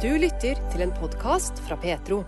Du 0.00 0.08
lytter 0.16 0.56
til 0.72 0.80
en 0.80 0.92
podkast 0.96 1.58
fra 1.66 1.76
Petro. 1.76 2.22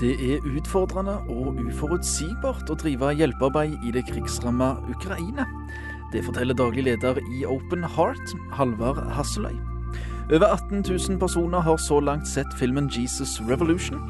Det 0.00 0.14
er 0.24 0.46
utfordrende 0.48 1.18
og 1.34 1.60
uforutsigbart 1.66 2.72
å 2.72 2.78
drive 2.80 3.10
hjelpearbeid 3.18 3.74
i 3.84 3.92
det 3.92 4.06
krigsramma 4.08 4.70
Ukraina. 4.94 5.44
Det 6.14 6.24
forteller 6.24 6.56
daglig 6.56 6.86
leder 6.88 7.20
i 7.28 7.44
Open 7.44 7.84
Heart, 7.84 8.32
Halvard 8.56 9.02
Hasseløy. 9.18 9.52
Over 10.32 10.48
18 10.48 10.80
000 10.88 11.20
personer 11.20 11.60
har 11.60 11.76
så 11.76 12.00
langt 12.00 12.24
sett 12.32 12.56
filmen 12.56 12.88
Jesus 12.88 13.36
Revolution. 13.52 14.00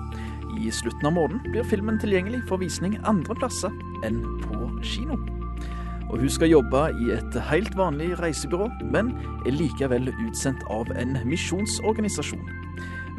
I 0.54 0.70
slutten 0.70 1.10
av 1.10 1.18
måneden 1.18 1.42
blir 1.50 1.66
filmen 1.66 1.98
tilgjengelig 1.98 2.44
for 2.46 2.62
visning 2.62 2.94
andre 3.02 3.34
plasser 3.42 3.74
enn 4.06 4.22
på 4.46 4.70
kino. 4.86 5.18
Og 6.10 6.18
hun 6.18 6.32
skal 6.32 6.50
jobbe 6.50 6.80
i 6.98 7.12
et 7.14 7.36
helt 7.50 7.76
vanlig 7.78 8.10
reisebyrå, 8.18 8.66
men 8.90 9.12
er 9.46 9.54
likevel 9.54 10.10
utsendt 10.26 10.64
av 10.70 10.90
en 10.98 11.14
misjonsorganisasjon. 11.28 12.42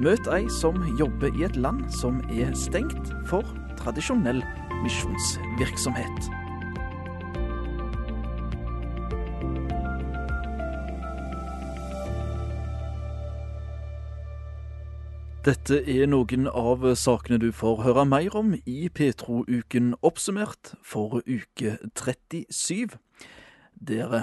Møt 0.01 0.27
ei 0.33 0.43
som 0.59 0.79
jobber 0.99 1.31
i 1.37 1.47
et 1.47 1.55
land 1.55 1.85
som 1.93 2.19
er 2.33 2.51
stengt 2.57 3.13
for 3.29 3.47
tradisjonell 3.79 4.43
misjonsvirksomhet. 4.83 6.40
Dette 15.41 15.79
er 15.89 16.03
noen 16.05 16.43
av 16.45 16.83
sakene 17.01 17.39
du 17.41 17.47
får 17.49 17.79
høre 17.81 18.03
mer 18.05 18.35
om 18.37 18.51
i 18.69 18.91
Petro-uken 18.93 19.95
oppsummert 20.05 20.75
for 20.85 21.23
uke 21.25 21.79
37. 21.97 22.93
Der 23.73 24.13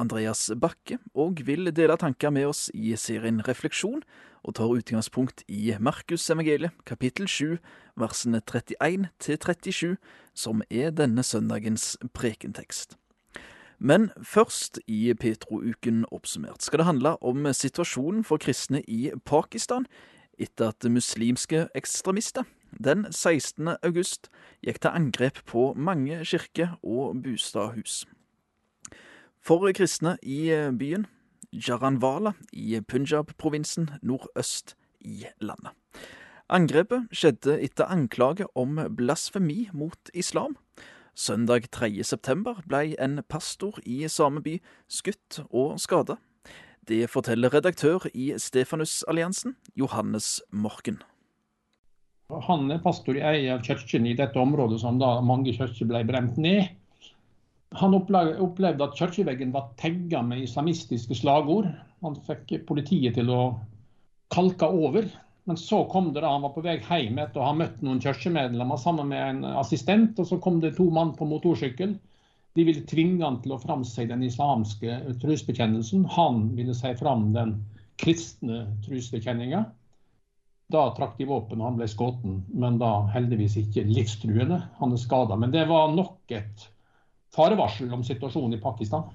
Andreas 0.00 0.46
Bakke 0.56 0.96
òg 1.12 1.42
vil 1.44 1.68
dele 1.76 1.98
tanker 2.00 2.32
med 2.32 2.48
oss 2.48 2.70
i 2.72 2.94
serien 2.96 3.42
Refleksjon, 3.44 4.00
og 4.40 4.54
tar 4.56 4.72
utgangspunkt 4.72 5.44
i 5.44 5.74
Markus 5.76 6.24
evangeliet 6.32 6.72
kapittel 6.88 7.28
7 7.28 7.58
versene 8.00 8.40
31 8.40 9.10
til 9.20 9.38
37, 9.44 9.92
som 10.32 10.64
er 10.70 10.88
denne 10.96 11.20
søndagens 11.20 11.98
prekentekst. 12.16 12.96
Men 13.76 14.08
først 14.24 14.80
i 14.88 15.12
Petro-uken 15.12 16.06
oppsummert 16.08 16.64
skal 16.64 16.80
det 16.80 16.88
handle 16.88 17.18
om 17.20 17.44
situasjonen 17.52 18.24
for 18.24 18.40
kristne 18.40 18.80
i 18.88 19.10
Pakistan 19.28 19.84
etter 20.42 20.72
at 20.72 20.90
muslimske 20.90 21.68
ekstremister 21.78 22.44
den 22.72 23.06
16. 23.12 23.76
august 23.82 24.30
gikk 24.64 24.80
til 24.82 24.94
angrep 24.96 25.42
på 25.46 25.72
mange 25.76 26.22
kirker 26.24 26.78
og 26.82 27.22
bostadhus. 27.22 28.02
For 29.42 29.72
kristne 29.74 30.16
i 30.22 30.48
byen 30.78 31.06
Jaranwala 31.52 32.32
i 32.52 32.80
Punjab-provinsen 32.80 33.90
nordøst 34.02 34.74
i 35.00 35.26
landet. 35.40 35.74
Angrepet 36.52 37.08
skjedde 37.12 37.58
etter 37.64 37.90
anklage 37.92 38.46
om 38.56 38.80
blasfemi 38.96 39.68
mot 39.72 40.10
islam. 40.14 40.56
Søndag 41.14 41.70
3. 41.72 42.04
september 42.04 42.62
ble 42.68 42.94
en 43.00 43.20
pastor 43.28 43.78
i 43.84 44.06
samme 44.08 44.40
by 44.42 44.58
skutt 44.88 45.42
og 45.50 45.80
skada. 45.80 46.16
Det 46.88 47.04
forteller 47.06 47.52
redaktør 47.54 48.08
i 48.10 48.32
Stefanusalliansen, 48.42 49.54
Johannes 49.78 50.40
Morken. 50.50 50.96
Han 52.48 52.66
er 52.74 52.80
pastor 52.82 53.14
i 53.14 53.22
ei 53.22 53.44
av 53.54 53.62
kirkene 53.62 54.10
i 54.10 54.16
dette 54.18 54.40
området 54.40 54.80
som 54.82 54.98
da 54.98 55.20
mange 55.22 55.54
kirker 55.54 55.86
ble 55.86 56.00
brent 56.08 56.40
ned. 56.42 56.72
Han 57.78 57.94
opplevde 57.94 58.82
at 58.82 58.98
kirkeveggen 58.98 59.52
var 59.54 59.70
tegga 59.78 60.24
med 60.26 60.42
islamistiske 60.42 61.14
slagord. 61.20 61.70
Han 62.02 62.18
fikk 62.26 62.56
politiet 62.66 63.14
til 63.14 63.30
å 63.30 63.42
kalke 64.34 64.66
over. 64.66 65.06
Men 65.46 65.58
så 65.58 65.84
kom 65.90 66.10
det 66.10 66.24
da, 66.24 66.32
han 66.34 66.42
var 66.42 66.54
på 66.56 66.64
vei 66.66 66.80
hjem 66.82 67.20
etter 67.22 67.42
å 67.42 67.52
ha 67.52 67.54
møtt 67.62 67.78
noen 67.82 68.02
kirkemedlemmer 68.02 68.78
sammen 68.80 69.10
med 69.14 69.22
en 69.22 69.54
assistent. 69.54 70.18
Og 70.18 70.26
så 70.26 70.42
kom 70.42 70.58
det 70.62 70.74
to 70.80 70.90
mann 70.90 71.14
på 71.14 71.30
motorsykkel 71.30 71.94
de 72.54 72.64
ville 72.68 72.84
tvinge 72.88 73.24
han 73.24 73.38
til 73.42 73.54
å 73.54 73.60
framsi 73.60 74.04
den 74.08 74.24
islamske 74.26 74.98
trosbekjennelsen. 75.22 76.04
Han 76.16 76.50
ville 76.56 76.74
si 76.76 76.92
fram 76.98 77.30
den 77.36 77.56
kristne 78.00 78.66
trosbekjenninga. 78.84 79.64
Da 80.72 80.82
trakk 80.96 81.18
de 81.18 81.28
våpen, 81.28 81.60
og 81.60 81.70
han 81.70 81.80
ble 81.80 81.88
skutt, 81.88 82.20
men 82.24 82.78
da 82.80 83.06
heldigvis 83.12 83.58
ikke 83.60 83.86
livstruende. 83.88 84.60
Han 84.80 84.92
er 84.92 85.00
skada. 85.00 85.36
Men 85.36 85.52
det 85.52 85.66
var 85.68 85.92
nok 85.92 86.32
et 86.32 86.68
farevarsel 87.32 87.92
om 87.92 88.04
situasjonen 88.04 88.56
i 88.56 88.62
Pakistan. 88.62 89.08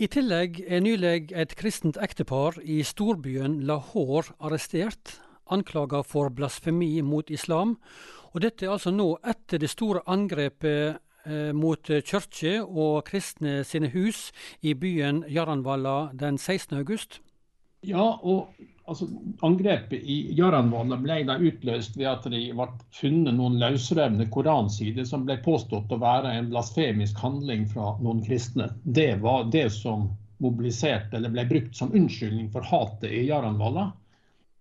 I 0.00 0.06
tillegg 0.10 0.62
er 0.64 0.82
nylig 0.84 1.32
et 1.36 1.56
kristent 1.58 1.98
ektepar 2.00 2.60
i 2.62 2.80
storbyen 2.86 3.58
Lahore 3.66 4.36
arrestert, 4.38 5.18
anklaga 5.50 6.04
for 6.06 6.30
blasfemi 6.30 7.02
mot 7.02 7.30
islam. 7.30 7.76
Og 8.30 8.44
dette 8.46 8.66
er 8.66 8.76
altså 8.76 8.94
nå 8.94 9.16
etter 9.26 9.58
det 9.58 9.70
store 9.72 10.04
angrepet 10.06 11.02
mot 11.52 11.90
kirker 12.06 12.62
og 12.64 13.02
kristne 13.10 13.60
sine 13.68 13.90
hus 13.92 14.30
i 14.64 14.72
byen 14.72 15.20
Jaranvalla 15.28 16.10
den 16.16 16.38
16. 16.38 16.78
august? 16.78 17.20
Ja, 17.86 18.18
og 18.22 18.48
altså, 18.84 19.06
angrepet 19.46 20.02
i 20.04 20.18
Jaranvalla 20.36 20.98
ble 21.00 21.22
da 21.28 21.38
utløst 21.40 21.96
ved 21.96 22.10
at 22.10 22.26
det 22.28 22.42
ble 22.56 22.66
funnet 22.96 23.36
noen 23.36 23.56
løsrevne 23.62 24.26
koransider 24.32 25.06
som 25.08 25.24
ble 25.28 25.38
påstått 25.44 25.92
å 25.94 26.00
være 26.02 26.34
en 26.36 26.50
blasfemisk 26.52 27.22
handling 27.24 27.64
fra 27.70 27.94
noen 28.04 28.20
kristne. 28.26 28.68
Det 28.84 29.14
var 29.24 29.48
det 29.54 29.70
som 29.72 30.10
mobiliserte 30.44 31.16
eller 31.16 31.32
ble 31.32 31.46
brukt 31.48 31.76
som 31.76 31.92
unnskyldning 31.96 32.50
for 32.52 32.68
hatet 32.68 33.10
i 33.12 33.26
Jaranvalla. 33.28 33.90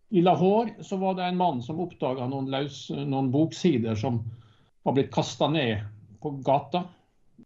I 0.10 0.24
Lahore 0.24 0.84
så 0.84 0.98
var 0.98 1.20
det 1.20 1.28
en 1.28 1.38
mann 1.38 1.60
som 1.62 1.80
oppdaga 1.84 2.26
noen, 2.28 2.50
noen 3.12 3.32
boksider 3.32 4.00
som 4.00 4.24
var 4.84 4.96
blitt 4.96 5.12
kasta 5.14 5.52
ned 5.52 5.84
på 6.22 6.32
gata 6.46 6.84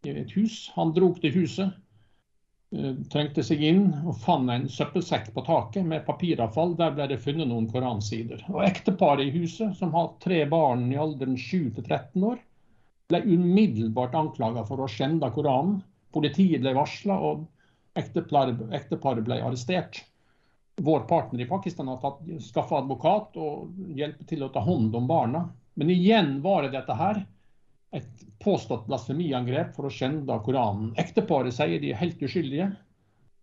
i 0.02 0.12
et 0.20 0.36
hus. 0.36 0.70
Han 0.74 0.92
dro 0.94 1.12
til 1.18 1.34
huset, 1.34 1.74
eh, 2.74 2.94
trengte 3.12 3.44
seg 3.46 3.62
inn 3.62 3.84
og 4.04 4.16
fant 4.20 4.50
en 4.50 4.68
søppelsekk 4.68 5.32
på 5.34 5.44
taket 5.46 5.86
med 5.86 6.06
papiravfall. 6.06 6.76
Der 6.78 6.94
ble 6.96 7.08
det 7.10 7.22
funnet 7.22 7.48
noen 7.48 7.70
koransider. 7.70 8.42
Og 8.52 8.64
Ekteparet 8.66 9.28
i 9.28 9.34
huset, 9.38 9.76
som 9.76 9.94
har 9.94 10.14
tre 10.24 10.44
barn 10.50 10.90
i 10.92 10.98
alderen 11.00 11.38
7 11.38 11.70
13 11.82 12.24
år, 12.32 12.38
ble 13.08 13.20
umiddelbart 13.28 14.14
anklaga 14.16 14.64
for 14.64 14.80
å 14.80 14.88
skjende 14.88 15.30
Koranen. 15.34 15.82
Politiet 16.14 16.62
ble 16.62 16.72
varsla, 16.76 17.18
og 17.18 17.44
ekteparet 17.98 19.24
ble 19.26 19.40
arrestert. 19.42 20.00
Vår 20.82 21.04
partner 21.10 21.44
i 21.44 21.48
Pakistan 21.50 21.90
har 21.90 22.16
skaffa 22.42 22.80
advokat 22.80 23.36
og 23.38 23.76
hjelper 23.94 24.26
til 24.26 24.42
å 24.42 24.50
ta 24.54 24.62
hånd 24.64 24.94
om 24.96 25.06
barna. 25.06 25.44
Men 25.74 25.90
igjen 25.90 26.40
var 26.42 26.64
det 26.64 26.72
dette 26.74 26.96
her 26.98 27.20
et 27.94 28.24
påstått 28.42 28.88
blasfemiangrep 28.88 29.74
for 29.76 29.88
å 29.88 29.92
skjende 29.92 30.36
Koranen. 30.44 30.92
Ekteparet 31.00 31.54
sier 31.54 31.80
de 31.80 31.92
er 31.92 32.00
helt 32.00 32.22
uskyldige. 32.22 32.72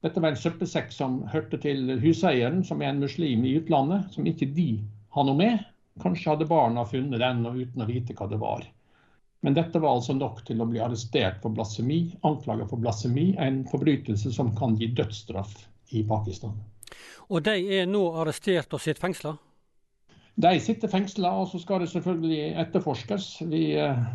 Dette 0.02 0.22
var 0.22 0.34
en 0.34 0.42
søppelsekk 0.44 0.92
som 0.94 1.22
hørte 1.32 1.60
til 1.62 1.94
huseieren, 2.02 2.64
som 2.66 2.82
er 2.82 2.92
en 2.92 3.02
muslim 3.04 3.46
i 3.46 3.56
utlandet, 3.60 4.10
som 4.14 4.28
ikke 4.28 4.50
de 4.56 4.70
har 5.16 5.28
noe 5.28 5.38
med. 5.38 5.66
Kanskje 6.02 6.34
hadde 6.34 6.50
barna 6.50 6.86
funnet 6.90 7.22
den 7.22 7.46
og 7.46 7.60
uten 7.62 7.84
å 7.84 7.90
vite 7.90 8.16
hva 8.18 8.28
det 8.32 8.40
var. 8.42 8.66
Men 9.42 9.58
dette 9.58 9.82
var 9.82 9.98
altså 9.98 10.14
nok 10.14 10.44
til 10.46 10.62
å 10.62 10.68
bli 10.70 10.82
arrestert 10.82 11.40
for 11.42 11.54
blasfemi, 11.54 12.04
anklaget 12.28 12.70
for 12.70 12.82
blasfemi, 12.82 13.32
en 13.42 13.64
forbrytelse 13.70 14.34
som 14.34 14.52
kan 14.58 14.76
gi 14.78 14.92
dødsstraff 14.98 15.56
i 15.98 16.04
Pakistan. 16.08 16.58
Og 17.32 17.42
de 17.46 17.56
er 17.80 17.88
nå 17.90 18.04
arrestert 18.22 18.74
og 18.76 18.84
sitter 18.84 19.02
fengsla? 19.02 19.34
De 20.42 20.52
sitter 20.64 20.90
fengsla, 20.92 21.32
og 21.42 21.50
så 21.52 21.60
skal 21.62 21.84
det 21.84 21.90
selvfølgelig 21.92 22.54
etterforskes. 22.64 23.32
Vi 23.52 23.64
eh, 23.82 24.06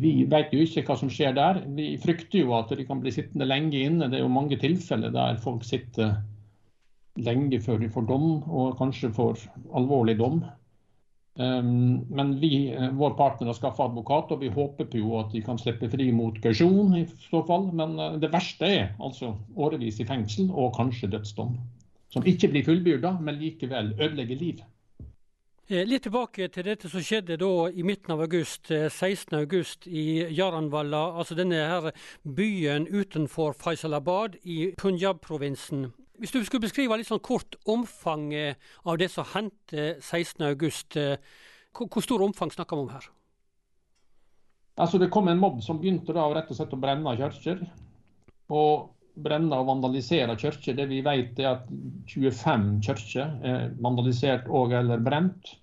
vi 0.00 0.12
vet 0.30 0.52
jo 0.54 0.62
ikke 0.64 0.84
hva 0.86 0.96
som 1.00 1.10
skjer 1.12 1.34
der. 1.36 1.62
Vi 1.76 1.94
frykter 2.02 2.42
jo 2.42 2.54
at 2.58 2.72
de 2.74 2.86
kan 2.88 3.00
bli 3.02 3.12
sittende 3.14 3.48
lenge 3.48 3.78
inne. 3.78 4.10
Det 4.10 4.20
er 4.20 4.24
jo 4.24 4.32
mange 4.32 4.58
tilfeller 4.60 5.14
der 5.14 5.40
folk 5.42 5.64
sitter 5.66 6.18
lenge 7.16 7.60
før 7.64 7.80
de 7.80 7.88
får 7.92 8.06
dom, 8.10 8.28
og 8.44 8.76
kanskje 8.80 9.12
får 9.16 9.46
alvorlig 9.76 10.18
dom. 10.20 10.42
Um, 11.36 12.06
men 12.08 12.38
vi, 12.40 12.70
eh, 12.72 12.92
vår 12.96 13.12
partner 13.16 13.50
har 13.50 13.56
skaffa 13.58 13.84
advokat, 13.90 14.30
og 14.32 14.40
vi 14.40 14.48
håper 14.52 14.88
på 14.88 15.02
at 15.20 15.34
de 15.34 15.42
kan 15.44 15.58
slippe 15.60 15.90
fri 15.92 16.08
mot 16.12 16.36
kausjon 16.40 16.94
i 16.96 17.04
så 17.28 17.42
fall. 17.48 17.68
Men 17.76 17.98
uh, 18.00 18.16
det 18.20 18.32
verste 18.32 18.68
er 18.68 18.86
altså 19.00 19.34
årevis 19.56 20.00
i 20.00 20.08
fengsel 20.08 20.48
og 20.52 20.72
kanskje 20.78 21.10
dødsdom. 21.12 21.58
Som 22.12 22.24
ikke 22.24 22.48
blir 22.52 22.64
fullbyrda, 22.64 23.18
men 23.20 23.36
likevel 23.40 23.92
ødelegger 23.98 24.40
liv. 24.40 24.64
Eh, 25.66 25.82
litt 25.82 26.04
tilbake 26.06 26.46
til 26.54 26.62
dette 26.62 26.86
som 26.86 27.02
skjedde 27.02 27.34
da 27.40 27.46
i 27.74 27.82
midten 27.82 28.12
av 28.14 28.20
august, 28.22 28.68
16. 28.70 29.32
Eh, 29.34 29.40
august 29.40 29.88
i 29.90 30.04
Jaranvalla, 30.30 31.00
altså 31.18 31.34
denne 31.34 31.58
her 31.58 31.88
byen 32.22 32.86
utenfor 32.86 33.56
Faisalabad 33.58 34.36
i 34.44 34.70
Punjab-provinsen. 34.78 35.88
Hvis 36.22 36.30
du 36.30 36.38
skulle 36.46 36.68
beskrive 36.68 37.00
litt 37.00 37.10
sånn 37.10 37.18
kort 37.18 37.58
omfanget 37.66 38.62
av 38.86 39.00
det 39.02 39.10
som 39.10 39.26
hendte 39.32 39.96
16. 39.98 40.46
august, 40.46 40.96
eh, 40.96 41.18
hvor 41.74 42.00
stor 42.00 42.22
omfang 42.22 42.54
snakker 42.54 42.76
vi 42.76 42.82
om 42.86 42.94
her? 42.94 43.10
Altså 44.78 44.98
Det 44.98 45.10
kom 45.10 45.26
en 45.26 45.40
mobb 45.40 45.62
som 45.62 45.80
begynte 45.80 46.14
da 46.14 46.28
rett 46.30 46.48
og 46.48 46.56
slett 46.56 46.70
å 46.70 46.78
brenne 46.78 47.16
kirker. 47.18 47.66
Og 48.50 48.95
brenne 49.16 49.56
og 49.56 49.68
vandalisere 49.70 50.36
kirker. 50.38 50.76
Det 50.76 50.88
vi 50.90 51.00
vet 51.04 51.38
er 51.40 51.54
at 51.54 51.70
25 52.12 52.66
kirker 52.84 53.32
er 53.46 53.70
vandalisert 53.82 54.48
og 54.48 54.74
eller 54.76 55.02
brent. 55.02 55.54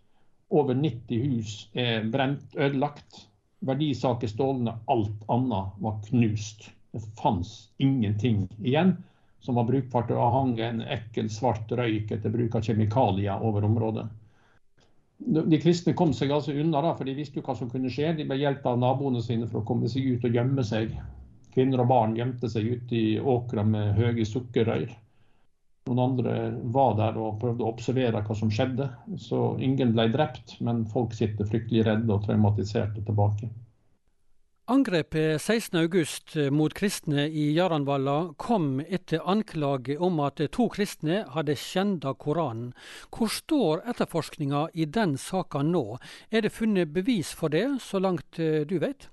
Over 0.53 0.77
90 0.77 1.21
hus 1.27 1.53
er 1.73 2.09
brent, 2.13 2.45
ødelagt. 2.55 3.23
Verdisaker 3.63 4.29
stålne. 4.29 4.75
Alt 4.91 5.25
annet 5.31 5.77
var 5.81 6.01
knust. 6.09 6.69
Det 6.93 7.01
fantes 7.17 7.71
ingenting 7.81 8.45
igjen 8.61 8.97
som 9.43 9.55
var 9.55 9.65
brukbart. 9.69 10.07
Det 10.07 10.17
hang 10.35 10.59
en 10.59 10.81
ekkel, 10.81 11.29
svart 11.29 11.71
røyk 11.71 12.11
etter 12.13 12.33
bruk 12.33 12.55
av 12.55 12.67
kjemikalier 12.67 13.41
over 13.43 13.65
området. 13.65 14.05
De 15.23 15.59
kristne 15.61 15.93
kom 15.95 16.11
seg 16.13 16.31
altså 16.35 16.51
unna, 16.51 16.81
da, 16.83 16.93
for 16.97 17.07
de 17.07 17.15
visste 17.15 17.39
jo 17.39 17.45
hva 17.45 17.55
som 17.55 17.69
kunne 17.71 17.91
skje. 17.91 18.11
De 18.17 18.25
ble 18.27 18.37
hjulpet 18.41 18.69
av 18.69 18.79
naboene 18.81 19.21
sine 19.23 19.47
for 19.47 19.61
å 19.61 19.67
komme 19.67 19.89
seg 19.91 20.05
ut 20.09 20.25
og 20.27 20.35
gjemme 20.35 20.65
seg. 20.67 20.95
Kvinner 21.53 21.83
og 21.83 21.89
barn 21.91 22.15
gjemte 22.17 22.49
seg 22.49 22.67
ute 22.75 22.97
i 22.97 23.07
åkra 23.19 23.63
med 23.67 23.93
høye 23.99 24.25
sukkerrør. 24.25 24.87
Noen 25.87 25.99
andre 25.99 26.35
var 26.71 26.93
der 26.95 27.17
og 27.19 27.41
prøvde 27.41 27.65
å 27.65 27.73
observere 27.73 28.21
hva 28.23 28.35
som 28.39 28.51
skjedde. 28.53 28.87
Så 29.19 29.57
ingen 29.59 29.91
ble 29.95 30.07
drept, 30.13 30.55
men 30.63 30.85
folk 30.89 31.13
sitter 31.17 31.49
fryktelig 31.49 31.83
redde 31.89 32.15
og 32.15 32.23
traumatiserte 32.25 33.03
tilbake. 33.03 33.51
Angrepet 34.71 35.41
16.8 35.43 36.45
mot 36.55 36.71
kristne 36.71 37.25
i 37.27 37.49
Jaranvalla 37.51 38.31
kom 38.39 38.77
etter 38.79 39.19
anklage 39.27 39.97
om 39.99 40.21
at 40.23 40.39
to 40.55 40.69
kristne 40.71 41.25
hadde 41.33 41.57
skjenda 41.59 42.13
Koranen. 42.15 42.69
Hvor 43.11 43.27
står 43.27 43.83
etterforskninga 43.91 44.69
i 44.71 44.87
den 44.87 45.17
saka 45.19 45.65
nå? 45.67 45.99
Er 46.31 46.47
det 46.47 46.55
funnet 46.55 46.95
bevis 46.95 47.33
for 47.35 47.51
det, 47.51 47.65
så 47.83 47.99
langt 47.99 48.39
eh, 48.39 48.63
du 48.63 48.77
vet? 48.79 49.09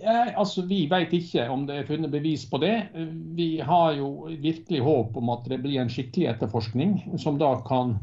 Ja, 0.00 0.32
altså, 0.36 0.62
Vi 0.66 0.86
vet 0.90 1.12
ikke 1.12 1.48
om 1.50 1.66
det 1.66 1.76
er 1.76 1.88
funnet 1.88 2.12
bevis 2.12 2.46
på 2.50 2.60
det. 2.62 2.88
Vi 3.36 3.60
har 3.60 3.92
jo 3.98 4.28
virkelig 4.30 4.80
håp 4.80 5.16
om 5.16 5.30
at 5.34 5.48
det 5.50 5.60
blir 5.62 5.80
en 5.82 5.92
skikkelig 5.92 6.30
etterforskning, 6.34 6.96
som 7.18 7.38
da 7.40 7.54
kan 7.66 7.98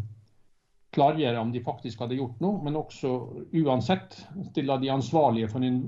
klargjøre 0.96 1.40
om 1.40 1.52
de 1.54 1.62
faktisk 1.62 2.02
hadde 2.02 2.18
gjort 2.18 2.40
noe, 2.42 2.64
men 2.66 2.78
også 2.80 3.12
uansett 3.62 4.18
stille 4.50 4.78
de 4.82 4.90
ansvarlige 4.90 5.50
for 5.52 5.66
en 5.66 5.84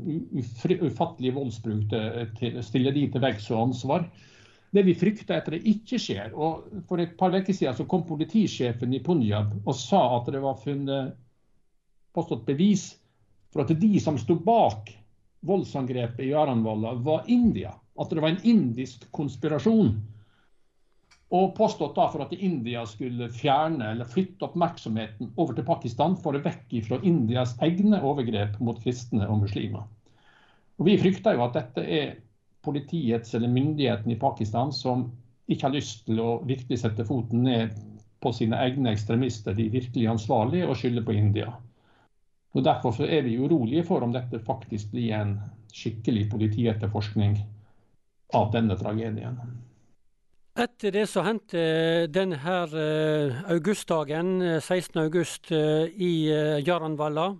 ufattelig 0.85 1.33
voldsbruk 1.35 1.87
til, 2.37 2.59
stille 2.65 2.93
de 2.93 3.07
til 3.09 3.23
veggs 3.23 3.49
og 3.51 3.63
ansvar. 3.67 4.05
Det 4.71 4.85
vi 4.87 4.95
frykter 4.95 5.39
etter 5.39 5.57
det 5.57 5.65
ikke 5.67 5.99
skjer. 5.99 6.31
og 6.31 6.85
For 6.87 7.01
et 7.01 7.17
par 7.19 7.33
uker 7.33 7.53
siden 7.53 7.75
så 7.75 7.87
kom 7.89 8.05
politisjefen 8.07 8.93
i 8.93 9.01
Punjab 9.03 9.57
og 9.65 9.75
sa 9.75 10.05
at 10.19 10.31
det 10.31 10.43
var 10.43 10.61
funnet 10.61 11.17
påstått 12.15 12.45
bevis 12.47 12.91
for 13.51 13.65
at 13.65 13.73
de 13.81 13.99
som 13.99 14.19
sto 14.19 14.37
bak 14.39 14.93
voldsangrepet 15.47 16.25
i 16.25 16.33
Aranvalla 16.33 16.93
var 16.93 17.23
India. 17.27 17.73
At 17.99 18.09
det 18.09 18.21
var 18.21 18.33
en 18.33 18.43
indisk 18.47 19.07
konspirasjon 19.11 19.95
og 21.31 21.53
påstått 21.55 21.95
da 21.95 22.09
for 22.11 22.25
at 22.25 22.33
India 22.35 22.81
skulle 22.87 23.29
fjerne 23.31 23.93
eller 23.93 24.07
flytte 24.07 24.43
oppmerksomheten 24.49 25.29
over 25.39 25.55
til 25.55 25.67
Pakistan 25.67 26.17
for 26.19 26.35
å 26.35 26.41
vekk 26.43 26.75
fra 26.87 26.99
Indias 27.07 27.53
egne 27.63 28.01
overgrep 28.03 28.57
mot 28.59 28.79
kristne 28.83 29.29
og 29.29 29.45
muslimer. 29.45 29.85
Og 30.79 30.89
Vi 30.89 30.97
frykter 30.99 31.37
jo 31.37 31.45
at 31.45 31.55
dette 31.55 31.85
er 31.87 32.17
politiets 32.65 33.35
eller 33.37 33.51
myndighetene 33.51 34.17
i 34.17 34.19
Pakistan 34.19 34.73
som 34.75 35.07
ikke 35.47 35.69
har 35.69 35.75
lyst 35.75 36.05
til 36.07 36.19
å 36.19 36.41
virkelig 36.47 36.81
sette 36.83 37.05
foten 37.07 37.45
ned 37.47 37.79
på 38.21 38.31
sine 38.35 38.59
egne 38.61 38.91
ekstremister, 38.91 39.55
de 39.57 39.69
virkelig 39.71 40.09
ansvarlige, 40.11 40.67
og 40.67 40.77
skylde 40.77 41.03
på 41.05 41.15
India. 41.17 41.55
Og 42.53 42.63
Derfor 42.63 42.91
så 42.91 43.07
er 43.07 43.23
vi 43.23 43.37
urolige 43.39 43.83
for 43.87 44.03
om 44.03 44.13
dette 44.13 44.41
faktisk 44.43 44.91
blir 44.91 45.13
en 45.15 45.37
skikkelig 45.71 46.27
politietterforskning 46.31 47.37
av 48.35 48.51
denne 48.51 48.75
tragedien. 48.79 49.37
Etter 50.59 50.91
det 50.91 51.05
så 51.07 51.23
hendte 51.23 51.61
denne 52.11 52.41
her 52.43 52.73
eh, 52.75 53.37
augustdagen, 53.53 54.59
16. 54.59 54.97
Eh, 54.99 55.05
august, 55.05 55.51
eh, 55.55 55.87
i 55.95 56.27
Jaranvalla. 56.65 57.31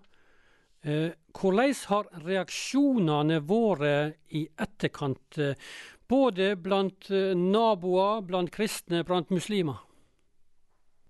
Hvordan 0.81 1.75
har 1.91 2.07
reaksjonene 2.25 3.35
vært 3.45 4.15
i 4.33 4.47
etterkant, 4.57 5.37
både 6.09 6.55
blant 6.57 7.11
naboer, 7.37 8.23
blant 8.25 8.49
kristne, 8.49 9.03
blant 9.05 9.29
muslimer? 9.29 9.83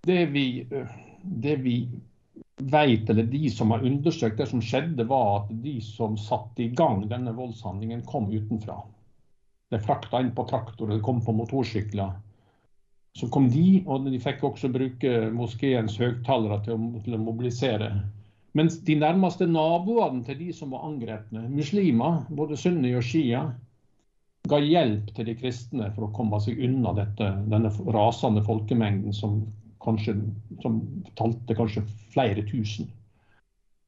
Det 0.04 0.26
vi, 0.34 0.68
det 1.24 1.56
vi 1.64 1.78
vet, 2.70 3.10
eller 3.10 3.24
de 3.24 3.50
som 3.50 3.72
har 3.72 3.86
undersøkt 3.86 4.38
det 4.38 4.48
som 4.50 4.62
skjedde, 4.62 5.06
var 5.10 5.42
at 5.42 5.54
de 5.64 5.78
som 5.82 6.18
satte 6.20 6.64
i 6.66 6.72
gang 6.78 7.06
denne 7.10 7.34
voldshandlingen, 7.38 8.06
kom 8.06 8.30
utenfra 8.32 8.82
De 9.72 9.80
frakta 9.80 10.20
inn 10.20 10.34
på 10.36 10.44
traktor, 10.50 10.90
eller 10.90 11.04
kom 11.04 11.22
på 11.24 11.32
motorsykler. 11.32 12.12
Så 13.16 13.28
kom 13.32 13.50
de, 13.52 13.84
og 13.88 14.08
de 14.08 14.20
fikk 14.24 14.44
også 14.48 14.72
bruke 14.72 15.30
moskeens 15.36 15.98
høyttalere 16.00 16.62
til, 16.66 16.80
til, 17.04 17.16
å 17.16 17.24
mobilisere. 17.24 17.92
Mens 18.56 18.78
de 18.88 18.98
nærmeste 19.00 19.48
naboene 19.48 20.24
til 20.28 20.40
de 20.40 20.52
som 20.56 20.76
var 20.76 20.86
angrepne, 20.88 21.46
muslimer, 21.52 22.24
både 22.36 22.60
sunni 22.60 22.92
og 22.96 23.04
shia, 23.08 23.46
ga 24.52 24.60
hjelp 24.60 25.12
til 25.16 25.28
de 25.30 25.36
kristne 25.40 25.92
for 25.96 26.08
å 26.08 26.14
komme 26.16 26.40
seg 26.44 26.60
unna 26.66 26.94
dette, 26.98 27.28
denne 27.52 27.72
rasende 27.96 28.44
folkemengden 28.44 29.16
som, 29.16 29.42
kanskje, 29.84 30.16
som 30.62 30.82
talte 31.20 31.56
kanskje 31.58 31.86
flere 32.14 32.44
tusen. 32.48 32.90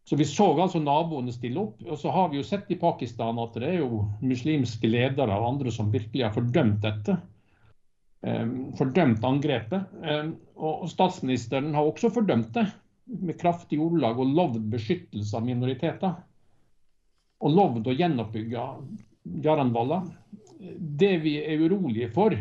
Så 0.04 0.16
vi 0.20 0.26
så 0.28 0.50
altså 0.60 0.82
naboene 0.84 1.32
stille 1.32 1.62
opp. 1.62 1.84
Og 1.88 2.00
så 2.00 2.12
har 2.12 2.32
vi 2.32 2.42
jo 2.42 2.48
sett 2.48 2.72
i 2.74 2.80
Pakistan 2.80 3.40
at 3.40 3.56
det 3.56 3.70
er 3.70 3.80
jo 3.80 4.04
muslimske 4.24 4.90
ledere 4.90 5.38
og 5.38 5.54
andre 5.54 5.72
som 5.72 5.94
virkelig 5.94 6.26
har 6.26 6.36
fordømt 6.36 6.82
dette. 6.84 7.16
Um, 8.24 8.74
fordømt 8.80 9.24
angrepet. 9.28 9.88
Um, 10.04 10.36
og 10.60 10.90
statsministeren 10.92 11.72
har 11.76 11.88
også 11.88 12.12
fordømt 12.14 12.52
det 12.56 12.68
med 13.06 13.40
kraftig 13.40 13.80
ordlag 13.84 14.20
og 14.20 14.36
lovd 14.36 14.68
beskyttelse 14.74 15.40
av 15.40 15.48
minoriteter. 15.48 16.20
Og 17.44 17.56
lovd 17.56 17.88
å 17.88 17.96
gjenoppbygge 17.96 18.68
Jaranvalla. 19.44 20.02
Det 21.04 21.16
vi 21.24 21.38
er 21.44 21.64
urolige 21.64 22.12
for 22.12 22.36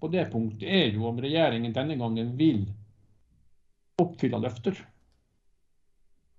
på 0.00 0.08
det 0.12 0.28
punktet, 0.32 0.68
er 0.68 0.92
jo 0.92 1.08
om 1.08 1.20
regjeringen 1.20 1.72
denne 1.72 1.96
gangen 2.00 2.34
vil 2.36 2.66
oppfylle 4.02 4.42
løfter 4.42 4.84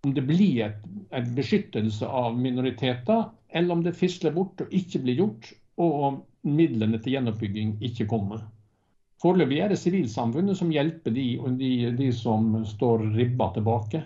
om 0.07 0.13
det 0.13 0.21
blir 0.21 0.75
en 1.09 1.31
beskyttelse 1.35 2.07
av 2.07 2.37
minoriteter, 2.39 3.25
eller 3.49 3.75
om 3.75 3.83
det 3.83 3.95
fisler 3.97 4.31
bort 4.35 4.61
og 4.63 4.73
ikke 4.73 5.01
blir 5.03 5.19
gjort, 5.21 5.49
og 5.77 6.03
om 6.09 6.19
midlene 6.47 6.99
til 7.01 7.17
gjenoppbygging 7.17 7.77
ikke 7.83 8.07
kommer. 8.09 8.45
Foreløpig 9.21 9.59
er 9.63 9.73
det 9.73 9.79
sivilsamfunnet 9.81 10.59
som 10.59 10.71
hjelper 10.71 11.13
de, 11.13 11.25
de, 11.59 11.71
de 11.97 12.11
som 12.13 12.53
står 12.69 13.07
ribba 13.17 13.49
tilbake. 13.55 14.03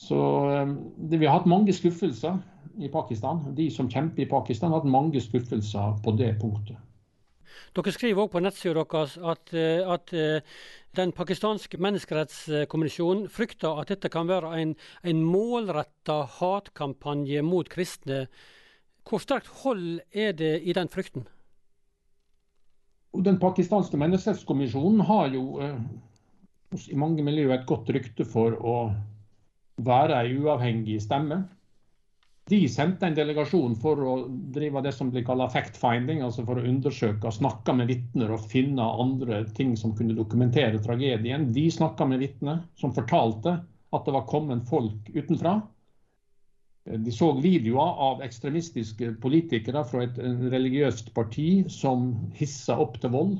Så 0.00 0.18
eh, 0.50 0.72
det, 0.96 1.20
Vi 1.20 1.28
har 1.28 1.38
hatt 1.38 1.50
mange 1.50 1.74
skuffelser 1.76 2.40
i 2.80 2.88
Pakistan. 2.90 3.44
De 3.54 3.68
som 3.70 3.90
kjemper 3.90 4.24
i 4.24 4.30
Pakistan, 4.30 4.72
har 4.72 4.80
hatt 4.80 4.90
mange 4.90 5.20
skuffelser 5.22 6.00
på 6.02 6.16
det 6.18 6.32
punktet. 6.40 6.80
Dere 7.74 7.92
skriver 7.94 8.22
også 8.22 8.32
på 8.32 8.42
nettsida 8.44 8.84
deres 8.84 9.16
at, 9.18 9.54
eh, 9.54 9.92
at, 9.94 10.12
eh, 10.12 10.56
den 10.96 11.12
pakistanske 11.12 11.78
menneskerettskommisjonen 11.82 13.28
frykter 13.28 13.80
at 13.80 13.90
dette 13.90 14.08
kan 14.08 14.28
være 14.30 14.52
en, 14.60 14.74
en 15.02 15.22
målretta 15.26 16.20
hatkampanje 16.38 17.42
mot 17.42 17.68
kristne. 17.68 18.26
Hvor 19.04 19.20
sterkt 19.20 19.50
hold 19.64 20.00
er 20.12 20.32
det 20.32 20.60
i 20.62 20.72
den 20.72 20.88
frykten? 20.88 21.26
Den 23.14 23.38
pakistanske 23.38 23.98
menneskerettskommisjonen 24.00 25.04
har 25.06 25.28
jo 25.34 25.60
eh, 25.62 25.76
i 26.90 26.96
mange 26.98 27.22
miljøer 27.22 27.60
et 27.60 27.66
godt 27.66 27.90
rykte 27.94 28.26
for 28.26 28.56
å 28.58 28.78
være 29.84 30.22
en 30.24 30.42
uavhengig 30.42 31.00
stemme. 31.02 31.44
De 32.50 32.58
sendte 32.68 33.06
en 33.08 33.14
delegasjon 33.16 33.72
for 33.80 34.00
å 34.04 34.14
drive 34.52 34.82
det 34.84 34.92
som 34.92 35.08
blir 35.12 35.24
kalt 35.24 35.52
fact-finding, 35.54 36.20
altså 36.20 36.44
for 36.44 36.60
å 36.60 36.64
undersøke 36.68 37.30
og 37.30 37.36
snakke 37.38 37.72
med 37.76 37.88
vitner 37.88 38.34
og 38.34 38.44
finne 38.50 38.84
andre 38.84 39.38
ting 39.56 39.72
som 39.80 39.94
kunne 39.96 40.16
dokumentere 40.18 40.82
tragedien. 40.84 41.48
De 41.56 41.64
snakka 41.72 42.04
med 42.10 42.20
vitner 42.20 42.60
som 42.76 42.92
fortalte 42.92 43.56
at 43.94 44.04
det 44.04 44.16
var 44.16 44.28
kommet 44.28 44.68
folk 44.68 45.08
utenfra. 45.14 45.56
De 46.84 47.12
så 47.16 47.30
videoer 47.40 48.00
av 48.10 48.20
ekstremistiske 48.26 49.14
politikere 49.22 49.80
fra 49.88 50.04
et 50.04 50.18
religiøst 50.52 51.14
parti 51.16 51.64
som 51.72 52.10
hissa 52.36 52.76
opp 52.76 52.98
til 53.00 53.14
vold. 53.14 53.38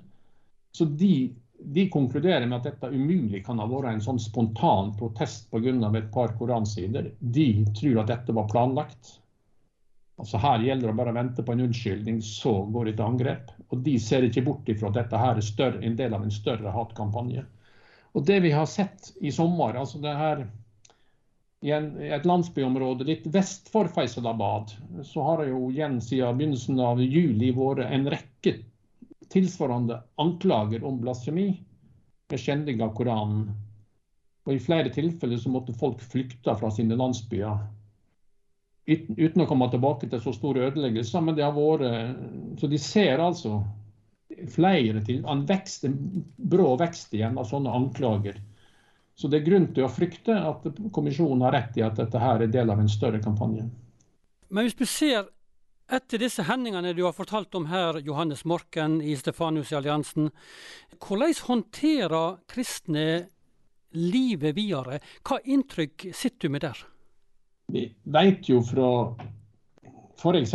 Så 0.73 0.89
de 0.89 1.35
de 1.65 1.89
konkluderer 1.89 2.47
med 2.47 2.59
at 2.59 2.67
dette 2.69 2.91
umulig 2.93 3.41
kan 3.47 3.59
ha 3.59 3.67
vært 3.69 3.91
en 3.93 4.03
sånn 4.05 4.21
spontan 4.21 4.93
protest 4.99 5.51
pga. 5.51 5.73
et 5.97 6.11
par 6.13 6.35
koransider. 6.39 7.13
De 7.19 7.65
tror 7.79 8.01
at 8.03 8.11
dette 8.13 8.33
var 8.33 8.49
planlagt. 8.49 9.21
Altså 10.19 10.39
Her 10.39 10.63
gjelder 10.63 10.87
det 10.87 10.95
å 10.95 10.99
bare 10.99 11.15
vente 11.17 11.43
på 11.43 11.53
en 11.53 11.65
unnskyldning, 11.65 12.21
så 12.23 12.63
går 12.71 12.85
det 12.85 12.97
til 12.97 13.07
angrep. 13.07 13.51
Og 13.71 13.79
de 13.83 13.99
ser 13.99 14.23
ikke 14.23 14.45
bort 14.45 14.69
ifra 14.69 14.89
at 14.89 14.99
dette 15.01 15.19
her 15.19 15.41
er 15.41 15.47
større, 15.47 15.81
en 15.83 15.97
del 15.97 16.15
av 16.15 16.23
en 16.23 16.35
større 16.35 16.71
hatkampanje. 16.71 17.47
Og 18.15 18.25
Det 18.25 18.39
vi 18.41 18.53
har 18.55 18.67
sett 18.67 19.11
i 19.21 19.33
sommer, 19.33 19.75
altså 19.75 19.99
det 19.99 20.15
her 20.15 20.45
i, 21.65 21.73
en, 21.73 21.97
et 21.99 22.27
landsbyområde 22.29 23.07
litt 23.09 23.27
vest 23.27 23.73
for 23.73 23.89
Faisalabad, 23.89 24.71
så 25.03 25.23
har 25.23 25.43
det 25.43 25.49
jo 25.49 25.71
igjen 25.73 25.97
siden 26.05 26.39
begynnelsen 26.39 26.79
av 26.79 27.01
juli 27.01 27.51
vært 27.57 27.89
en 27.89 28.07
rekke 28.13 28.59
tilsvarende 29.33 30.01
anklager 30.21 30.85
om 30.85 31.01
blasfemi 31.03 31.49
med 32.31 32.41
skjending 32.41 32.83
av 32.85 32.95
Koranen. 32.97 33.49
Og 34.45 34.57
I 34.57 34.61
flere 34.61 34.93
tilfeller 34.93 35.41
så 35.41 35.53
måtte 35.53 35.77
folk 35.77 36.03
flykte 36.05 36.55
fra 36.59 36.71
sine 36.75 36.99
landsbyer 37.01 37.65
uten 38.85 39.41
å 39.41 39.47
komme 39.49 39.71
tilbake 39.73 40.11
til 40.13 40.21
så 40.21 40.35
store 40.37 40.67
ødeleggelser. 40.69 41.23
Men 41.25 41.37
det 41.39 41.45
har 41.47 41.55
vært 41.57 42.61
Så 42.61 42.69
de 42.69 42.79
ser 42.79 43.19
altså 43.19 43.63
flere 44.51 45.01
til 45.05 45.23
en, 45.31 45.45
vekst, 45.47 45.85
en 45.85 46.25
brå 46.37 46.75
vekst 46.81 47.15
igjen 47.15 47.39
av 47.39 47.49
sånne 47.49 47.73
anklager. 47.73 48.41
Så 49.15 49.29
det 49.31 49.41
er 49.41 49.47
grunn 49.47 49.69
til 49.75 49.87
å 49.87 49.93
frykte 49.93 50.35
at 50.35 50.67
kommisjonen 50.93 51.45
har 51.47 51.55
rett 51.55 51.77
i 51.79 51.85
at 51.87 51.97
dette 52.01 52.19
her 52.19 52.43
er 52.43 52.51
del 52.51 52.71
av 52.71 52.81
en 52.83 52.91
større 52.91 53.21
kampanje. 53.23 53.69
Men 54.51 54.67
hvis 54.67 54.77
vi 54.79 54.89
ser 54.91 55.29
etter 55.93 56.19
disse 56.23 56.45
hendelsene 56.49 56.95
du 56.97 57.05
har 57.05 57.15
fortalt 57.17 57.55
om 57.55 57.69
her, 57.69 58.01
Johannes 58.05 58.45
Morken 58.45 59.01
i 59.03 59.17
Stefanus 59.17 59.73
i 59.73 59.79
Alliansen, 59.79 60.31
hvordan 60.99 61.35
håndterer 61.49 62.41
kristne 62.51 63.07
livet 63.95 64.57
videre? 64.57 65.01
Hva 65.23 65.41
inntrykk 65.45 66.09
sitter 66.13 66.49
du 66.49 66.55
med 66.57 66.65
der? 66.67 66.85
Vi 67.73 67.87
vet 68.13 68.49
jo 68.49 68.61
fra 68.65 68.91
f.eks. 70.15 70.53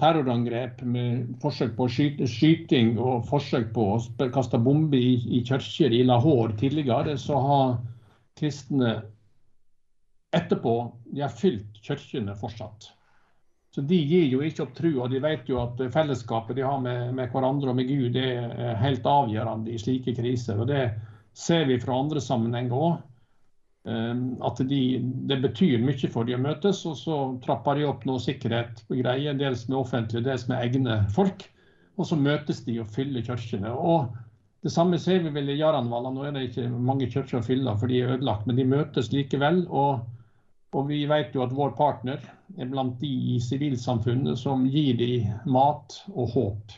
terrorangrep 0.00 0.82
med 0.82 1.36
forsøk 1.42 1.76
på 1.76 1.88
skyting 1.88 2.96
og 2.98 3.26
forsøk 3.30 3.70
på 3.74 3.90
å 3.94 4.30
kaste 4.34 4.58
bomber 4.58 4.98
i, 4.98 5.14
i 5.38 5.42
kirker 5.46 5.94
i 5.94 6.02
Lahore 6.04 6.56
tidligere, 6.58 7.16
så 7.18 7.38
har 7.40 7.76
kristne 8.36 8.98
etterpå 10.36 10.74
de 11.12 11.22
har 11.22 11.32
fylt 11.32 11.80
kirkene 11.84 12.34
fortsatt. 12.36 12.90
Så 13.76 13.82
De 13.84 13.96
gir 14.08 14.30
jo 14.32 14.38
ikke 14.40 14.62
opp 14.64 14.70
trua. 14.72 15.06
De 15.12 15.18
vet 15.20 15.50
jo 15.50 15.58
at 15.60 15.80
fellesskapet 15.92 16.56
de 16.56 16.62
har 16.64 16.78
med, 16.80 17.10
med, 17.12 17.28
hverandre 17.28 17.68
og 17.68 17.76
med 17.76 17.90
Gud, 17.90 18.14
det 18.14 18.30
er 18.40 18.78
helt 18.80 19.04
avgjørende 19.04 19.68
i 19.68 19.80
slike 19.82 20.14
kriser. 20.16 20.62
og 20.62 20.70
Det 20.70 20.86
ser 21.36 21.66
vi 21.68 21.76
fra 21.82 21.98
andre 22.00 22.22
sammenhenger 22.24 22.72
òg. 22.86 22.94
Ehm, 23.84 24.22
at 24.48 24.62
de, 24.70 24.80
det 25.28 25.38
betyr 25.42 25.84
mye 25.84 26.08
for 26.14 26.24
de 26.24 26.38
å 26.38 26.40
møtes, 26.40 26.80
og 26.88 26.96
så 26.98 27.18
trapper 27.44 27.76
de 27.76 27.84
opp 27.90 28.06
noe 28.08 28.22
sikkerhet 28.22 28.80
på 28.88 28.96
greier, 29.02 29.36
dels 29.36 29.66
med 29.68 29.76
offentlige, 29.82 30.24
dels 30.24 30.46
med 30.48 30.64
egne 30.64 31.02
folk. 31.12 31.44
Og 32.00 32.08
så 32.08 32.16
møtes 32.16 32.64
de 32.64 32.78
og 32.80 32.88
fyller 32.96 33.28
kirkene. 33.28 33.74
Og 33.76 34.08
det 34.64 34.72
samme 34.72 34.96
ser 35.04 35.20
vi 35.26 35.34
vel 35.36 35.52
i 35.52 35.58
Jaranvala. 35.60 36.14
Nå 36.16 36.24
er 36.24 36.32
det 36.32 36.48
ikke 36.48 36.70
mange 36.72 37.10
kirker 37.12 37.42
å 37.42 37.44
fylle, 37.44 37.76
for 37.76 37.92
de 37.92 38.00
er 38.00 38.16
ødelagt, 38.16 38.48
men 38.48 38.56
de 38.56 38.66
møtes 38.72 39.12
likevel. 39.12 39.66
Og, 39.68 40.00
og 40.72 40.88
vi 40.88 41.04
vet 41.12 41.36
jo 41.36 41.44
at 41.44 41.54
vår 41.60 41.76
partner 41.76 42.24
er 42.24 42.35
blant 42.54 42.98
de 43.00 43.12
i 43.34 43.36
sivilsamfunnet 43.42 44.38
som 44.38 44.64
gir 44.70 44.96
dem 44.98 45.52
mat 45.52 46.00
og 46.14 46.32
håp. 46.34 46.74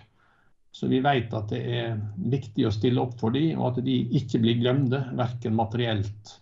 Så 0.72 0.86
vi 0.86 1.00
vet 1.02 1.32
at 1.34 1.50
det 1.50 1.62
er 1.74 1.96
viktig 2.30 2.68
å 2.68 2.74
stille 2.74 3.02
opp 3.02 3.16
for 3.20 3.34
dem, 3.34 3.58
og 3.58 3.72
at 3.72 3.84
de 3.84 3.96
ikke 4.20 4.40
blir 4.42 4.60
glemte, 4.60 5.00
verken 5.18 5.56
materielt 5.58 6.36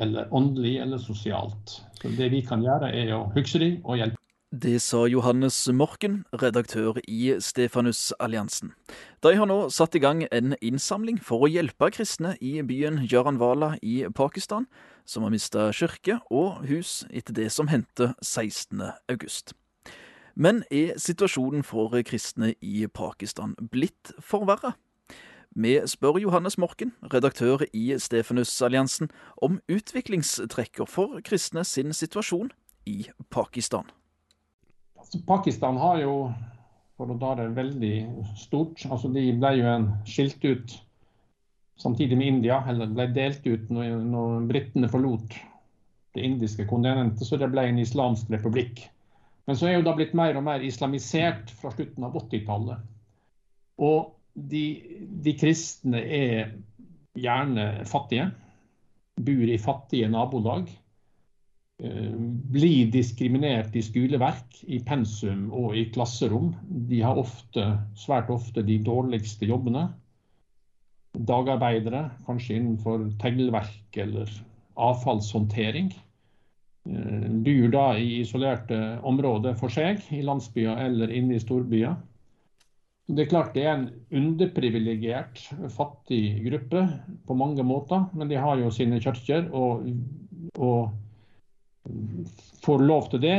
eller 0.00 0.30
åndelig 0.32 0.78
eller 0.80 1.02
sosialt. 1.02 1.80
Så 2.00 2.08
Det 2.16 2.30
vi 2.32 2.40
kan 2.46 2.62
gjøre, 2.64 2.88
er 2.88 3.12
å 3.18 3.26
huske 3.34 3.60
dem 3.60 3.82
og 3.84 4.00
hjelpe. 4.00 4.19
Det 4.50 4.80
sa 4.82 5.04
Johannes 5.06 5.68
Morken, 5.70 6.24
redaktør 6.32 6.96
i 7.06 7.36
Stefanusalliansen. 7.38 8.72
De 9.22 9.30
har 9.38 9.46
nå 9.46 9.68
satt 9.70 9.94
i 9.94 10.00
gang 10.02 10.24
en 10.26 10.56
innsamling 10.58 11.20
for 11.22 11.46
å 11.46 11.50
hjelpe 11.52 11.86
kristne 11.94 12.32
i 12.42 12.56
byen 12.66 12.98
Jaranwala 13.06 13.76
i 13.78 14.08
Pakistan, 14.10 14.66
som 15.06 15.22
har 15.22 15.30
mista 15.30 15.68
kirke 15.70 16.16
og 16.34 16.64
hus 16.66 17.04
etter 17.14 17.36
det 17.38 17.46
som 17.54 17.70
hendte 17.70 18.08
16. 18.26 18.82
august. 19.06 19.54
Men 20.34 20.64
er 20.66 20.98
situasjonen 20.98 21.62
for 21.62 21.94
kristne 22.02 22.56
i 22.58 22.88
Pakistan 22.90 23.54
blitt 23.70 24.10
forverra? 24.18 24.74
Vi 25.54 25.78
spør 25.86 26.18
Johannes 26.18 26.58
Morken, 26.58 26.90
redaktør 27.06 27.62
i 27.70 27.94
Stefanusalliansen, 27.94 29.14
om 29.38 29.62
utviklingstrekker 29.70 30.90
for 30.90 31.22
kristne 31.22 31.62
sin 31.62 31.94
situasjon 31.94 32.50
i 32.90 33.06
Pakistan. 33.30 33.86
Pakistan 35.26 35.78
har 35.80 36.00
jo, 36.04 36.14
for 36.98 37.10
å 37.10 37.18
ta 37.18 37.34
det 37.38 37.48
veldig 37.56 37.94
stort 38.38 38.84
altså 38.86 39.08
De 39.10 39.24
ble 39.40 39.50
jo 39.58 39.66
en 39.66 39.88
skilt 40.06 40.44
ut 40.44 40.76
samtidig 41.80 42.18
med 42.18 42.28
India, 42.34 42.60
eller 42.68 42.90
ble 42.92 43.06
delt 43.16 43.46
ut 43.48 43.70
når, 43.72 43.94
når 44.04 44.46
britene 44.50 44.90
forlot 44.92 45.36
det 46.14 46.24
indiske 46.26 46.66
kontinentet, 46.68 47.24
så 47.26 47.38
det 47.40 47.48
ble 47.52 47.64
en 47.70 47.78
islamsk 47.80 48.30
republikk. 48.34 48.82
Men 49.48 49.58
så 49.58 49.68
er 49.68 49.78
jo 49.78 49.86
da 49.86 49.94
blitt 49.96 50.12
mer 50.18 50.36
og 50.38 50.44
mer 50.46 50.62
islamisert 50.66 51.50
fra 51.58 51.72
slutten 51.72 52.04
av 52.06 52.16
80-tallet. 52.20 52.82
Og 53.80 54.12
de, 54.34 54.64
de, 55.24 55.34
kristne 55.38 56.02
er 56.04 56.52
gjerne 57.18 57.86
fattige. 57.88 58.28
Bor 59.20 59.50
i 59.50 59.58
fattige 59.60 60.10
nabolag. 60.12 60.68
Eh, 61.80 62.12
blir 62.52 62.90
diskriminert 62.92 63.76
i 63.76 63.82
skoleverk, 63.84 64.58
i 64.68 64.82
pensum 64.84 65.46
og 65.56 65.76
i 65.78 65.86
klasserom. 65.94 66.52
De 66.90 67.00
har 67.00 67.16
ofte, 67.20 67.64
svært 67.96 68.28
ofte 68.32 68.64
de 68.66 68.76
dårligste 68.84 69.48
jobbene. 69.48 69.86
Dagarbeidere, 71.16 72.04
kanskje 72.26 72.58
innenfor 72.58 73.08
teglverk 73.22 73.96
eller 74.04 74.28
avfallshåndtering. 74.76 75.90
Eh, 76.90 77.26
bor 77.48 77.72
da 77.72 77.88
i 77.96 78.20
isolerte 78.20 79.00
områder 79.06 79.56
for 79.56 79.72
seg, 79.72 80.04
i 80.12 80.20
landsbyer 80.26 80.84
eller 80.84 81.16
inne 81.16 81.38
i 81.38 81.42
storbyer. 81.42 81.96
Det 83.10 83.24
er 83.24 83.30
klart 83.32 83.54
det 83.56 83.64
er 83.64 83.72
en 83.72 83.90
underprivilegert, 84.20 85.48
fattig 85.72 86.44
gruppe 86.44 86.84
på 87.26 87.34
mange 87.34 87.64
måter, 87.66 88.04
men 88.12 88.28
de 88.28 88.36
har 88.38 88.60
jo 88.60 88.68
sine 88.70 89.00
kirker. 89.00 89.48
og, 89.50 89.88
og 90.60 90.92
får 92.64 92.78
lov 92.78 93.10
til 93.10 93.20
det. 93.20 93.38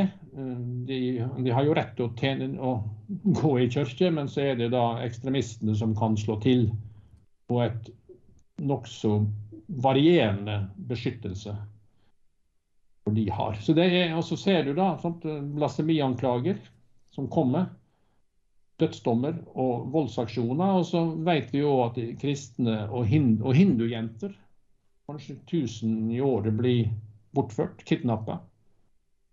De, 0.88 1.00
de 1.38 1.52
har 1.52 1.66
jo 1.68 1.76
rett 1.78 1.94
til 1.98 2.08
å, 2.08 2.14
tjene, 2.18 2.52
å, 2.58 2.76
gå 3.42 3.52
i 3.62 3.70
kirke, 3.72 4.12
men 4.14 4.30
så 4.32 4.46
er 4.46 4.60
det 4.60 4.72
da 4.74 5.02
ekstremistene 5.04 5.76
som 5.78 5.96
kan 5.98 6.18
slå 6.20 6.40
til. 6.44 6.70
Og 7.52 7.66
et 7.66 7.92
nokså 8.62 9.20
varierende 9.82 10.64
beskyttelse 10.90 11.56
de 13.12 13.26
har. 13.34 13.58
Så 13.60 13.74
det 13.76 13.88
er, 13.92 14.14
og 14.16 14.24
så 14.24 14.38
ser 14.40 14.64
du 14.64 14.76
da 14.78 14.94
sånt, 15.02 15.26
blasfemianklager 15.56 16.60
som 17.12 17.28
kommer. 17.32 17.72
Dødsdommer 18.80 19.36
og 19.60 19.90
voldsaksjoner. 19.94 20.78
Og 20.80 20.86
så 20.88 21.04
vet 21.26 21.52
vi 21.54 21.64
jo 21.64 21.74
at 21.84 22.00
kristne 22.22 22.86
og, 22.88 23.04
hind, 23.10 23.42
og 23.44 23.58
hindujenter, 23.58 24.32
kanskje 25.10 25.36
1000 25.44 26.14
i 26.16 26.22
året, 26.24 26.56
blir 26.56 26.94
bortført, 27.36 27.84
kidnappa, 27.88 28.40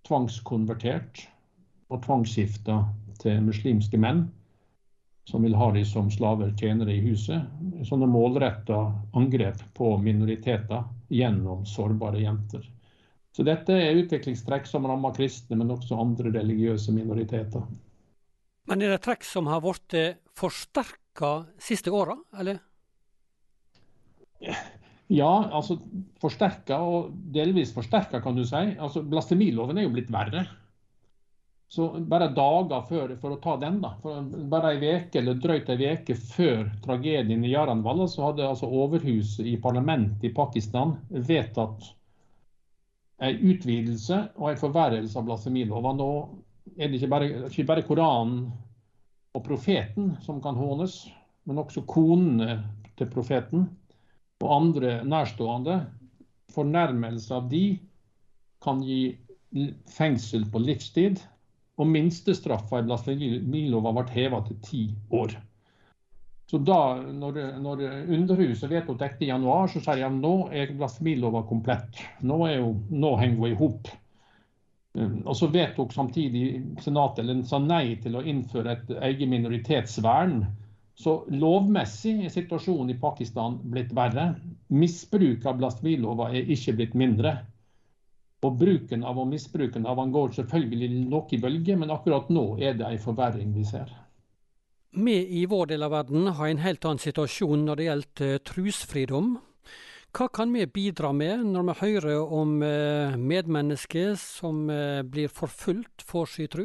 tvangskonvertert 0.08 1.24
og 1.88 2.02
tvangsgifta 2.04 2.82
til 3.22 3.40
muslimske 3.46 4.00
menn 4.00 4.28
som 5.28 5.42
vil 5.44 5.54
ha 5.54 5.66
dem 5.72 5.84
som 5.84 6.06
slaver, 6.10 6.54
tjenere 6.56 6.94
i 6.94 7.02
huset. 7.04 7.44
Sånne 7.84 8.06
målretta 8.08 8.78
angrep 9.18 9.60
på 9.76 9.90
minoriteter 10.00 10.86
gjennom 11.12 11.66
sårbare 11.68 12.22
jenter. 12.22 12.64
Så 13.36 13.44
dette 13.44 13.76
er 13.76 14.00
utviklingstrekk 14.00 14.64
som 14.66 14.88
rammer 14.88 15.12
kristne, 15.14 15.58
men 15.60 15.74
også 15.74 15.98
andre 16.00 16.32
religiøse 16.32 16.94
minoriteter. 16.96 17.66
Men 18.68 18.82
er 18.84 18.94
det 18.94 19.02
trekk 19.04 19.28
som 19.28 19.52
har 19.52 19.60
blitt 19.64 19.98
forsterka 20.36 21.34
siste 21.60 21.92
åra, 21.92 22.16
eller? 22.40 22.62
Ja, 25.08 25.32
altså 25.56 25.78
forsterka 26.20 26.78
og 26.84 27.12
delvis 27.32 27.72
forsterka, 27.72 28.20
kan 28.20 28.36
du 28.36 28.44
si. 28.44 28.60
Altså 28.76 29.00
Blasfemiloven 29.08 29.78
er 29.80 29.86
jo 29.86 29.92
blitt 29.94 30.10
verre. 30.12 30.44
Så 31.68 31.86
bare 32.08 32.30
dager 32.32 32.84
før, 32.88 33.12
for 33.20 33.34
å 33.34 33.40
ta 33.44 33.54
den, 33.60 33.80
da, 33.82 33.90
bare 34.48 34.72
ei 34.72 34.78
veke 34.80 35.20
eller 35.20 35.36
drøyt 35.36 35.68
ei 35.68 35.76
veke 35.82 36.16
før 36.16 36.62
tragedien 36.84 37.44
i 37.44 37.52
Jaranvalla, 37.52 38.06
så 38.08 38.30
hadde 38.30 38.46
altså 38.48 38.70
overhuset 38.72 39.44
i 39.48 39.58
parlamentet 39.60 40.30
i 40.30 40.32
Pakistan 40.36 40.94
vedtatt 41.12 41.90
en 43.20 43.42
utvidelse 43.50 44.22
og 44.38 44.52
en 44.52 44.60
forverrelse 44.60 45.18
av 45.20 45.28
blasfemiloven. 45.28 46.00
Nå 46.00 46.08
er 46.78 46.88
det 46.88 47.00
ikke 47.00 47.12
bare, 47.12 47.28
ikke 47.50 47.68
bare 47.68 47.84
Koranen 47.84 48.46
og 49.36 49.44
profeten 49.44 50.14
som 50.24 50.40
kan 50.44 50.56
hånes, 50.56 51.02
men 51.44 51.60
også 51.60 51.84
konene 51.88 52.62
til 52.96 53.12
profeten 53.12 53.68
og 54.44 54.52
andre 54.54 55.00
nærstående, 55.08 55.80
fornærmelse 56.54 57.34
av 57.34 57.48
de 57.50 57.64
kan 58.62 58.80
gi 58.84 59.18
fengsel 59.90 60.46
på 60.52 60.62
livstid, 60.62 61.20
og 61.78 61.86
minstestraffa 61.90 62.80
i 62.80 62.86
blasfemilova 62.88 63.92
ble 63.94 64.06
heva 64.14 64.42
til 64.46 64.58
ti 64.64 64.82
år. 65.14 65.36
Så 66.48 66.58
da, 66.64 66.96
når, 67.12 67.38
når 67.60 67.82
Underhuset 68.16 68.70
vedtok 68.70 68.98
dette 69.02 69.26
i 69.26 69.28
januar, 69.28 69.68
så 69.68 69.82
sa 69.84 69.94
de 69.94 70.06
at 70.06 70.14
nå 70.16 70.48
er 70.48 70.72
blasfemilova 70.78 71.42
komplett. 71.46 72.00
Nå, 72.24 72.38
er 72.48 72.62
jo, 72.62 72.70
nå 72.88 73.12
henger 73.20 73.42
hun 73.42 73.50
i 73.50 73.58
hop. 73.58 73.90
Og 74.98 75.34
så 75.36 75.50
vedtok 75.52 75.92
samtidig 75.94 76.46
Senatet 76.82 77.20
eller 77.22 77.44
sa 77.46 77.60
nei 77.62 77.98
til 78.02 78.16
å 78.16 78.24
innføre 78.24 78.74
et 78.74 78.94
eget 79.10 79.28
minoritetsvern. 79.30 80.40
Så 80.98 81.14
lovmessig 81.30 82.16
er 82.26 82.32
situasjonen 82.34 82.90
i 82.90 82.98
Pakistan 82.98 83.60
blitt 83.70 83.92
verre. 83.94 84.32
Misbruk 84.74 85.46
av 85.46 85.60
blasfemilova 85.60 86.32
er 86.34 86.50
ikke 86.50 86.74
blitt 86.80 86.96
mindre. 86.98 87.36
Og 88.42 88.58
bruken 88.58 89.04
av 89.06 89.18
og 89.18 89.28
misbruken 89.30 89.86
av 89.86 89.98
han 89.98 90.14
går 90.14 90.34
selvfølgelig 90.36 90.90
nok 91.10 91.32
i 91.34 91.40
bølger, 91.42 91.78
men 91.78 91.94
akkurat 91.94 92.30
nå 92.30 92.46
er 92.58 92.78
det 92.78 92.86
en 92.86 93.02
forverring 93.02 93.54
vi 93.54 93.66
ser. 93.66 93.90
Vi 94.98 95.18
i 95.40 95.44
vår 95.46 95.74
del 95.74 95.84
av 95.86 95.94
verden 95.94 96.32
har 96.34 96.48
en 96.48 96.62
helt 96.64 96.86
annen 96.86 97.02
situasjon 97.02 97.66
når 97.66 97.78
det 97.78 97.88
gjelder 97.90 98.42
trusfridom. 98.48 98.48
trosfridom. 98.50 99.36
Hva 100.16 100.26
kan 100.32 100.52
vi 100.56 100.64
bidra 100.66 101.10
med 101.12 101.44
når 101.52 101.66
vi 101.68 101.74
hører 101.82 102.32
om 102.32 102.62
eh, 102.64 103.16
medmennesker 103.16 104.14
som 104.16 104.64
eh, 104.72 105.02
blir 105.04 105.28
forfulgt 105.28 106.02
for 106.02 106.26
sin 106.26 106.48
tro? 106.48 106.64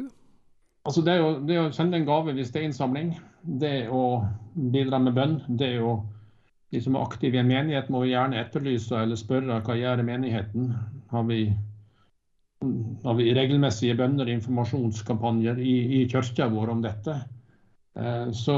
Altså 0.88 1.04
det, 1.04 1.12
er 1.12 1.20
jo, 1.20 1.28
det 1.44 1.58
å 1.60 1.68
sende 1.72 2.00
en 2.00 2.08
gave 2.08 2.32
hvis 2.36 2.50
det 2.52 2.62
er 2.62 2.66
innsamling, 2.70 3.12
det 3.44 3.88
å 3.92 4.24
bidra 4.54 4.98
med 5.02 5.16
bønn, 5.16 5.38
det 5.48 5.76
å 5.82 5.98
de 6.74 6.80
som 6.82 6.96
er 6.96 7.04
aktive 7.06 7.38
i 7.38 7.40
en 7.42 7.46
menighet, 7.46 7.90
må 7.92 8.02
gjerne 8.08 8.40
etterlyse 8.40 8.98
eller 8.98 9.18
spørre 9.20 9.60
hva 9.62 9.76
gjør 9.78 10.02
menigheten. 10.06 10.72
Har 11.12 11.22
vi, 11.28 11.44
har 13.04 13.14
vi 13.14 13.28
regelmessige 13.36 13.94
bønner 14.00 14.30
informasjonskampanjer 14.32 15.60
i, 15.62 15.74
i 16.00 16.04
kirka 16.10 16.48
vår 16.50 16.72
om 16.74 16.82
dette? 16.82 17.14
Eh, 17.94 18.32
så 18.34 18.56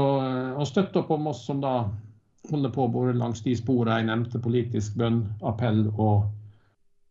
å 0.57 0.65
støtte 0.65 1.03
opp 1.03 1.13
om 1.13 1.29
oss 1.29 1.43
som 1.45 1.61
da 1.61 1.75
holder 2.49 2.73
på 2.73 2.87
både 2.89 3.13
langs 3.19 3.43
de 3.45 3.53
sporene 3.59 3.99
jeg 3.99 4.09
nevnte, 4.09 4.41
politisk 4.41 4.97
bønn, 4.97 5.21
appell 5.45 5.83
og, 5.91 6.25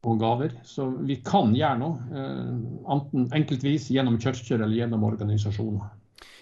og 0.02 0.18
gaver. 0.24 0.56
Så 0.66 0.88
vi 1.06 1.20
kan 1.22 1.54
gjøre 1.54 1.82
noe, 1.84 2.18
eh, 2.18 2.50
enten 2.96 3.30
enkeltvis 3.36 3.92
gjennom 3.94 4.18
kirker 4.22 4.58
eller 4.58 4.74
gjennom 4.74 5.06
organisasjoner. 5.06 5.94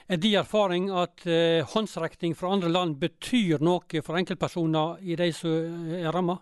Er 0.08 0.20
din 0.20 0.37
erfaring 0.37 0.90
at 0.92 1.25
eh, 1.26 1.64
håndsrekning 1.64 2.34
fra 2.37 2.52
andre 2.52 2.68
land 2.68 2.99
betyr 3.00 3.62
noe 3.64 4.02
for 4.04 4.18
enkeltpersoner 4.20 5.00
i 5.00 5.16
de 5.16 5.30
som 5.32 5.94
er 5.96 6.11
ramma? 6.12 6.37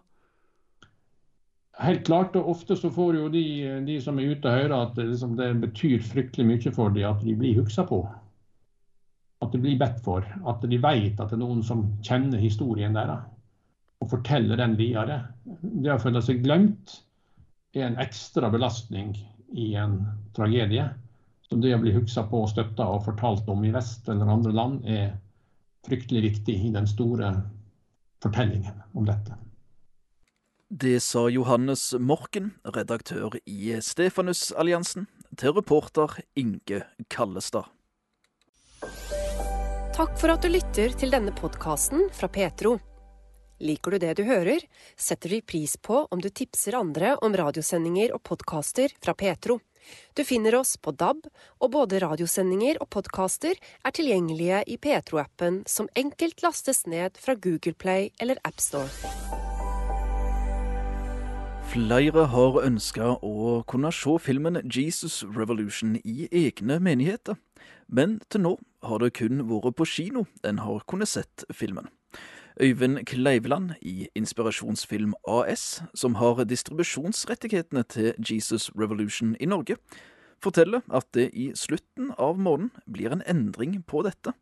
Helt 1.82 2.02
klart, 2.06 2.34
og 2.36 2.50
ofte 2.52 2.76
så 2.76 2.90
får 2.92 3.16
jo 3.16 3.28
de, 3.32 3.44
de 3.86 4.00
som 4.02 4.18
er 4.18 4.34
ute 4.34 4.50
og 4.50 4.58
høre 4.58 4.80
at 4.88 4.98
liksom, 4.98 5.38
det 5.38 5.54
betyr 5.62 6.02
fryktelig 6.04 6.48
mye 6.48 6.74
for 6.74 6.92
dem 6.92 7.08
at 7.08 7.22
de 7.24 7.36
blir 7.38 7.62
huksa 7.62 7.86
på 7.88 8.02
at 9.42 9.52
de 9.52 9.60
blir 9.62 9.78
bedt 9.78 10.00
for. 10.04 10.26
At 10.48 10.62
de 10.62 10.78
vet 10.80 11.20
at 11.20 11.30
det 11.30 11.36
er 11.36 11.42
noen 11.42 11.62
som 11.66 11.86
kjenner 12.04 12.42
historien 12.42 12.94
deres 12.96 13.28
og 14.02 14.10
forteller 14.10 14.58
den 14.58 14.74
videre. 14.74 15.20
Det 15.62 15.92
å 15.94 16.00
føle 16.02 16.22
seg 16.24 16.40
glemt 16.42 16.96
er 17.76 17.86
en 17.86 18.00
ekstra 18.02 18.50
belastning 18.50 19.12
i 19.54 19.72
en 19.78 20.00
tragedie. 20.34 20.88
Så 21.52 21.58
det 21.60 21.74
å 21.76 21.80
bli 21.82 21.90
huska 21.92 22.22
på, 22.30 22.38
støtta 22.48 22.86
og 22.88 23.02
fortalt 23.04 23.48
om 23.52 23.60
i 23.68 23.70
vest 23.74 24.06
eller 24.08 24.30
andre 24.32 24.54
land, 24.56 24.86
er 24.88 25.10
fryktelig 25.84 26.22
viktig 26.24 26.54
i 26.64 26.70
den 26.72 26.86
store 26.88 27.28
fortellingen 28.24 28.78
om 28.96 29.04
dette. 29.04 29.36
Det 30.72 30.94
sa 31.04 31.26
Johannes 31.28 31.82
Morken, 32.00 32.54
redaktør 32.64 33.36
i 33.44 33.74
Stefanusalliansen, 33.84 35.04
til 35.36 35.52
reporter 35.58 36.22
Inge 36.40 36.86
Kallestad. 37.12 37.68
Takk 39.92 40.16
for 40.16 40.32
at 40.32 40.40
du 40.40 40.48
lytter 40.54 40.96
til 40.96 41.12
denne 41.12 41.34
podkasten 41.36 42.06
fra 42.16 42.30
Petro. 42.32 42.78
Liker 43.60 43.92
du 43.92 44.06
det 44.06 44.14
du 44.22 44.24
hører, 44.24 44.64
setter 44.96 45.36
vi 45.36 45.42
pris 45.44 45.76
på 45.76 46.00
om 46.08 46.24
du 46.24 46.30
tipser 46.32 46.80
andre 46.80 47.12
om 47.20 47.36
radiosendinger 47.36 48.16
og 48.16 48.24
podkaster 48.24 48.96
fra 49.04 49.12
Petro. 49.12 49.60
Du 50.16 50.24
finner 50.24 50.56
oss 50.58 50.76
på 50.76 50.92
DAB, 50.92 51.26
og 51.60 51.72
både 51.74 52.02
radiosendinger 52.04 52.80
og 52.82 52.90
podkaster 52.94 53.56
er 53.56 53.94
tilgjengelige 53.96 54.62
i 54.66 54.76
Petro-appen, 54.76 55.62
som 55.66 55.90
enkelt 55.96 56.42
lastes 56.44 56.84
ned 56.86 57.18
fra 57.20 57.34
Google 57.34 57.74
Play 57.74 58.10
eller 58.20 58.40
AppStore. 58.44 58.90
Flere 61.72 62.26
har 62.28 62.58
ønska 62.66 63.14
å 63.24 63.62
kunne 63.64 63.88
se 63.96 64.18
filmen 64.20 64.58
Jesus 64.66 65.22
Revolution 65.24 65.94
i 66.04 66.26
egne 66.28 66.76
menigheter. 66.84 67.38
Men 67.88 68.18
til 68.28 68.44
nå 68.44 68.52
har 68.84 69.00
det 69.00 69.14
kun 69.16 69.40
vært 69.48 69.78
på 69.78 69.88
kino 69.88 70.26
en 70.44 70.60
har 70.60 70.84
kunnet 70.84 71.08
sett 71.08 71.46
filmen. 71.48 71.88
Øyvind 72.60 73.04
Kleivland 73.06 73.70
i 73.80 74.08
Inspirasjonsfilm 74.14 75.14
AS, 75.28 75.82
som 75.94 76.14
har 76.14 76.44
distribusjonsrettighetene 76.44 77.82
til 77.82 78.14
Jesus 78.18 78.70
Revolution 78.76 79.36
i 79.40 79.46
Norge, 79.46 79.76
forteller 80.42 80.82
at 80.92 81.06
det 81.14 81.30
i 81.32 81.52
slutten 81.56 82.12
av 82.18 82.38
måneden 82.38 82.70
blir 82.92 83.12
en 83.14 83.22
endring 83.26 83.80
på 83.86 84.02
dette. 84.04 84.34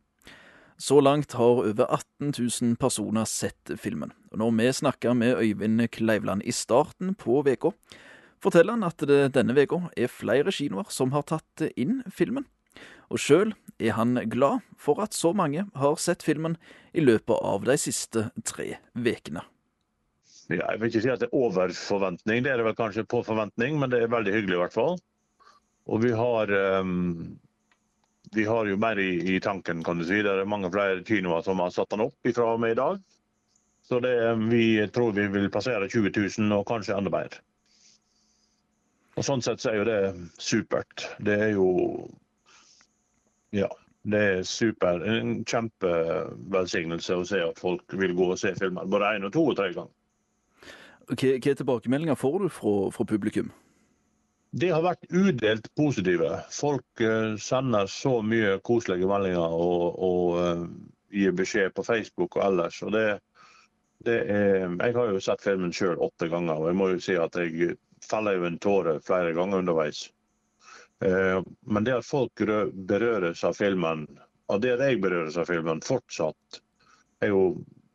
Så 0.81 0.99
langt 0.99 1.33
har 1.37 1.61
over 1.61 1.85
18 1.85 2.33
000 2.61 2.75
personer 2.75 3.25
sett 3.25 3.71
filmen. 3.77 4.11
Og 4.31 4.37
Når 4.37 4.51
vi 4.57 4.71
snakker 4.73 5.13
med 5.13 5.37
Øyvind 5.37 5.87
Kleivland 5.87 6.41
i 6.43 6.51
starten 6.51 7.15
på 7.15 7.43
uka, 7.47 7.71
forteller 8.41 8.73
han 8.73 8.83
at 8.83 8.97
det 8.99 9.33
denne 9.35 9.53
uka 9.53 9.87
er 9.95 10.07
flere 10.07 10.51
kinoer 10.51 10.89
som 10.89 11.11
har 11.11 11.21
tatt 11.21 11.69
inn 11.77 12.01
filmen. 12.09 12.45
Og 13.11 13.19
sjøl 13.19 13.53
er 13.81 13.97
han 13.97 14.15
glad 14.29 14.61
for 14.79 15.01
at 15.03 15.15
så 15.17 15.33
mange 15.37 15.65
har 15.77 15.97
sett 16.01 16.23
filmen 16.23 16.57
i 16.93 17.03
løpet 17.03 17.37
av 17.41 17.65
de 17.67 17.77
siste 17.79 18.29
tre 18.47 18.75
ukene. 18.95 19.43
Ja, 20.51 20.65
jeg 20.73 20.81
vil 20.81 20.89
ikke 20.91 21.03
si 21.03 21.11
at 21.13 21.21
det 21.21 21.29
er 21.29 21.37
over 21.37 21.71
forventning, 21.75 22.43
det 22.43 22.51
er 22.51 22.59
det 22.59 22.67
vel 22.67 22.75
kanskje 22.75 23.07
på 23.07 23.21
forventning, 23.23 23.77
men 23.79 23.91
det 23.93 24.01
er 24.01 24.11
veldig 24.11 24.33
hyggelig 24.35 24.57
i 24.57 24.61
hvert 24.65 24.75
fall. 24.75 24.99
Og 25.91 26.03
vi 26.03 26.11
har, 26.15 26.51
um, 26.81 27.37
vi 28.35 28.45
har 28.47 28.67
jo 28.67 28.79
mer 28.79 28.99
i, 28.99 29.13
i, 29.35 29.39
tanken, 29.43 29.83
kan 29.83 29.99
du 29.99 30.05
si. 30.07 30.19
Det 30.21 30.33
er 30.33 30.49
mange 30.49 30.71
flere 30.73 31.05
kinoer 31.07 31.45
som 31.45 31.63
har 31.63 31.71
satt 31.73 31.93
den 31.93 32.03
opp 32.05 32.27
ifra 32.27 32.51
og 32.53 32.61
med 32.63 32.75
i 32.75 32.79
dag. 32.81 32.99
Så 33.87 33.99
det, 34.03 34.13
vi 34.51 34.65
tror 34.93 35.15
vi 35.15 35.25
vil 35.31 35.49
passere 35.51 35.89
20 35.89 36.11
000, 36.15 36.51
og 36.59 36.67
kanskje 36.67 36.97
enda 36.97 37.13
mer. 37.13 37.39
Og 39.17 39.25
Sånn 39.27 39.43
sett 39.43 39.63
så 39.63 39.71
er 39.71 39.81
jo 39.81 39.87
det 39.87 40.01
supert. 40.39 41.07
Det 41.19 41.37
er 41.47 41.55
jo 41.55 41.67
ja, 43.51 43.67
det 44.03 44.19
er 44.19 44.43
super. 44.47 45.01
En 45.05 45.41
kjempevelsignelse 45.45 47.17
å 47.17 47.25
se 47.27 47.41
at 47.45 47.59
folk 47.61 47.97
vil 47.99 48.15
gå 48.17 48.31
og 48.33 48.39
se 48.41 48.53
filmer. 48.57 48.87
Både 48.89 49.15
én 49.17 49.27
og 49.27 49.33
to 49.35 49.43
og 49.51 49.57
tre 49.59 49.71
ganger. 49.75 49.91
Hva, 51.11 51.33
hva 51.43 51.57
tilbakemeldinger 51.59 52.17
får 52.17 52.37
du 52.39 52.47
fra, 52.53 52.75
fra, 52.95 53.05
publikum? 53.05 53.51
Det 54.51 54.71
har 54.71 54.83
vært 54.83 55.05
udelt 55.11 55.67
positive. 55.79 56.31
Folk 56.51 57.03
uh, 57.03 57.35
sender 57.39 57.87
så 57.91 58.17
mye 58.25 58.57
koselige 58.67 59.07
meldinger 59.07 59.55
og, 59.55 59.99
og 60.07 60.39
uh, 60.39 60.65
gir 61.11 61.35
beskjed 61.35 61.75
på 61.75 61.85
Facebook 61.87 62.39
og 62.39 62.45
ellers. 62.47 62.81
Og 62.83 62.95
det, 62.95 63.05
det 64.07 64.17
er, 64.33 64.65
jeg 64.65 64.97
har 64.97 65.13
jo 65.13 65.21
sett 65.23 65.43
filmen 65.43 65.75
sjøl 65.75 65.99
åtte 66.03 66.31
ganger, 66.31 66.57
og 66.57 66.71
jeg 66.71 66.79
må 66.79 66.89
jo 66.93 67.03
si 67.03 67.15
at 67.19 67.37
jeg 67.39 67.77
feller 68.07 68.39
jo 68.39 68.49
en 68.49 68.59
tåre 68.59 68.97
flere 69.05 69.35
ganger 69.37 69.63
underveis. 69.63 70.07
Eh, 71.05 71.43
men 71.61 71.83
det 71.83 71.97
at 71.97 72.05
folk 72.05 72.43
berøres 72.73 73.43
av 73.47 73.57
filmen, 73.57 74.05
og 74.51 74.61
det 74.61 74.75
at 74.75 74.83
jeg 74.85 75.01
berøres 75.01 75.37
av 75.41 75.49
filmen 75.49 75.81
fortsatt, 75.85 76.61
er 77.21 77.31
jo 77.33 77.45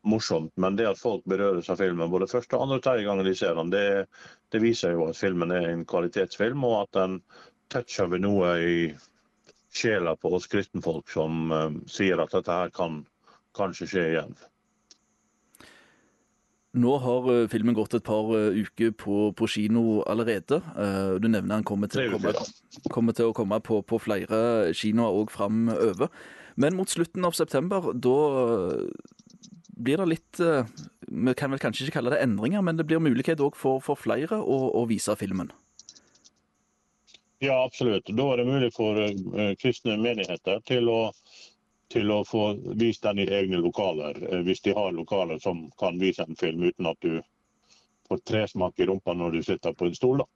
morsomt. 0.07 0.53
Men 0.57 0.79
det 0.79 0.89
at 0.91 1.01
folk 1.01 1.25
berøres 1.29 1.71
av 1.71 1.81
filmen 1.83 2.11
både 2.11 2.29
første, 2.31 2.59
andre 2.59 2.81
og 2.81 2.87
tredje 2.87 3.07
gangen 3.07 3.27
de 3.27 3.35
ser 3.39 3.55
den, 3.59 3.71
det, 3.75 4.07
det, 4.55 4.63
viser 4.63 4.95
jo 4.97 5.09
at 5.11 5.19
filmen 5.19 5.55
er 5.55 5.69
en 5.71 5.85
kvalitetsfilm, 5.89 6.65
og 6.67 6.81
at 6.85 6.99
den 6.99 7.21
toucher 7.73 8.11
ved 8.11 8.23
noe 8.27 8.53
i 8.63 8.77
sjela 9.77 10.15
på 10.17 10.33
oss 10.37 10.47
kristenfolk 10.49 11.11
som 11.13 11.51
uh, 11.53 11.71
sier 11.91 12.23
at 12.23 12.33
dette 12.33 12.55
her 12.55 12.71
kan 12.75 13.03
kanskje 13.59 13.91
skje 13.91 14.05
igjen. 14.13 14.37
Nå 16.77 16.97
har 17.01 17.29
uh, 17.31 17.49
filmen 17.49 17.77
gått 17.77 17.95
et 17.97 18.05
par 18.05 18.29
uh, 18.29 18.53
uker 18.53 18.93
på, 19.01 19.31
på, 19.37 19.49
kino 19.49 20.03
allerede. 20.05 20.61
Uh, 20.77 21.17
du 21.17 21.29
nevner 21.29 21.57
han 21.57 21.65
kommer 21.65 21.89
til, 21.89 22.13
komme, 22.13 22.35
kommer 22.93 23.17
til 23.17 23.31
å 23.31 23.37
komme 23.37 23.59
på, 23.65 23.81
på 23.81 24.01
flere 24.05 24.75
kinoer 24.77 25.23
òg 25.23 25.33
framover. 25.33 26.13
Men 26.61 26.77
mot 26.77 26.91
slutten 26.91 27.25
av 27.25 27.37
september, 27.37 27.93
da 27.93 28.17
blir 29.77 30.01
det 30.01 30.07
litt 30.09 30.39
Vi 30.41 31.35
kan 31.37 31.53
vel 31.53 31.61
kanskje 31.61 31.85
ikke 31.85 31.99
kalle 31.99 32.15
det 32.15 32.23
endringer, 32.25 32.63
men 32.65 32.79
det 32.79 32.87
blir 32.89 33.03
mulighet 33.05 33.43
òg 33.45 33.59
for, 33.61 33.83
for, 33.85 34.01
flere 34.01 34.39
å, 34.41 34.57
å, 34.73 34.85
vise 34.89 35.13
filmen? 35.21 35.53
Ja, 37.45 37.59
absolutt. 37.61 38.09
Da 38.09 38.29
er 38.33 38.41
det 38.41 38.49
mulig 38.49 38.71
for 38.73 38.97
kristne 39.61 39.99
menigheter 40.01 40.65
til 40.69 40.89
å 40.89 41.01
til 41.93 42.11
å 42.11 42.23
få 42.27 42.49
vist 42.79 43.05
den 43.07 43.23
i 43.23 43.29
egne 43.39 43.61
lokaler, 43.63 44.19
eh, 44.31 44.43
hvis 44.47 44.63
de 44.65 44.75
har 44.77 44.95
lokaler 44.97 45.39
som 45.43 45.67
kan 45.79 45.99
vise 46.03 46.25
en 46.27 46.39
film 46.39 46.65
uten 46.67 46.91
at 46.91 47.01
du 47.01 47.21
får 48.09 48.23
tresmak 48.27 48.81
i 48.81 48.87
rumpa 48.87 49.15
når 49.15 49.39
du 49.39 49.43
sitter 49.43 49.75
på 49.75 49.87
en 49.87 49.95
stol. 49.95 50.23
Da. 50.23 50.27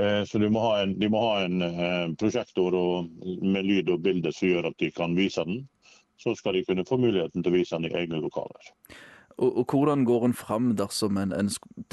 Eh, 0.00 0.22
så 0.24 0.38
må 0.38 0.62
en, 0.76 0.94
de 0.98 1.08
må 1.08 1.22
ha 1.22 1.40
en 1.44 2.16
prosjektor 2.16 2.74
og, 2.74 3.10
med 3.42 3.66
lyd 3.66 3.90
og 3.90 4.02
bilde 4.06 4.32
som 4.34 4.48
gjør 4.48 4.70
at 4.70 4.78
de 4.78 4.90
kan 4.90 5.16
vise 5.16 5.44
den. 5.44 5.66
så 6.16 6.32
skal 6.34 6.54
de 6.56 6.64
kunne 6.64 6.84
få 6.88 6.96
muligheten 6.96 7.42
til 7.44 7.52
å 7.52 7.56
vise 7.58 7.76
den 7.76 7.90
i 7.90 7.96
egne 8.00 8.16
lokaler. 8.24 8.70
Og, 9.36 9.58
og 9.58 9.64
hvordan 9.72 10.04
går 10.04 10.24
en 10.24 10.34
fram 10.34 10.76
dersom 10.76 11.18
en, 11.20 11.32
en 11.32 11.50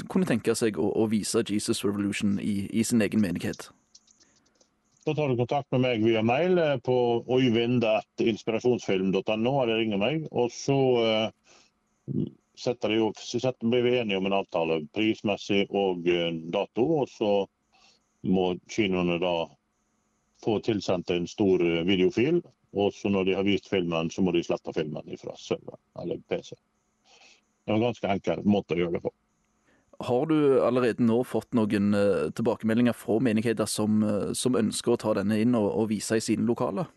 kunne 0.08 0.28
tenke 0.28 0.54
seg 0.56 0.78
å, 0.80 0.88
å, 0.96 1.06
vise 1.12 1.44
Jesus 1.44 1.84
Revolution 1.84 2.38
i, 2.40 2.64
i, 2.72 2.84
sin 2.84 3.04
egen 3.04 3.20
menighet? 3.20 3.68
Da 5.04 5.14
tar 5.14 5.28
du 5.28 5.36
kontakt 5.36 5.70
med 5.72 5.80
meg 5.84 6.04
via 6.04 6.22
mail 6.24 6.58
eh, 6.58 6.76
på 6.80 7.24
øyvind.inspirasjonsfilm.no, 7.28 9.62
eller 9.62 9.76
ringer 9.76 9.98
meg. 10.00 10.28
Og 10.32 10.52
så 10.52 10.76
uh, 11.04 11.30
setter, 12.56 12.88
de, 12.88 13.12
setter, 13.20 13.68
blir 13.68 13.82
vi 13.84 13.98
enige 14.00 14.16
om 14.16 14.26
en 14.30 14.40
avtale 14.40 14.88
prismessig 14.96 15.66
og 15.68 16.08
uh, 16.08 16.32
dato. 16.56 16.84
Og 17.02 17.08
så 17.12 17.46
må 18.24 18.56
kinoene 18.72 19.18
da 19.20 19.44
få 20.44 20.60
tilsendt 20.64 21.10
en 21.12 21.28
stor 21.28 21.60
videofil. 21.84 22.40
Og 22.72 22.92
så 22.96 23.08
når 23.12 23.24
de 23.28 23.34
har 23.36 23.44
vist 23.44 23.68
filmen, 23.68 24.08
så 24.10 24.22
må 24.24 24.32
de 24.32 24.42
slette 24.46 24.72
filmen 24.72 25.16
fra 25.20 25.36
server 25.36 25.76
eller 26.00 26.16
PC. 26.32 26.56
Det 26.56 27.72
var 27.72 27.76
en 27.76 27.88
ganske 27.90 28.08
enkel 28.16 28.40
måte 28.48 28.74
å 28.74 28.78
gjøre 28.80 28.94
det 28.96 29.04
på. 29.04 29.12
Har 30.04 30.26
du 30.26 30.60
allerede 30.64 31.04
nå 31.04 31.22
fått 31.24 31.54
noen 31.56 31.94
uh, 31.96 32.30
tilbakemeldinger 32.36 32.96
fra 32.96 33.16
menigheter 33.24 33.68
som, 33.70 34.02
uh, 34.04 34.32
som, 34.36 34.58
ønsker 34.58 34.94
å 34.94 35.00
ta 35.00 35.14
denne 35.20 35.38
inn 35.40 35.56
og, 35.58 35.70
og, 35.70 35.88
vise 35.92 36.18
i 36.20 36.24
sine 36.24 36.46
lokaler? 36.48 36.90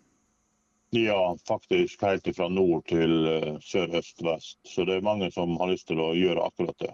Ja, 0.96 1.36
faktisk 1.48 2.04
helt 2.08 2.28
fra 2.36 2.48
nord 2.52 2.86
til 2.92 3.16
uh, 3.28 3.56
sør, 3.64 3.96
øst, 4.02 4.20
vest. 4.24 4.60
Så 4.68 4.88
det 4.88 4.98
er 4.98 5.08
mange 5.08 5.32
som 5.36 5.56
har 5.62 5.72
lyst 5.72 5.88
til 5.92 6.02
å 6.04 6.14
gjøre 6.18 6.48
akkurat 6.50 6.78
det. 6.84 6.94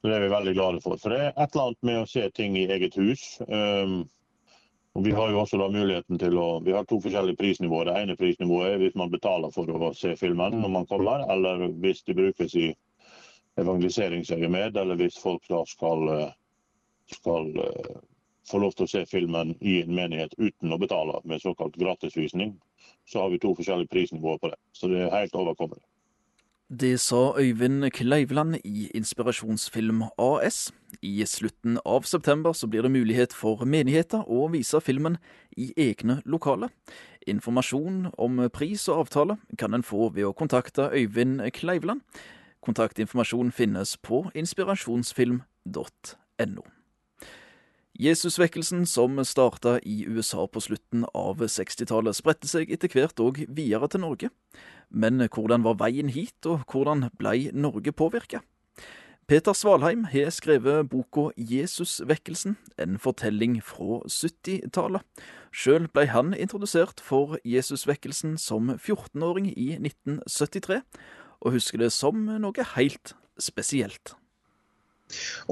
Så 0.00 0.08
Det 0.08 0.16
er 0.16 0.24
vi 0.24 0.32
veldig 0.32 0.54
glade 0.56 0.80
for. 0.82 0.98
For 0.98 1.14
det 1.14 1.20
er 1.20 1.30
et 1.36 1.54
eller 1.54 1.68
annet 1.68 1.88
med 1.88 2.00
å 2.00 2.08
se 2.10 2.24
ting 2.34 2.56
i 2.58 2.66
eget 2.74 2.96
hus. 2.98 3.26
Um, 3.46 4.02
og 4.92 5.04
Vi 5.06 5.12
har 5.16 5.30
jo 5.30 5.38
også 5.40 5.60
da 5.60 5.68
muligheten 5.72 6.18
til 6.20 6.36
å, 6.36 6.60
vi 6.60 6.74
har 6.76 6.84
to 6.84 6.98
forskjellige 7.00 7.38
prisnivåer. 7.40 7.88
Det 7.88 8.00
ene 8.00 8.16
prisnivået 8.18 8.74
er 8.74 8.80
hvis 8.82 8.96
man 8.98 9.12
betaler 9.12 9.52
for 9.54 9.70
å 9.72 9.92
se 9.96 10.16
filmen 10.20 10.58
når 10.60 10.72
man 10.74 10.88
kommer, 10.90 11.22
eller 11.32 11.68
hvis 11.84 12.02
det 12.08 12.18
brukes 12.18 12.56
i 12.60 12.72
evangeliseringsøyemed, 13.60 14.76
eller 14.76 14.96
hvis 15.00 15.18
folk 15.22 15.44
da 15.50 15.62
skal, 15.68 16.08
skal 17.12 17.50
uh, 17.58 18.00
få 18.50 18.58
lov 18.62 18.74
til 18.76 18.86
å 18.86 18.92
se 18.94 19.04
filmen 19.10 19.54
i 19.60 19.80
en 19.82 19.94
menighet 19.94 20.34
uten 20.38 20.72
å 20.72 20.80
betale 20.80 21.20
med 21.28 21.42
såkalt 21.42 21.76
gratisvisning. 21.80 22.56
Så 23.06 23.22
har 23.22 23.32
vi 23.32 23.40
to 23.42 23.54
forskjellige 23.58 23.92
prisnivåer 23.92 24.38
på 24.42 24.52
det. 24.52 24.60
Så 24.72 24.88
det 24.90 25.02
er 25.04 25.14
helt 25.14 25.34
overkommelig. 25.36 25.84
Det 26.72 27.00
sa 27.00 27.34
Øyvind 27.36 27.90
Kleiveland 27.92 28.56
i 28.64 28.88
Inspirasjonsfilm 28.96 30.02
AS. 30.18 30.72
I 31.02 31.24
slutten 31.26 31.76
av 31.84 32.06
september 32.08 32.52
så 32.52 32.66
blir 32.66 32.82
det 32.82 32.94
mulighet 32.94 33.34
for 33.36 33.66
menigheter 33.68 34.24
å 34.24 34.46
vise 34.48 34.80
filmen 34.80 35.18
i 35.52 35.68
egne 35.76 36.22
lokaler. 36.24 36.72
Informasjon 37.28 38.06
om 38.16 38.40
pris 38.54 38.86
og 38.88 39.02
avtale 39.04 39.36
kan 39.58 39.74
en 39.74 39.84
få 39.84 40.08
ved 40.14 40.24
å 40.30 40.32
kontakte 40.32 40.88
Øyvind 40.96 41.44
Kleiveland. 41.52 42.00
Kontaktinformasjon 42.62 43.50
finnes 43.52 43.96
på 43.98 44.30
inspirasjonsfilm.no. 44.38 46.62
Jesusvekkelsen, 48.00 48.86
som 48.86 49.24
starta 49.24 49.78
i 49.82 50.04
USA 50.08 50.46
på 50.46 50.60
slutten 50.64 51.04
av 51.14 51.42
60-tallet, 51.44 52.16
spredte 52.16 52.48
seg 52.48 52.70
etter 52.72 52.88
hvert 52.88 53.20
òg 53.20 53.42
videre 53.52 53.88
til 53.92 54.00
Norge. 54.00 54.30
Men 54.88 55.20
hvordan 55.26 55.66
var 55.66 55.76
veien 55.82 56.08
hit, 56.08 56.38
og 56.48 56.64
hvordan 56.70 57.10
blei 57.18 57.50
Norge 57.52 57.92
påvirka? 57.92 58.40
Peter 59.28 59.52
Svalheim 59.52 60.04
har 60.10 60.32
skrevet 60.34 60.88
boka 60.90 61.28
Jesusvekkelsen, 61.36 62.56
en 62.78 62.98
fortelling 62.98 63.60
fra 63.62 64.00
70-tallet. 64.08 65.04
Sjøl 65.52 65.86
blei 65.92 66.08
han 66.10 66.32
introdusert 66.34 67.00
for 67.00 67.36
Jesusvekkelsen 67.44 68.34
som 68.40 68.72
14-åring 68.74 69.52
i 69.52 69.76
1973, 69.78 70.80
og 71.42 71.56
husker 71.56 71.82
det 71.82 71.90
som 71.94 72.26
noe 72.40 72.72
helt 72.76 73.14
spesielt. 73.40 74.14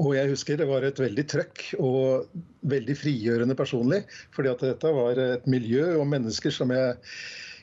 Og 0.01 0.15
jeg 0.15 0.31
husker 0.31 0.57
det 0.57 0.69
var 0.69 0.85
et 0.85 0.99
veldig 0.99 1.25
trøkk 1.29 1.63
og 1.77 2.31
veldig 2.71 2.95
frigjørende 2.97 3.57
personlig. 3.57 4.03
fordi 4.33 4.49
at 4.49 4.63
dette 4.65 4.93
var 4.95 5.19
et 5.19 5.47
miljø 5.47 5.97
og 5.99 6.07
mennesker 6.07 6.53
som 6.53 6.71
jeg 6.73 6.97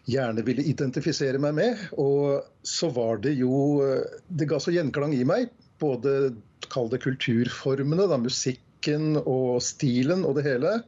gjerne 0.09 0.45
ville 0.47 0.65
identifisere 0.65 1.41
meg 1.43 1.57
med. 1.59 1.87
Og 1.99 2.45
så 2.63 2.91
var 2.91 3.19
det 3.25 3.35
jo 3.39 3.83
Det 4.29 4.49
ga 4.49 4.61
så 4.61 4.75
gjenklang 4.75 5.15
i 5.15 5.25
meg. 5.25 5.51
Både 5.81 6.35
kall 6.71 6.89
det 6.91 7.03
kulturformene, 7.03 8.09
da, 8.11 8.19
musikken 8.19 9.17
og 9.25 9.63
stilen 9.63 10.25
og 10.27 10.39
det 10.39 10.47
hele. 10.47 10.79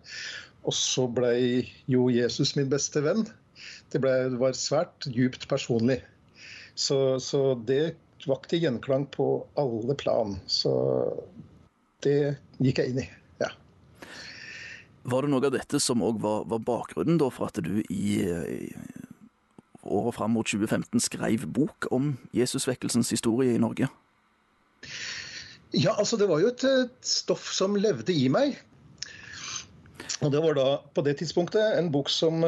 Og 0.66 0.74
så 0.76 1.07
blei 1.09 1.66
jo 1.88 2.09
Jesus 2.12 2.55
min 2.57 2.70
beste 2.70 3.03
venn. 3.03 3.24
Det, 3.90 4.00
ble, 4.00 4.12
det 4.31 4.38
var 4.40 4.57
svært 4.57 5.09
djupt 5.11 5.48
personlig. 5.50 6.00
Så, 6.74 7.20
så 7.20 7.54
det 7.66 7.96
vakte 8.26 8.59
gjenklang 8.61 9.06
på 9.06 9.46
alle 9.61 9.94
plan. 9.94 10.37
Så 10.46 10.72
det 12.04 12.37
gikk 12.61 12.83
jeg 12.83 12.92
inn 12.92 13.02
i. 13.04 13.09
ja. 13.42 13.50
Var 15.02 15.24
det 15.24 15.33
noe 15.33 15.46
av 15.48 15.54
dette 15.54 15.80
som 15.80 16.04
òg 16.04 16.20
var, 16.20 16.44
var, 16.50 16.61
bakgrunnen 16.64 17.20
for 17.33 17.48
at 17.48 17.61
du 17.64 17.80
i, 17.88 18.20
i 18.20 18.72
året 19.80 20.16
fram 20.16 20.37
mot 20.37 20.46
2015 20.46 21.00
skrev 21.00 21.46
bok 21.48 21.88
om 21.90 22.14
Jesusvekkelsens 22.37 23.12
historie 23.14 23.56
i 23.56 23.62
Norge? 23.62 23.88
Ja, 25.72 25.94
altså 25.96 26.18
det 26.20 26.28
var 26.28 26.42
jo 26.42 26.50
et, 26.50 26.64
et 26.66 27.06
stoff 27.06 27.46
som 27.54 27.78
levde 27.78 28.12
i 28.12 28.28
meg. 28.33 28.59
Og 30.20 30.33
det 30.35 30.42
var 30.44 30.56
da 30.59 30.66
på 30.92 31.04
det 31.06 31.16
tidspunktet 31.20 31.78
en 31.78 31.88
bok 31.92 32.11
som 32.12 32.42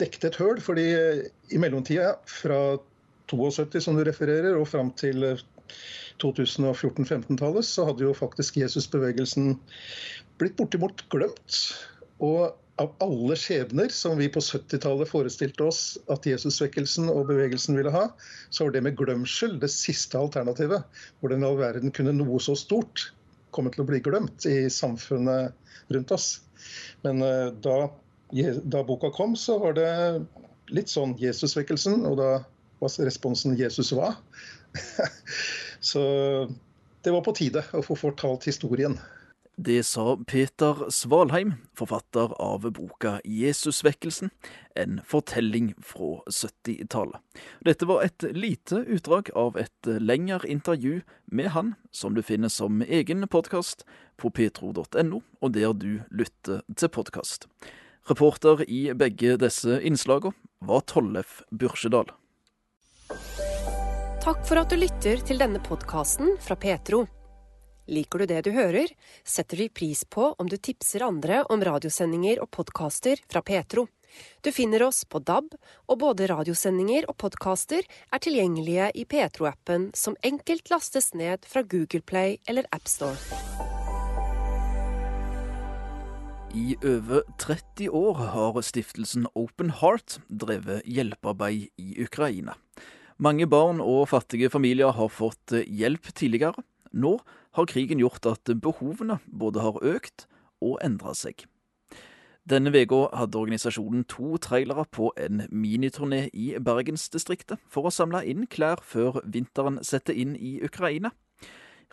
dekte 0.00 0.30
et 0.30 0.38
høl. 0.40 0.60
fordi 0.64 0.86
i 1.52 1.60
mellomtida, 1.60 2.14
fra 2.26 2.78
72 3.30 3.84
som 3.84 3.98
du 3.98 4.04
refererer, 4.06 4.56
og 4.56 4.68
fram 4.68 4.92
til 4.96 5.24
2014-15-tallet, 6.22 7.64
eh, 7.64 7.68
så 7.68 7.88
hadde 7.88 8.06
jo 8.06 8.14
faktisk 8.16 8.60
Jesusbevegelsen 8.62 9.58
blitt 10.40 10.56
bortimot 10.58 11.04
glemt. 11.12 11.60
Og 12.24 12.56
av 12.78 12.94
alle 13.02 13.34
skjebner 13.38 13.90
som 13.94 14.18
vi 14.20 14.28
på 14.30 14.40
70-tallet 14.42 15.10
forestilte 15.10 15.66
oss 15.66 15.82
at 16.12 16.26
Jesusvekkelsen 16.28 17.10
og 17.10 17.26
bevegelsen 17.30 17.78
ville 17.78 17.92
ha, 17.94 18.06
så 18.54 18.66
var 18.66 18.76
det 18.76 18.84
med 18.86 18.98
glemsel 18.98 19.58
det 19.62 19.70
siste 19.74 20.18
alternativet. 20.18 20.86
Hvordan 21.20 21.46
all 21.46 21.58
verden 21.58 21.94
kunne 21.94 22.14
noe 22.14 22.38
så 22.42 22.54
stort 22.58 23.10
komme 23.54 23.72
til 23.74 23.82
å 23.82 23.88
bli 23.88 24.00
glemt 24.04 24.46
i 24.46 24.68
samfunnet 24.70 25.56
rundt 25.94 26.14
oss. 26.14 26.28
Men 27.02 27.22
uh, 27.24 27.50
da, 27.64 27.88
da 28.62 28.84
boka 28.84 29.10
kom, 29.14 29.36
så 29.36 29.58
var 29.58 29.76
det 29.78 29.90
litt 30.74 30.90
sånn 30.92 31.16
Jesusvekkelsen, 31.20 32.04
og 32.06 32.18
da 32.20 32.30
var 32.80 32.96
responsen 33.04 33.56
Jesus 33.58 33.92
hva?' 33.92 34.16
Så 35.80 36.02
det 37.02 37.14
var 37.14 37.22
på 37.24 37.32
tide 37.32 37.62
å 37.72 37.82
få 37.82 37.94
fortalt 37.96 38.44
historien. 38.44 38.98
Det 39.58 39.82
sa 39.82 40.16
Peter 40.26 40.84
Svalheim, 40.90 41.56
forfatter 41.74 42.30
av 42.38 42.62
boka 42.70 43.16
Jesusvekkelsen, 43.24 44.30
en 44.78 45.00
fortelling 45.02 45.72
fra 45.82 46.20
70-tallet. 46.30 47.18
Dette 47.66 47.88
var 47.90 48.04
et 48.06 48.22
lite 48.22 48.84
utdrag 48.86 49.32
av 49.34 49.58
et 49.58 49.90
lengre 49.98 50.46
intervju 50.46 51.00
med 51.26 51.50
han, 51.56 51.74
som 51.90 52.14
du 52.14 52.22
finner 52.22 52.52
som 52.54 52.84
egen 52.86 53.26
podkast 53.26 53.82
på 54.16 54.30
petro.no, 54.30 55.22
og 55.42 55.54
der 55.58 55.74
du 55.74 56.04
lytter 56.06 56.62
til 56.76 56.94
podkast. 56.94 57.50
Reporter 58.08 58.70
i 58.70 58.94
begge 58.94 59.36
disse 59.36 59.80
innslagene 59.84 60.32
var 60.64 60.80
Tollef 60.88 61.42
Bursjedal. 61.50 62.08
Takk 64.24 64.40
for 64.48 64.60
at 64.60 64.72
du 64.72 64.78
lytter 64.80 65.20
til 65.28 65.40
denne 65.40 65.60
podkasten 65.64 66.38
fra 66.40 66.56
Petro. 66.56 67.04
Liker 67.88 68.24
du 68.24 68.30
det 68.30 68.40
du 68.44 68.50
hører, 68.56 68.88
setter 69.24 69.60
vi 69.60 69.68
pris 69.68 70.04
på 70.04 70.30
om 70.40 70.48
du 70.48 70.56
tipser 70.56 71.04
andre 71.04 71.42
om 71.52 71.60
radiosendinger 71.64 72.40
og 72.44 72.50
podkaster 72.52 73.20
fra 73.28 73.44
Petro. 73.44 73.86
Du 74.40 74.52
finner 74.56 74.86
oss 74.88 75.04
på 75.04 75.20
DAB, 75.20 75.52
og 75.88 76.00
både 76.00 76.28
radiosendinger 76.32 77.08
og 77.08 77.16
podkaster 77.20 77.84
er 77.84 78.24
tilgjengelige 78.24 78.90
i 78.96 79.04
Petro-appen, 79.04 79.90
som 79.96 80.16
enkelt 80.24 80.72
lastes 80.72 81.12
ned 81.12 81.44
fra 81.48 81.64
Google 81.64 82.04
Play 82.04 82.38
eller 82.48 82.68
AppStore. 82.72 83.16
I 86.58 86.74
over 86.82 87.20
30 87.38 87.88
år 87.94 88.14
har 88.32 88.56
stiftelsen 88.66 89.28
Open 89.38 89.68
Heart 89.78 90.16
drevet 90.26 90.86
hjelpearbeid 90.90 91.68
i 91.78 92.02
Ukraina. 92.02 92.56
Mange 93.18 93.46
barn 93.46 93.78
og 93.84 94.08
fattige 94.10 94.50
familier 94.50 94.90
har 94.96 95.12
fått 95.12 95.54
hjelp 95.54 96.08
tidligere. 96.18 96.64
Nå 96.90 97.12
har 97.54 97.68
krigen 97.70 98.02
gjort 98.02 98.26
at 98.26 98.50
behovene 98.64 99.20
både 99.28 99.62
har 99.62 99.78
økt 99.92 100.26
og 100.64 100.80
endra 100.82 101.14
seg. 101.14 101.44
Denne 102.48 102.72
uka 102.74 103.04
hadde 103.20 103.38
organisasjonen 103.38 104.08
to 104.10 104.40
trailere 104.42 104.88
på 104.90 105.12
en 105.20 105.44
miniturné 105.52 106.24
i 106.32 106.56
Bergensdistriktet 106.58 107.62
for 107.70 107.86
å 107.86 107.94
samle 107.94 108.24
inn 108.26 108.48
klær 108.50 108.82
før 108.82 109.20
vinteren 109.22 109.78
setter 109.84 110.16
inn 110.16 110.34
i 110.34 110.56
Ukraina. 110.64 111.12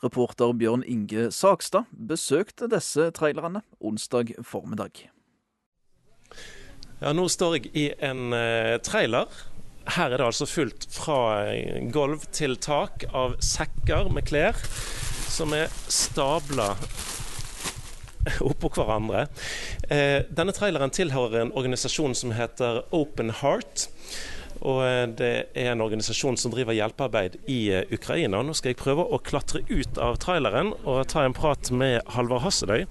Reporter 0.04 0.52
Bjørn 0.58 0.84
Inge 0.84 1.30
Sakstad 1.32 1.88
besøkte 1.92 2.68
disse 2.72 3.10
trailerne 3.16 3.64
onsdag 3.80 4.36
formiddag. 4.44 5.06
Ja, 7.02 7.14
nå 7.16 7.28
står 7.32 7.58
jeg 7.60 7.72
i 7.76 7.86
en 8.04 8.34
uh, 8.36 8.76
trailer. 8.84 9.32
Her 9.96 10.10
er 10.10 10.18
det 10.18 10.26
altså 10.26 10.48
fullt 10.50 10.88
fra 10.92 11.46
gulv 11.94 12.26
til 12.34 12.58
tak 12.58 13.06
av 13.14 13.38
sekker 13.44 14.10
med 14.12 14.26
klær 14.28 14.58
som 15.30 15.54
er 15.54 15.70
stabla 15.92 16.72
oppå 18.50 18.72
hverandre. 18.74 19.28
Eh, 19.90 20.24
denne 20.32 20.56
traileren 20.56 20.94
tilhører 20.94 21.42
en 21.44 21.54
organisasjon 21.54 22.16
som 22.18 22.34
heter 22.36 22.82
Open 22.96 23.34
Heart. 23.42 23.88
Og 24.66 24.82
eh, 24.86 25.04
Det 25.20 25.32
er 25.54 25.72
en 25.72 25.84
organisasjon 25.86 26.40
som 26.42 26.54
driver 26.54 26.76
hjelpearbeid 26.76 27.38
i 27.52 27.60
eh, 27.74 27.86
Ukraina. 27.94 28.42
Nå 28.42 28.56
skal 28.58 28.74
jeg 28.74 28.82
prøve 28.82 29.06
å 29.06 29.22
klatre 29.22 29.62
ut 29.70 30.00
av 30.02 30.18
traileren 30.24 30.74
og 30.84 31.06
ta 31.12 31.26
en 31.26 31.38
prat 31.38 31.70
med 31.72 32.02
Halvard 32.16 32.46
Hassedøy, 32.46 32.88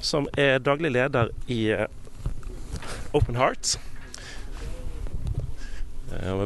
som 0.00 0.30
er 0.40 0.62
daglig 0.64 0.94
leder 0.96 1.32
i 1.52 1.62
Open 3.16 3.36
Heart. 3.36 3.76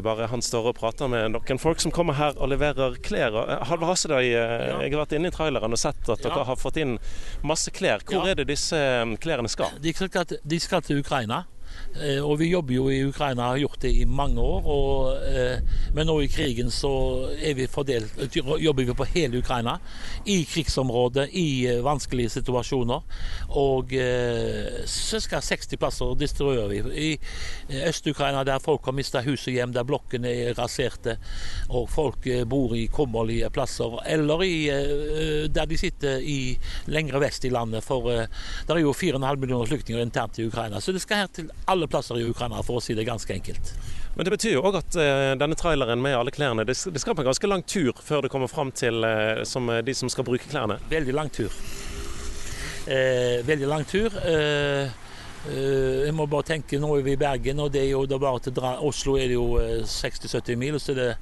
Bare 0.03 0.27
han 0.27 0.43
står 0.43 0.73
og 0.73 0.75
prater 0.75 1.07
med 1.07 1.37
noen 1.37 1.61
folk 1.63 1.79
som 1.81 1.93
kommer 1.95 2.17
her 2.19 2.35
og 2.35 2.51
leverer 2.51 2.97
klær. 3.05 3.37
Halvard 3.69 3.93
Hassedøy, 3.93 4.33
ja. 4.33 4.47
jeg 4.83 4.91
har 4.91 4.99
vært 5.05 5.15
inne 5.19 5.31
i 5.31 5.35
traileren 5.35 5.77
og 5.77 5.81
sett 5.81 6.03
at 6.11 6.25
dere 6.25 6.43
ja. 6.43 6.49
har 6.51 6.59
fått 6.59 6.81
inn 6.83 6.97
masse 7.47 7.71
klær. 7.75 8.03
Hvor 8.09 8.27
ja. 8.27 8.33
er 8.35 8.43
det 8.43 8.49
disse 8.51 8.83
klærne 9.23 9.51
skal? 9.53 9.79
De 9.83 9.95
skal, 9.95 10.35
de 10.43 10.63
skal 10.63 10.83
til 10.87 11.03
Ukraina. 11.05 11.45
Eh, 11.93 12.21
og 12.25 12.39
vi 12.41 12.49
jobber 12.49 12.73
jo 12.75 12.87
i 12.89 13.03
Ukraina, 13.05 13.51
har 13.53 13.61
gjort 13.61 13.83
det 13.85 13.93
i 14.01 14.05
mange 14.09 14.41
år. 14.41 14.67
Og, 14.67 15.25
eh, 15.29 15.61
men 15.93 16.09
nå 16.09 16.17
i 16.23 16.31
krigen 16.33 16.71
så 16.73 16.93
vi 17.43 17.67
fordelt, 17.69 18.17
jobber 18.35 18.85
vi 18.85 18.95
på 18.97 19.09
hele 19.13 19.43
Ukraina. 19.43 19.79
I 20.27 20.45
krigsområdet, 20.49 21.29
i 21.33 21.67
eh, 21.69 21.83
vanskelige 21.85 22.39
situasjoner. 22.39 23.03
Og 23.61 23.93
skal 24.87 25.43
60 25.43 25.77
plasser 25.77 26.15
distribuerer 26.19 26.69
vi. 26.69 26.81
I 27.13 27.83
Øst-Ukraina 27.89 28.45
der 28.45 28.63
folk 28.63 28.85
har 28.85 28.97
mista 28.97 29.21
hus 29.23 29.47
og 29.47 29.55
hjem, 29.55 29.73
der 29.73 29.85
blokkene 29.85 30.29
er 30.29 30.57
raserte, 30.57 31.19
og 31.69 31.89
folk 31.91 32.27
bor 32.49 32.75
i 32.77 32.87
kummerlige 32.93 33.51
plasser. 33.51 33.99
Eller 34.07 34.43
i, 34.43 34.57
der 35.53 35.69
de 35.69 35.79
sitter 35.79 36.23
i 36.23 36.57
lengre 36.87 37.21
vest 37.21 37.45
i 37.45 37.53
landet. 37.53 37.85
For 37.85 38.09
der 38.09 38.75
er 38.75 38.81
jo 38.81 38.95
4,5 38.97 39.37
millioner 39.37 39.69
flyktninger 39.69 40.03
internt 40.03 40.39
i 40.39 40.47
Ukraina. 40.47 40.81
Så 40.81 40.93
det 40.93 41.03
skal 41.05 41.25
her 41.25 41.33
til 41.33 41.51
alle 41.69 41.72
plasser 41.91 42.19
i 42.21 42.29
Ukraina, 42.29 42.63
for 42.63 42.77
å 42.79 42.81
si 42.83 42.95
det 42.95 43.05
ganske 43.09 43.35
enkelt. 43.35 43.73
Men 44.15 44.25
det 44.27 44.31
betyr 44.35 44.53
jo 44.59 44.63
òg 44.69 44.77
at 44.83 44.97
uh, 44.99 45.39
denne 45.41 45.57
traileren 45.59 46.03
med 46.03 46.17
alle 46.19 46.31
klærne, 46.35 46.65
det, 46.69 46.77
det, 46.77 47.01
skal 47.01 47.15
på 47.17 47.23
en 47.25 47.31
ganske 47.31 47.49
lang 47.49 47.63
tur 47.65 47.93
før 48.05 48.21
det 48.25 48.31
kommer 48.33 48.49
fram 48.51 48.71
til 48.77 49.05
uh, 49.05 49.45
som, 49.49 49.69
uh, 49.73 49.85
de 49.85 49.95
som 49.97 50.09
skal 50.13 50.25
bruke 50.29 50.49
klærne? 50.51 50.77
Veldig 50.91 51.15
lang 51.17 51.31
tur. 51.33 51.53
veldig 53.47 53.69
lang 53.71 53.85
tur. 53.87 54.11
jeg 55.47 56.15
må 56.15 56.27
bare 56.27 56.43
tenke, 56.43 56.79
Nå 56.79 56.97
er 56.97 57.03
vi 57.03 57.13
i 57.13 57.17
Bergen, 57.17 57.61
og 57.61 57.73
det 57.73 57.81
er 57.83 57.89
jo 57.93 58.19
bare 58.19 58.39
til 58.43 58.55
dra 58.55 58.79
Oslo 58.83 59.17
er 59.17 59.27
det 59.31 59.35
jo 59.35 59.59
60-70 59.87 60.57
mil, 60.57 60.75
og 60.75 60.81
så 60.81 60.93
er 60.93 60.97
det 60.97 61.17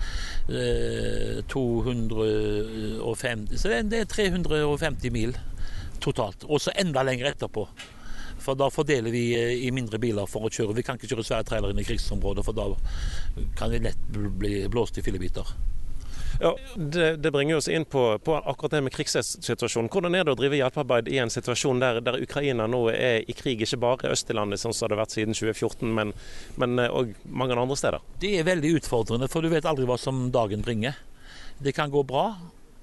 er 0.48 1.42
250 1.48 3.58
Så 3.58 3.68
det 3.68 3.76
er, 3.76 3.82
det 3.82 3.98
er 4.00 4.04
350 4.04 5.10
mil 5.12 5.36
totalt. 6.00 6.44
Og 6.48 6.60
så 6.60 6.70
enda 6.80 7.02
lenger 7.04 7.26
etterpå. 7.32 7.68
For 8.40 8.58
da 8.58 8.70
fordeler 8.72 9.12
vi 9.14 9.24
eh, 9.38 9.56
i 9.66 9.72
mindre 9.74 10.00
biler 10.02 10.28
for 10.30 10.46
å 10.46 10.52
kjøre. 10.52 10.76
Vi 10.78 10.86
kan 10.86 10.98
ikke 10.98 11.10
kjøre 11.12 11.26
svære 11.26 11.48
trailere 11.48 11.74
inn 11.74 11.82
i 11.82 11.88
krigsområdet, 11.88 12.46
for 12.46 12.56
da 12.56 12.70
kan 13.58 13.72
vi 13.72 13.82
lett 13.84 14.08
bli 14.10 14.64
blåst 14.72 14.98
i 14.98 15.04
fillebiter. 15.04 15.54
Ja, 16.40 16.56
det, 16.76 17.16
det, 17.16 17.30
bringer 17.30 17.56
oss 17.56 17.68
inn 17.68 17.84
på, 17.84 18.18
på, 18.18 18.34
akkurat 18.36 18.70
det 18.70 18.80
med 18.86 18.94
krigssituasjonen. 18.94 19.90
Hvordan 19.92 20.14
er 20.16 20.24
det 20.24 20.32
å 20.32 20.38
drive 20.38 20.56
hjelpearbeid 20.56 21.10
i 21.12 21.18
en 21.20 21.32
situasjon 21.32 21.82
der, 21.82 22.00
der 22.04 22.16
Ukraina 22.22 22.64
nå 22.70 22.86
er 22.94 23.26
i 23.28 23.36
krig, 23.36 23.60
ikke 23.60 23.80
bare 23.82 24.12
øst 24.14 24.32
i 24.32 24.36
landet, 24.38 24.62
sånn 24.62 24.72
som 24.72 24.88
det 24.88 24.96
har 24.96 25.02
vært 25.02 25.16
siden 25.18 25.36
2014, 25.36 25.92
men 25.92 26.84
òg 26.86 27.12
eh, 27.12 27.26
mange 27.28 27.58
andre 27.58 27.76
steder? 27.76 28.06
Det 28.22 28.32
er 28.38 28.48
veldig 28.48 28.72
utfordrende, 28.78 29.28
for 29.28 29.44
du 29.44 29.52
vet 29.52 29.68
aldri 29.68 29.84
hva 29.90 29.98
som 30.00 30.28
dagen 30.32 30.64
bringer. 30.64 30.96
Det 31.60 31.76
kan 31.76 31.92
gå 31.92 32.06
bra, 32.08 32.30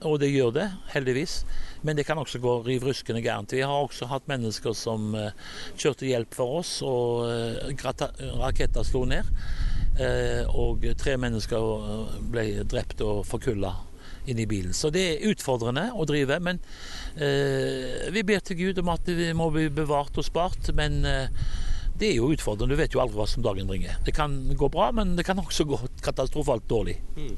og 0.06 0.20
det 0.22 0.30
gjør 0.30 0.54
det, 0.60 0.68
heldigvis. 0.94 1.40
Men 1.88 1.96
det 1.96 2.04
kan 2.04 2.20
også 2.20 2.42
gå 2.44 2.54
riv 2.66 2.84
ruskende 2.84 3.22
gærent. 3.24 3.56
Vi 3.56 3.64
har 3.64 3.72
også 3.72 4.10
hatt 4.12 4.28
mennesker 4.28 4.76
som 4.76 5.14
uh, 5.16 5.30
kjørte 5.80 6.10
hjelp 6.10 6.36
for 6.36 6.60
oss, 6.60 6.74
og 6.84 7.30
uh, 7.32 8.34
raketter 8.42 8.84
slo 8.84 9.06
ned. 9.08 9.30
Uh, 9.98 10.44
og 10.52 10.84
tre 11.00 11.16
mennesker 11.18 12.20
ble 12.28 12.66
drept 12.68 13.02
og 13.06 13.24
forkulla 13.30 13.72
inn 14.28 14.44
i 14.44 14.50
bilen. 14.50 14.76
Så 14.76 14.92
det 14.92 15.06
er 15.14 15.30
utfordrende 15.32 15.88
å 15.96 16.04
drive. 16.04 16.36
Men 16.44 16.60
vi 18.12 18.24
ber 18.28 18.42
til 18.44 18.58
Gud 18.60 18.82
om 18.82 18.90
at 18.92 19.08
vi 19.08 19.30
må 19.32 19.48
bli 19.56 19.70
bevart 19.72 20.20
og 20.20 20.26
spart. 20.28 20.68
Men 20.76 21.00
det 21.00 22.10
er 22.10 22.18
jo 22.20 22.34
utfordrende. 22.36 22.76
Du 22.76 22.82
vet 22.82 22.92
jo 22.92 23.00
aldri 23.00 23.22
hva 23.22 23.28
som 23.32 23.46
dagen 23.46 23.70
bringer. 23.72 23.96
Det 24.04 24.12
kan 24.18 24.36
gå 24.60 24.68
bra, 24.74 24.90
men 24.92 25.16
det 25.16 25.24
kan 25.24 25.40
også 25.40 25.64
gå 25.70 25.80
katastrofalt 26.04 26.68
dårlig. 26.68 26.98
Mm. 27.16 27.38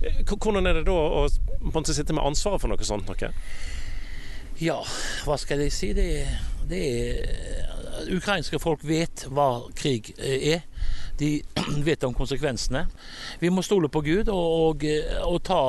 Hvordan 0.00 0.66
er 0.66 0.80
det 0.80 0.86
da 0.88 0.96
å 0.96 1.26
sitte 1.88 2.16
med 2.16 2.24
ansvaret 2.24 2.62
for 2.62 2.72
noe 2.72 2.86
sånt? 2.86 3.08
Noe? 3.08 3.32
Ja, 4.60 4.78
hva 5.26 5.36
skal 5.36 5.60
jeg 5.66 5.72
si? 5.76 5.90
Det, 5.96 6.08
det 6.68 6.82
er 6.88 8.12
Ukrainske 8.16 8.60
folk 8.60 8.84
vet 8.86 9.26
hva 9.32 9.66
krig 9.76 10.14
er. 10.16 10.62
De 11.20 11.30
vet 11.88 12.04
om 12.04 12.14
konsekvensene. 12.16 12.86
Vi 13.40 13.50
må 13.52 13.64
stole 13.64 13.88
på 13.92 14.02
Gud 14.04 14.30
og, 14.32 14.46
og, 14.60 14.86
og 15.24 15.38
ta 15.44 15.60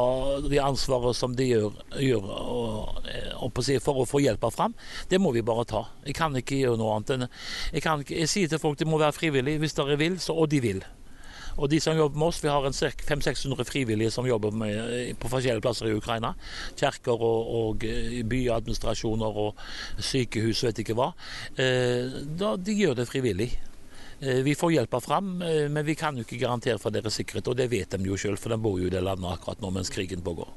det 0.48 0.60
ansvaret 0.64 1.16
som 1.20 1.36
de 1.36 1.48
gjør, 1.50 1.78
gjør 2.04 2.32
og, 2.32 3.08
og 3.44 3.62
for 3.84 4.04
å 4.04 4.08
få 4.08 4.22
hjelpa 4.24 4.52
fram. 4.56 4.76
Det 5.12 5.20
må 5.24 5.32
vi 5.36 5.46
bare 5.46 5.68
ta. 5.68 5.84
Jeg 6.08 6.16
kan 6.20 6.36
ikke 6.36 6.60
gjøre 6.60 6.80
noe 6.80 6.98
annet 6.98 7.16
enn 7.16 7.28
Jeg, 7.28 7.84
kan, 7.84 8.04
jeg 8.08 8.32
sier 8.32 8.52
til 8.52 8.64
folk 8.64 8.80
de 8.80 8.88
må 8.88 9.00
være 9.00 9.16
frivillige 9.16 9.64
hvis 9.64 9.76
dere 9.80 10.00
vil, 10.00 10.20
så, 10.20 10.36
og 10.36 10.52
de 10.52 10.64
vil. 10.64 10.84
Og 11.58 11.70
de 11.70 11.80
som 11.82 11.98
jobber 11.98 12.20
med 12.20 12.28
oss, 12.28 12.44
Vi 12.44 12.50
har 12.50 12.62
500-600 12.64 13.64
frivillige 13.64 14.12
som 14.12 14.28
jobber 14.28 14.52
med, 14.52 14.78
eh, 14.78 15.16
på 15.16 15.30
forskjellige 15.30 15.62
plasser 15.62 15.88
i 15.88 15.94
Ukraina. 15.94 16.36
Kjerker 16.76 17.18
og, 17.18 17.50
og 17.62 17.84
eh, 17.84 18.24
byadministrasjoner 18.24 19.40
og 19.46 19.56
sykehus 19.98 20.64
vet 20.64 20.84
ikke 20.84 20.96
hva. 20.98 21.14
Eh, 21.58 22.22
da, 22.38 22.56
de 22.58 22.78
gjør 22.78 22.96
det 22.96 23.08
frivillig. 23.10 23.52
Vi 24.18 24.56
får 24.58 24.72
hjelpa 24.74 24.98
fram, 24.98 25.28
men 25.38 25.86
vi 25.86 25.94
kan 25.94 26.16
jo 26.18 26.24
ikke 26.26 26.40
garantere 26.42 26.80
for 26.82 26.90
deres 26.90 27.20
sikkerhet. 27.20 27.52
Og 27.52 27.58
det 27.60 27.68
vet 27.70 27.92
de 27.94 28.02
jo 28.02 28.18
sjøl, 28.18 28.34
for 28.42 28.50
de 28.50 28.58
bor 28.58 28.80
jo 28.82 28.88
i 28.88 28.90
det 28.90 29.04
landet 29.06 29.30
akkurat 29.30 29.62
nå 29.62 29.70
mens 29.70 29.94
krigen 29.94 30.24
pågår. 30.26 30.50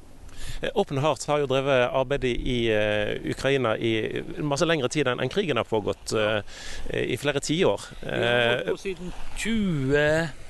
Open 0.72 0.96
Heart 0.98 1.26
har 1.28 1.42
jo 1.42 1.48
drevet 1.50 1.90
arbeid 1.92 2.24
i 2.24 2.58
uh, 2.72 3.20
Ukraina 3.30 3.74
i 3.76 4.22
masse 4.40 4.64
lengre 4.64 4.88
tid 4.88 5.12
enn 5.12 5.28
krigen 5.28 5.60
har 5.60 5.68
pågått, 5.68 6.14
uh, 6.16 6.40
i 6.88 7.18
flere 7.20 7.44
tiår. 7.44 7.84
Uh, 8.00 8.08
vi 8.08 8.30
har 8.30 8.62
holdt 8.64 8.70
på 8.70 8.84
siden 8.86 9.12
20... 9.36 10.48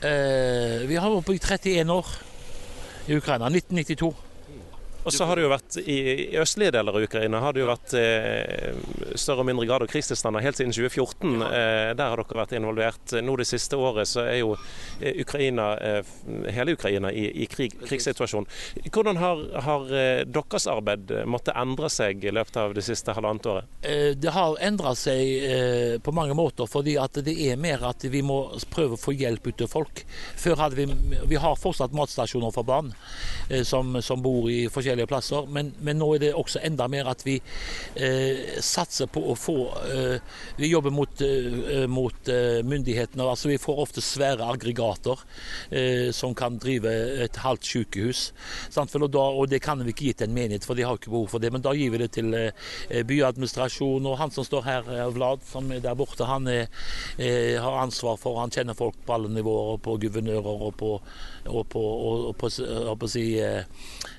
Eh, 0.00 0.86
vi 0.88 0.96
har 0.96 1.12
vært 1.12 1.26
på 1.28 1.34
i 1.36 1.40
31 1.42 1.92
år 1.92 2.06
i 3.10 3.16
Ukraina. 3.18 3.50
1992. 3.52 4.14
Og 5.04 5.12
så 5.12 5.24
har 5.24 5.38
det 5.38 5.44
jo 5.46 5.50
vært 5.50 5.76
i, 5.80 5.96
i 6.34 6.38
østlige 6.40 6.74
deler 6.74 6.96
av 6.96 7.04
Ukraina 7.06 7.40
har 7.40 7.54
det 7.56 7.62
jo 7.62 7.68
vært 7.70 7.94
eh, 7.96 8.80
større 9.16 9.44
og 9.44 9.48
mindre 9.48 9.64
grad 9.68 9.84
av 9.84 9.88
krigstilstander 9.90 10.44
helt 10.44 10.58
siden 10.60 10.74
2014. 10.76 11.44
Eh, 11.46 11.92
der 11.96 12.12
har 12.12 12.20
dere 12.20 12.40
vært 12.42 12.52
involvert. 12.58 13.14
Nå 13.24 13.36
det 13.40 13.46
siste 13.48 13.78
året 13.80 14.10
så 14.10 14.26
er 14.26 14.42
jo 14.42 14.52
eh, 15.00 15.22
Ukraina, 15.24 15.70
eh, 15.80 16.12
hele 16.52 16.76
Ukraina 16.76 17.12
i, 17.12 17.26
i 17.44 17.48
krig, 17.50 17.78
krigssituasjon. 17.80 18.48
Hvordan 18.90 19.20
har, 19.22 19.44
har 19.64 19.94
eh, 19.96 20.22
deres 20.28 20.68
arbeid 20.70 21.14
måttet 21.24 21.56
endre 21.56 21.88
seg 21.92 22.24
i 22.28 22.34
løpet 22.36 22.60
av 22.60 22.76
det 22.76 22.84
siste 22.84 23.16
halvannet 23.16 23.48
året? 23.48 23.80
Det 24.20 24.34
har 24.34 24.58
endra 24.60 24.92
seg 24.98 26.00
på 26.04 26.12
mange 26.14 26.34
måter, 26.36 26.68
fordi 26.68 26.96
at 27.00 27.16
det 27.24 27.32
er 27.48 27.58
mer 27.60 27.82
at 27.88 28.04
vi 28.12 28.20
må 28.26 28.42
prøve 28.72 28.96
å 28.96 29.00
få 29.00 29.14
hjelp 29.16 29.48
ut 29.48 29.58
til 29.62 29.70
folk. 29.70 30.04
Før 30.38 30.60
hadde 30.60 30.76
vi, 30.76 31.16
vi 31.30 31.40
har 31.40 31.56
fortsatt 31.58 31.94
matstasjoner 31.96 32.52
for 32.54 32.68
barn 32.68 32.92
som, 33.66 33.96
som 34.04 34.20
bor 34.22 34.50
i 34.52 34.62
forskjellige 34.70 34.89
forskjellige 34.90 35.06
plasser. 35.06 35.46
Men, 35.46 35.72
men, 35.80 35.98
nå 36.00 36.14
er 36.14 36.20
det 36.20 36.34
også 36.34 36.60
enda 36.64 36.88
mer 36.88 37.08
at 37.10 37.22
vi 37.24 37.38
eh, 37.94 38.58
satser 38.60 39.06
på 39.10 39.22
å 39.30 39.36
få 39.38 39.56
eh, 39.86 40.20
Vi 40.56 40.70
jobber 40.70 40.90
mot, 40.90 41.20
eh, 41.20 41.86
mot 41.88 42.28
eh, 42.28 42.62
myndighetene. 42.64 43.24
altså 43.24 43.48
Vi 43.48 43.58
får 43.58 43.80
ofte 43.80 44.00
svære 44.00 44.46
aggregater 44.50 45.18
eh, 45.70 46.10
som 46.12 46.34
kan 46.34 46.58
drive 46.58 46.90
et 47.24 47.36
halvt 47.36 47.64
sykehus. 47.64 48.32
Og, 48.76 49.10
da, 49.10 49.20
og, 49.20 49.48
det 49.50 49.60
kan 49.62 49.80
vi 49.84 49.92
ikke 49.92 50.08
gi 50.08 50.12
til 50.12 50.28
en 50.28 50.34
menighet, 50.34 50.64
for 50.64 50.74
de 50.74 50.84
har 50.84 50.98
ikke 50.98 51.10
behov 51.12 51.28
for 51.30 51.40
det. 51.42 51.52
Men 51.52 51.62
da 51.62 51.74
gir 51.76 51.92
vi 51.92 52.02
det 52.02 52.12
til 52.16 52.34
eh, 52.34 53.02
byadministrasjon. 53.06 54.06
Og 54.06 54.18
han 54.18 54.34
som 54.34 54.46
står 54.46 54.66
her, 54.66 54.90
Vlad, 55.14 55.44
som 55.48 55.70
er 55.72 55.82
der 55.84 55.96
borte, 55.98 56.26
han 56.26 56.48
er, 56.48 56.68
har 57.18 57.80
ansvar 57.82 58.18
for 58.20 58.38
Han 58.40 58.52
kjenner 58.52 58.76
folk 58.76 58.96
på 59.06 59.14
alle 59.14 59.30
nivåer, 59.32 59.78
på 59.82 59.96
guvernører 60.00 60.64
og 60.68 60.74
på, 60.80 60.92
og 61.50 61.66
på, 61.68 61.80
og 61.80 62.36
på, 62.38 62.50
og 62.60 62.94
på 63.00 63.10
si, 63.10 63.24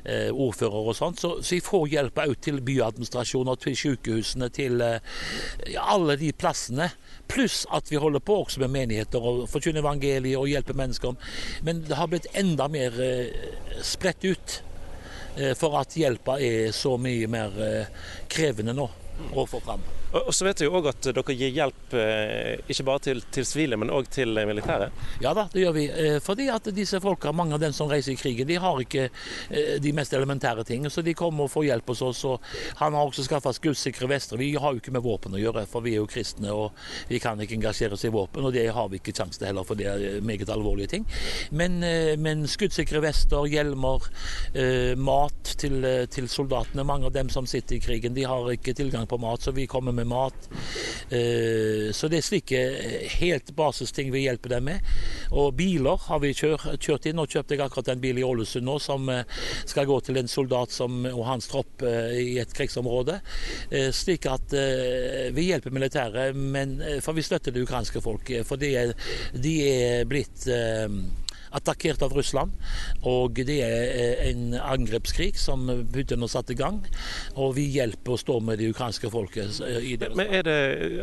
ordfører 0.06 0.72
ordfører 0.72 0.90
og 0.90 0.96
sånt, 0.96 1.20
så, 1.22 1.32
så 1.42 1.56
jeg 1.56 1.66
får 1.66 1.88
hjelp 1.92 2.20
òg 2.24 2.36
til 2.42 2.62
byadministrasjoner, 2.62 3.56
til 3.62 3.78
sykehusene, 3.78 4.50
til 4.54 4.82
eh, 4.82 5.00
ja, 5.74 5.86
alle 5.94 6.18
de 6.18 6.32
plassene. 6.34 6.92
Pluss 7.32 7.66
at 7.72 7.92
vi 7.92 8.00
holder 8.02 8.20
på 8.20 8.42
også 8.44 8.60
med 8.64 8.74
menigheter 8.74 9.22
og 9.22 9.48
forkynner 9.50 9.82
evangeliet 9.82 10.40
og 10.40 10.50
hjelper 10.52 10.78
mennesker. 10.78 11.16
Men 11.64 11.86
det 11.88 11.98
har 11.98 12.12
blitt 12.12 12.30
enda 12.34 12.68
mer 12.72 13.00
eh, 13.02 13.32
spredt 13.82 14.26
ut. 14.26 14.62
Eh, 15.38 15.56
for 15.56 15.80
at 15.80 15.96
hjelpa 15.96 16.40
er 16.44 16.72
så 16.76 16.98
mye 17.00 17.28
mer 17.32 17.58
eh, 17.64 18.06
krevende 18.32 18.76
nå 18.76 18.90
å 19.32 19.48
få 19.48 19.62
fram. 19.64 20.01
Og, 20.12 20.32
så 20.36 20.46
vet 20.46 20.60
jeg 20.60 20.68
jo 20.68 20.76
òg 20.80 20.90
at 20.92 21.08
dere 21.08 21.36
gir 21.36 21.54
hjelp 21.56 21.94
eh, 21.96 22.60
ikke 22.72 22.86
bare 22.88 23.04
til, 23.06 23.22
til 23.32 23.46
sivile, 23.48 23.78
men 23.80 23.92
òg 23.94 24.10
til 24.12 24.36
militære? 24.48 24.90
Ja 25.24 25.32
da, 25.38 25.46
det 25.54 25.64
gjør 25.64 25.76
vi. 25.78 25.86
Eh, 25.88 26.18
fordi 26.24 26.50
at 26.52 26.68
disse 26.76 27.00
folka, 27.04 27.32
mange 27.36 27.56
av 27.56 27.62
dem 27.64 27.76
som 27.76 27.90
reiser 27.92 28.14
i 28.14 28.20
krigen, 28.20 28.50
de 28.50 28.58
har 28.60 28.82
ikke 28.84 29.08
eh, 29.08 29.78
de 29.82 29.94
mest 29.96 30.14
elementære 30.18 30.66
ting. 30.68 30.88
Så 30.92 31.04
de 31.06 31.16
kommer 31.18 31.48
og 31.48 31.54
får 31.54 31.70
hjelp 31.70 31.94
hos 31.94 32.04
oss. 32.10 32.24
Og 32.28 32.52
han 32.82 32.98
har 32.98 33.08
også 33.08 33.26
skaffa 33.28 33.54
skuddsikre 33.56 34.10
vester. 34.12 34.40
Vi 34.42 34.52
har 34.60 34.76
jo 34.76 34.84
ikke 34.84 34.96
med 34.96 35.06
våpen 35.06 35.38
å 35.38 35.42
gjøre, 35.42 35.64
for 35.72 35.86
vi 35.86 35.96
er 35.96 36.02
jo 36.02 36.10
kristne 36.12 36.52
og 36.52 36.76
vi 37.08 37.22
kan 37.24 37.40
ikke 37.40 37.56
engasjere 37.60 37.96
oss 37.96 38.06
i 38.08 38.12
våpen. 38.12 38.44
Og 38.48 38.56
det 38.56 38.68
har 38.76 38.92
vi 38.92 39.00
ikke 39.00 39.16
sjanse 39.16 39.40
til 39.40 39.52
heller, 39.52 39.68
for 39.68 39.80
det 39.80 39.88
er 39.88 40.20
meget 40.26 40.52
alvorlige 40.52 40.92
ting. 40.98 41.08
Men, 41.56 41.80
men 42.20 42.44
skuddsikre 42.52 43.00
vester, 43.04 43.48
hjelmer, 43.52 44.04
mat 45.00 45.56
til, 45.62 45.86
til 46.12 46.28
soldatene. 46.32 46.84
Mange 46.88 47.08
av 47.08 47.16
dem 47.16 47.32
som 47.32 47.48
sitter 47.48 47.78
i 47.78 47.84
krigen, 47.84 48.16
de 48.18 48.28
har 48.28 48.52
ikke 48.52 48.76
tilgang 48.78 49.08
på 49.08 49.20
mat, 49.22 49.44
så 49.44 49.56
vi 49.56 49.70
kommer 49.72 49.96
med 49.96 50.01
med 50.02 50.10
mat. 50.10 50.50
Eh, 51.10 51.92
så 51.94 52.10
det 52.12 52.22
er 52.22 52.26
slike 52.26 52.62
eh, 52.62 53.08
helt 53.22 53.54
basisting 53.58 54.12
vi 54.14 54.26
hjelper 54.26 54.56
dem 54.56 54.70
med. 54.72 54.92
Og 55.32 55.54
biler 55.60 56.00
har 56.08 56.22
vi 56.24 56.34
kjørt 56.34 57.08
inn. 57.08 57.20
Nå 57.20 57.28
kjøpte 57.30 57.56
jeg 57.56 57.64
akkurat 57.66 57.94
en 57.94 58.04
bil 58.04 58.22
i 58.22 58.26
Ålesund 58.26 58.68
nå 58.68 58.78
som 58.82 59.10
eh, 59.12 59.24
skal 59.70 59.90
gå 59.90 60.00
til 60.06 60.22
en 60.22 60.32
soldat 60.32 60.74
som, 60.74 61.04
og 61.12 61.26
hans 61.28 61.50
tropp 61.52 61.84
i 61.84 62.38
et 62.42 62.54
krigsområde. 62.56 63.18
Slik 63.96 64.26
at 64.30 64.54
vi 65.36 65.48
hjelper 65.48 65.74
militæret, 65.74 66.36
men, 66.36 66.76
for 67.04 67.18
vi 67.18 67.24
støtter 67.26 67.54
det 67.54 67.64
ukrainske 67.66 68.02
folk. 68.04 68.30
For 68.48 68.62
de 68.62 68.72
er, 68.78 68.94
de 69.34 69.54
er 69.68 70.08
blitt 70.10 70.48
attakkert 71.52 72.02
av 72.02 72.14
Russland. 72.16 72.56
Og 73.08 73.40
det 73.48 73.58
er 73.64 73.92
eh, 73.92 74.24
en 74.32 74.56
angrepskrig 74.56 75.34
som 75.40 75.68
Putin 75.94 76.24
har 76.24 76.32
satt 76.32 76.52
i 76.54 76.58
gang. 76.58 76.82
Og 77.36 77.56
vi 77.58 77.68
hjelper 77.76 78.16
å 78.16 78.20
stå 78.20 78.40
med 78.44 78.62
det 78.62 78.72
ukrainske 78.72 79.12
folket. 79.12 79.60
Eh, 79.66 80.08
Men 80.16 80.32
er 80.32 80.48
det, 80.48 80.58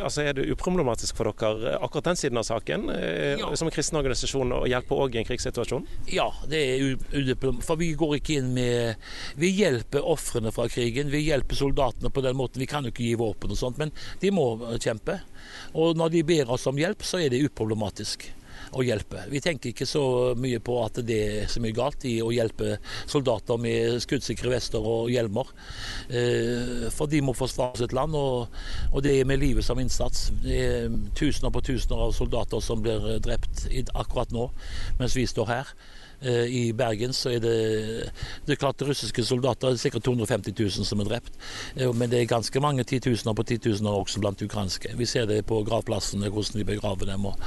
altså 0.05 0.25
er 0.25 0.39
det 0.39 0.49
uproblematisk 0.53 1.19
for 1.19 1.31
dere 1.33 1.75
eh, 1.75 1.79
akkurat 1.85 2.13
den 2.13 2.21
siden 2.21 2.41
av 2.41 2.47
saken, 2.49 2.89
ja. 2.89 3.51
som 3.59 3.69
en 3.69 3.75
kristen 3.75 3.99
organisasjon, 4.01 4.55
å 4.55 4.65
hjelpe 4.69 4.97
òg 4.97 5.17
i 5.17 5.23
en 5.23 5.29
krigssituasjon? 5.29 5.87
Ja, 6.13 6.29
det 6.49 6.63
er 6.65 6.87
udiplomatisk. 7.13 7.67
For 7.69 7.81
vi 7.81 7.93
går 7.99 8.19
ikke 8.19 8.39
inn 8.41 8.53
med 8.57 9.09
Vi 9.39 9.51
hjelper 9.59 10.07
ofrene 10.07 10.53
fra 10.55 10.69
krigen. 10.71 11.13
Vi 11.13 11.25
hjelper 11.27 11.59
soldatene 11.59 12.11
på 12.15 12.25
den 12.25 12.37
måten. 12.39 12.63
Vi 12.63 12.71
kan 12.71 12.87
jo 12.87 12.93
ikke 12.95 13.05
gi 13.05 13.19
våpen 13.19 13.53
og 13.53 13.61
sånt, 13.61 13.81
men 13.81 13.93
de 14.23 14.33
må 14.35 14.51
kjempe. 14.81 15.21
Og 15.77 15.99
når 15.99 16.15
de 16.15 16.25
ber 16.27 16.51
oss 16.55 16.67
om 16.71 16.79
hjelp, 16.79 17.05
så 17.05 17.21
er 17.23 17.33
det 17.33 17.43
uproblematisk 17.45 18.29
å 18.73 18.85
hjelpe. 18.85 19.25
Vi 19.33 19.41
tenker 19.45 19.73
ikke 19.73 19.87
så 19.89 20.35
mye 20.39 20.61
på 20.65 20.79
at 20.85 21.01
det 21.07 21.19
er 21.43 21.51
så 21.51 21.63
mye 21.65 21.77
galt 21.77 22.05
i 22.09 22.19
å 22.25 22.33
hjelpe 22.35 22.77
soldater 23.09 23.61
med 23.61 23.99
skuddsikre 24.05 24.53
vester 24.53 24.85
og 24.85 25.13
hjelmer. 25.13 25.53
Eh, 26.09 26.89
for 26.95 27.11
de 27.11 27.23
må 27.25 27.37
forsvare 27.37 27.81
sitt 27.81 27.97
land, 27.97 28.17
og 28.19 28.99
det 29.05 29.19
er 29.19 29.29
med 29.29 29.43
livet 29.43 29.67
som 29.67 29.81
innsats. 29.81 30.29
Det 30.45 30.59
er 30.65 30.99
tusener 31.19 31.55
på 31.55 31.65
tusener 31.71 32.09
av 32.09 32.17
soldater 32.17 32.65
som 32.65 32.83
blir 32.85 33.19
drept 33.25 33.67
akkurat 33.95 34.33
nå 34.35 34.49
mens 34.99 35.17
vi 35.17 35.27
står 35.29 35.51
her. 35.51 35.73
Eh, 36.21 36.45
I 36.51 36.63
Bergen 36.73 37.13
så 37.15 37.31
er 37.37 37.43
det 37.43 37.57
det 38.47 38.55
er 38.55 38.61
klart 38.61 38.83
russiske 38.83 39.23
soldater, 39.25 39.71
det 39.71 39.79
er 39.79 39.85
sikkert 39.85 40.07
250 40.09 40.55
000 40.59 40.89
som 40.89 41.03
er 41.03 41.11
drept. 41.13 41.39
Eh, 41.77 41.93
men 41.95 42.11
det 42.11 42.23
er 42.23 42.31
ganske 42.31 42.63
mange 42.63 42.87
titusener 42.89 43.37
på 43.39 43.47
titusener 43.47 43.95
også 43.95 44.23
blant 44.23 44.43
ukrainske. 44.43 44.95
Vi 44.99 45.07
ser 45.07 45.29
det 45.31 45.45
på 45.47 45.63
gravplassene, 45.67 46.31
hvordan 46.33 46.61
de 46.61 46.69
begraver 46.69 47.13
dem. 47.13 47.27
og 47.27 47.39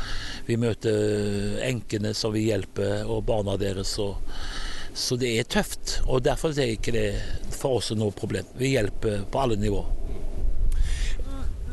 Vi 0.47 0.59
møter 0.59 1.59
enkene 1.67 2.13
som 2.15 2.33
vi 2.33 2.47
hjelper, 2.47 3.03
og 3.07 3.25
barna 3.25 3.57
deres. 3.59 3.97
og 3.99 4.17
så 4.93 5.15
det 5.15 5.39
er 5.39 5.47
tøft, 5.47 6.01
og 6.07 6.23
derfor 6.23 6.51
er 6.51 6.53
det 6.53 6.71
ikke 6.75 6.91
det 6.91 7.07
for 7.55 7.79
oss 7.79 7.93
noe 7.95 8.11
problem. 8.11 8.45
Vi 8.59 8.73
hjelper 8.75 9.23
på 9.31 9.39
alle 9.39 9.55
nivåer. 9.55 10.00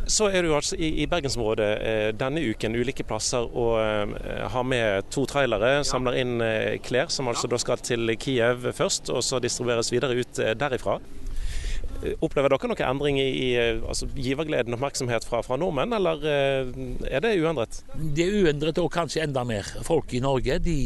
Så 0.09 0.31
er 0.33 0.43
du 0.43 0.55
altså 0.57 0.77
i, 0.81 0.89
i 1.03 1.07
bergensområdet 1.11 1.69
eh, 1.85 2.09
denne 2.17 2.41
uken 2.41 2.77
ulike 2.79 3.05
plasser 3.05 3.45
og 3.45 3.77
eh, 3.83 4.47
har 4.49 4.65
med 4.65 5.11
to 5.13 5.27
trailere. 5.29 5.83
Samler 5.85 6.17
inn 6.23 6.41
eh, 6.45 6.79
klær 6.81 7.13
som 7.13 7.29
altså 7.29 7.51
da 7.51 7.61
skal 7.61 7.83
til 7.85 8.15
Kiev 8.17 8.71
først, 8.73 9.13
og 9.13 9.21
så 9.25 9.41
distribueres 9.43 9.93
videre 9.93 10.17
ut 10.17 10.41
derifra. 10.59 10.97
Opplever 12.25 12.55
dere 12.55 12.71
noen 12.71 12.85
endring 12.87 13.19
i, 13.21 13.27
i 13.27 13.49
altså, 13.59 14.07
givergleden 14.15 14.73
og 14.73 14.79
oppmerksomhet 14.79 15.27
fra, 15.29 15.43
fra, 15.45 15.59
nordmenn, 15.59 15.93
eller 15.97 16.23
er 16.25 17.25
det 17.25 17.35
uendret? 17.43 17.81
Det 17.99 18.29
er 18.29 18.37
uendret 18.45 18.79
og 18.79 18.93
kanskje 18.95 19.25
enda 19.27 19.43
mer. 19.45 19.67
Folk 19.87 20.15
i 20.15 20.23
Norge 20.23 20.61
de 20.63 20.79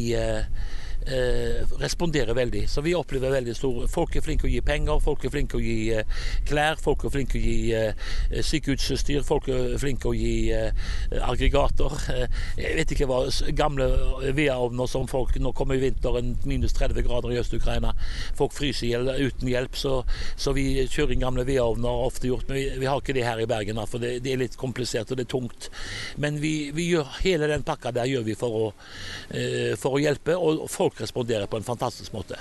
eh, 1.07 1.62
responderer 1.81 2.35
veldig. 2.35 2.67
Så 2.71 2.83
vi 2.85 2.95
opplever 2.95 3.33
veldig 3.37 3.55
stor 3.57 3.87
Folk 3.93 4.17
er 4.17 4.25
flinke 4.25 4.47
å 4.47 4.51
gi 4.51 4.61
penger, 4.65 5.01
folk 5.03 5.25
er 5.25 5.33
flinke 5.35 5.59
å 5.59 5.62
gi 5.62 5.93
eh, 5.97 6.21
klær, 6.49 6.79
folk 6.83 7.05
er 7.07 7.15
flinke 7.15 7.38
å 7.38 7.43
gi 7.43 7.57
eh, 7.77 8.11
sykehusutstyr, 8.45 9.25
folk 9.27 9.49
er 9.53 9.77
flinke 9.83 10.11
å 10.11 10.15
gi 10.17 10.53
eh, 10.55 10.71
aggregater. 11.21 11.97
Eh, 12.12 12.41
jeg 12.61 12.79
vet 12.81 12.95
ikke 12.95 13.09
hva 13.11 13.23
Gamle 13.57 13.87
vedovner 14.35 14.88
som 14.91 15.09
folk 15.11 15.35
Nå 15.43 15.53
kommer 15.57 15.81
vinteren 15.81 16.35
minus 16.49 16.75
30 16.77 17.05
grader 17.07 17.33
i 17.33 17.38
Øst-Ukraina. 17.41 17.93
Folk 18.38 18.55
fryser 18.55 19.07
uten 19.19 19.49
hjelp, 19.49 19.77
så, 19.79 20.03
så, 20.37 20.53
vi 20.57 20.85
kjører 20.87 21.15
inn 21.15 21.25
gamle 21.25 21.45
vedovner, 21.49 22.05
ofte 22.07 22.29
gjort. 22.29 22.47
Men 22.49 22.59
vi, 22.59 22.65
vi, 22.83 22.88
har 22.88 23.01
ikke 23.01 23.17
det 23.17 23.25
her 23.27 23.41
i 23.43 23.49
Bergen, 23.49 23.81
for 23.88 24.03
det, 24.03 24.19
det, 24.25 24.35
er 24.35 24.43
litt 24.45 24.59
komplisert 24.61 25.11
og 25.11 25.19
det 25.19 25.27
er 25.27 25.33
tungt. 25.33 25.69
Men 26.21 26.38
vi, 26.43 26.71
vi 26.77 26.91
gjør 26.93 27.09
hele 27.23 27.49
den 27.51 27.65
pakka 27.67 27.95
der 27.97 28.11
gjør 28.11 28.27
vi 28.27 28.37
for 28.38 28.59
å, 28.59 28.67
eh, 29.35 29.73
for 29.81 29.97
å 29.97 30.03
hjelpe. 30.03 30.37
og 30.37 30.69
folk 30.73 30.92
folk 30.93 31.01
responderer 31.01 31.47
på 31.47 31.57
en 31.57 31.65
fantastisk 31.65 32.13
måte. 32.13 32.37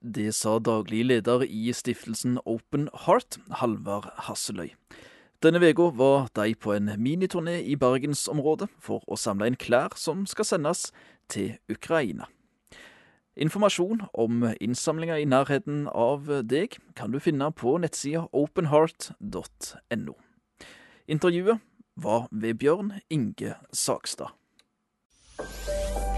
Det 0.00 0.34
sa 0.34 0.58
daglig 0.58 1.04
leder 1.04 1.44
i 1.44 1.72
stiftelsen 1.72 2.38
Open 2.44 2.88
Heart, 3.06 3.38
Halvard 3.50 4.10
Hasseløy. 4.18 4.74
Denne 5.42 5.60
uka 5.60 5.90
var 5.92 6.28
de 6.34 6.54
på 6.54 6.72
en 6.72 6.88
miniturné 6.96 7.60
i 7.62 7.76
bergensområdet 7.76 8.68
for 8.80 9.02
å 9.06 9.16
samle 9.16 9.46
inn 9.46 9.56
klær 9.56 9.92
som 9.96 10.26
skal 10.26 10.44
sendes 10.44 10.92
til 11.28 11.56
Ukraina. 11.68 12.28
Informasjon 13.36 14.06
om 14.14 14.46
innsamlinga 14.60 15.18
i 15.18 15.26
nærheten 15.26 15.88
av 15.88 16.28
deg 16.44 16.78
kan 16.94 17.12
du 17.12 17.18
finne 17.18 17.50
på 17.52 17.76
nettsida 17.78 18.28
openheart.no. 18.32 20.14
Intervjuet 21.08 21.60
var 21.96 22.28
ved 22.30 22.54
Bjørn 22.54 22.92
Inge 23.10 23.56
Sagstad. 23.72 24.32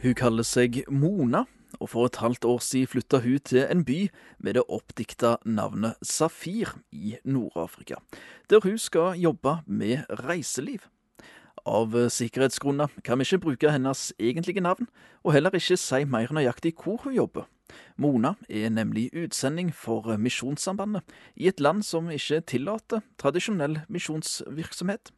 Hun 0.00 0.14
kaller 0.16 0.46
seg 0.48 0.78
Mona, 0.88 1.42
og 1.76 1.90
for 1.92 2.08
et 2.08 2.16
halvt 2.22 2.46
år 2.48 2.62
siden 2.64 2.88
flytta 2.88 3.18
hun 3.20 3.42
til 3.44 3.66
en 3.66 3.82
by 3.84 4.06
med 4.40 4.54
det 4.56 4.62
oppdikta 4.72 5.34
navnet 5.44 5.98
Safir 6.00 6.70
i 6.88 7.18
Nord-Afrika, 7.24 7.98
der 8.48 8.64
hun 8.64 8.78
skal 8.80 9.20
jobbe 9.20 9.58
med 9.66 10.08
reiseliv. 10.22 10.86
Av 11.68 11.92
sikkerhetsgrunner 11.92 12.88
kan 13.04 13.20
vi 13.20 13.26
ikke 13.28 13.42
bruke 13.44 13.74
hennes 13.74 14.14
egentlige 14.16 14.64
navn, 14.64 14.88
og 15.20 15.34
heller 15.36 15.52
ikke 15.52 15.76
si 15.76 16.00
mer 16.08 16.32
nøyaktig 16.32 16.72
hvor 16.80 17.04
hun 17.04 17.18
jobber. 17.18 17.44
Mona 18.00 18.32
er 18.48 18.72
nemlig 18.72 19.10
utsending 19.12 19.68
for 19.68 20.16
Misjonssambandet 20.16 21.04
i 21.36 21.52
et 21.52 21.60
land 21.60 21.84
som 21.84 22.08
ikke 22.08 22.40
tillater 22.40 23.04
tradisjonell 23.20 23.82
misjonsvirksomhet. 23.92 25.12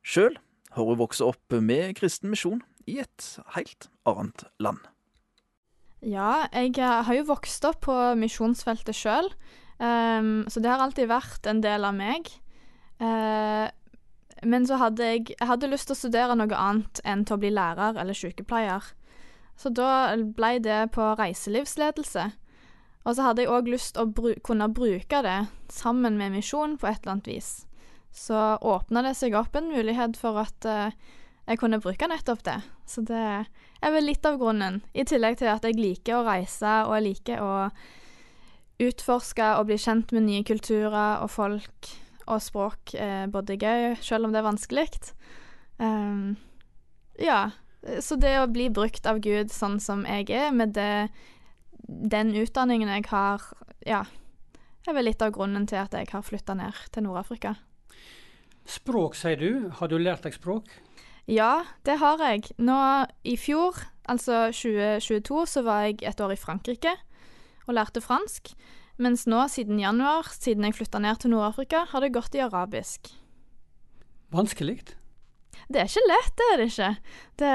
Sjøl 0.00 0.40
har 0.72 0.84
hun 0.88 0.98
vokst 1.04 1.20
opp 1.20 1.60
med 1.60 1.92
kristen 2.00 2.32
misjon 2.32 2.64
i 2.88 2.98
et 3.02 3.28
helt 3.56 3.88
annet 4.08 4.46
land. 4.62 4.80
Ja, 6.04 6.46
jeg 6.52 6.76
eh, 6.78 7.00
har 7.04 7.16
jo 7.16 7.26
vokst 7.32 7.64
opp 7.66 7.82
på 7.88 7.96
misjonsfeltet 8.18 8.96
sjøl, 8.96 9.32
um, 9.80 9.86
ehm, 9.86 10.36
så 10.46 10.62
det 10.62 10.70
har 10.70 10.84
alltid 10.84 11.10
vært 11.10 11.48
en 11.50 11.62
del 11.64 11.86
av 11.88 11.96
meg. 11.98 12.30
Uh, 13.02 13.66
men 14.46 14.66
så 14.66 14.78
hadde 14.78 15.06
jeg, 15.06 15.24
jeg 15.34 15.48
hadde 15.50 15.70
lyst 15.70 15.88
til 15.90 15.96
å 15.96 15.98
studere 15.98 16.36
noe 16.38 16.54
annet 16.54 17.00
enn 17.06 17.24
til 17.26 17.38
å 17.38 17.42
bli 17.42 17.50
lærer 17.54 17.98
eller 17.98 18.14
sykepleier. 18.14 18.92
Så 19.58 19.72
da 19.74 20.14
ble 20.14 20.58
det 20.62 20.92
på 20.94 21.02
reiselivsledelse. 21.18 22.28
Og 23.06 23.16
så 23.16 23.24
hadde 23.24 23.42
jeg 23.42 23.50
òg 23.50 23.70
lyst 23.72 23.96
til 23.96 24.04
å 24.04 24.12
bru 24.12 24.34
kunne 24.46 24.68
bruke 24.74 25.22
det 25.24 25.38
sammen 25.72 26.18
med 26.20 26.36
misjon 26.36 26.76
på 26.78 26.86
et 26.90 27.00
eller 27.02 27.16
annet 27.16 27.30
vis. 27.32 27.50
Så 28.14 28.36
åpna 28.62 29.02
det 29.06 29.16
seg 29.18 29.34
opp 29.38 29.56
en 29.58 29.70
mulighet 29.72 30.18
for 30.20 30.38
at 30.42 30.68
uh, 30.68 30.94
jeg 31.48 31.60
kunne 31.60 31.80
bruke 31.80 32.08
nettopp 32.10 32.42
det. 32.44 32.58
Så 32.88 33.02
det 33.08 33.22
er 33.24 33.94
vel 33.94 34.08
litt 34.08 34.26
av 34.28 34.36
grunnen. 34.40 34.82
I 34.92 35.06
tillegg 35.08 35.38
til 35.40 35.48
at 35.52 35.64
jeg 35.64 35.78
liker 35.78 36.18
å 36.18 36.26
reise, 36.26 36.74
og 36.84 36.98
jeg 36.98 37.06
liker 37.06 37.40
å 37.44 37.54
utforske 38.78 39.54
og 39.58 39.70
bli 39.70 39.78
kjent 39.80 40.12
med 40.14 40.28
nye 40.28 40.44
kulturer 40.46 41.24
og 41.24 41.32
folk 41.34 41.94
og 42.28 42.42
språk 42.44 42.92
er 43.00 43.30
både 43.32 43.56
gøy, 43.56 43.96
selv 44.04 44.28
om 44.28 44.34
det 44.34 44.42
er 44.42 44.46
vanskelig. 44.46 44.90
Um, 45.80 46.36
ja. 47.18 47.48
Så 48.04 48.18
det 48.20 48.34
å 48.40 48.50
bli 48.50 48.68
brukt 48.74 49.06
av 49.08 49.22
Gud 49.24 49.52
sånn 49.54 49.78
som 49.80 50.04
jeg 50.04 50.28
er, 50.34 50.50
med 50.52 50.74
det, 50.76 51.08
den 51.88 52.34
utdanningen 52.36 52.90
jeg 52.90 53.06
har, 53.08 53.44
ja, 53.86 54.02
er 54.84 54.96
vel 54.96 55.08
litt 55.08 55.22
av 55.24 55.32
grunnen 55.36 55.64
til 55.70 55.80
at 55.80 55.94
jeg 55.96 56.10
har 56.12 56.26
flytta 56.26 56.58
ned 56.58 56.76
til 56.92 57.06
Nord-Afrika. 57.06 57.54
Språk, 58.68 59.16
sier 59.16 59.38
du. 59.40 59.70
Har 59.78 59.88
du 59.88 59.96
lært 59.96 60.26
deg 60.26 60.36
språk? 60.36 60.68
Ja, 61.28 61.66
det 61.84 61.98
har 62.00 62.22
jeg. 62.24 62.48
Nå 62.56 62.78
i 63.28 63.36
fjor, 63.36 63.76
altså 64.08 64.48
2022, 64.48 65.44
så 65.52 65.62
var 65.66 65.84
jeg 65.84 66.00
et 66.08 66.20
år 66.24 66.32
i 66.32 66.40
Frankrike 66.40 66.94
og 67.68 67.76
lærte 67.76 68.00
fransk. 68.00 68.54
Mens 68.98 69.26
nå, 69.28 69.42
siden 69.52 69.78
januar, 69.78 70.30
siden 70.32 70.64
jeg 70.64 70.78
flytta 70.78 71.02
ned 71.04 71.20
til 71.20 71.34
Nord-Afrika, 71.34 71.84
har 71.90 72.02
det 72.02 72.14
gått 72.16 72.34
i 72.34 72.42
arabisk. 72.42 73.12
Vanskelig? 74.32 74.80
Det 75.68 75.82
er 75.82 75.90
ikke 75.90 76.08
lett, 76.08 76.34
det 76.40 76.48
er 76.48 76.58
det 76.58 76.66
ikke. 76.72 76.90
Det 77.42 77.52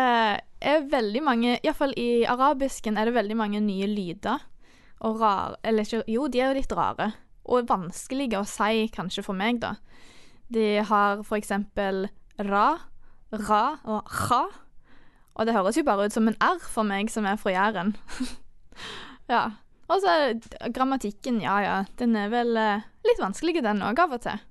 er 0.70 0.88
veldig 0.94 1.26
mange 1.26 1.58
Iallfall 1.58 1.98
i 1.98 2.24
arabisken 2.30 2.98
er 2.98 3.10
det 3.10 3.18
veldig 3.18 3.38
mange 3.42 3.62
nye 3.64 3.90
lyder. 3.90 4.46
Og 5.04 5.20
rare 5.20 5.58
Eller 5.64 5.84
ikke 5.84 6.06
Jo, 6.08 6.28
de 6.28 6.40
er 6.40 6.54
jo 6.54 6.60
litt 6.62 6.78
rare. 6.78 7.12
Og 7.50 7.68
vanskelige 7.68 8.40
å 8.40 8.48
si, 8.48 8.88
kanskje 8.94 9.26
for 9.26 9.36
meg, 9.36 9.60
da. 9.60 9.74
De 10.54 10.78
har 10.86 11.24
for 11.26 11.42
eksempel 11.42 12.06
ra, 12.38 12.68
ra 13.34 13.80
og 13.84 14.10
ha, 14.28 14.44
Og 15.34 15.48
det 15.48 15.56
høres 15.56 15.78
jo 15.78 15.84
bare 15.84 16.06
ut 16.06 16.14
som 16.14 16.28
en 16.30 16.38
r 16.38 16.60
for 16.62 16.86
meg 16.86 17.10
som 17.10 17.26
er 17.26 17.40
fra 17.42 17.56
Jæren. 17.56 17.96
ja. 19.34 19.52
Og 19.90 20.02
så 20.04 20.70
grammatikken, 20.74 21.42
ja 21.42 21.56
ja, 21.62 21.78
den 21.98 22.16
er 22.16 22.30
vel 22.30 22.56
eh, 22.58 22.86
litt 23.04 23.20
vanskelig 23.20 23.64
den 23.66 23.82
òg, 23.82 24.00
av 24.00 24.14
og 24.14 24.22
til. 24.22 24.44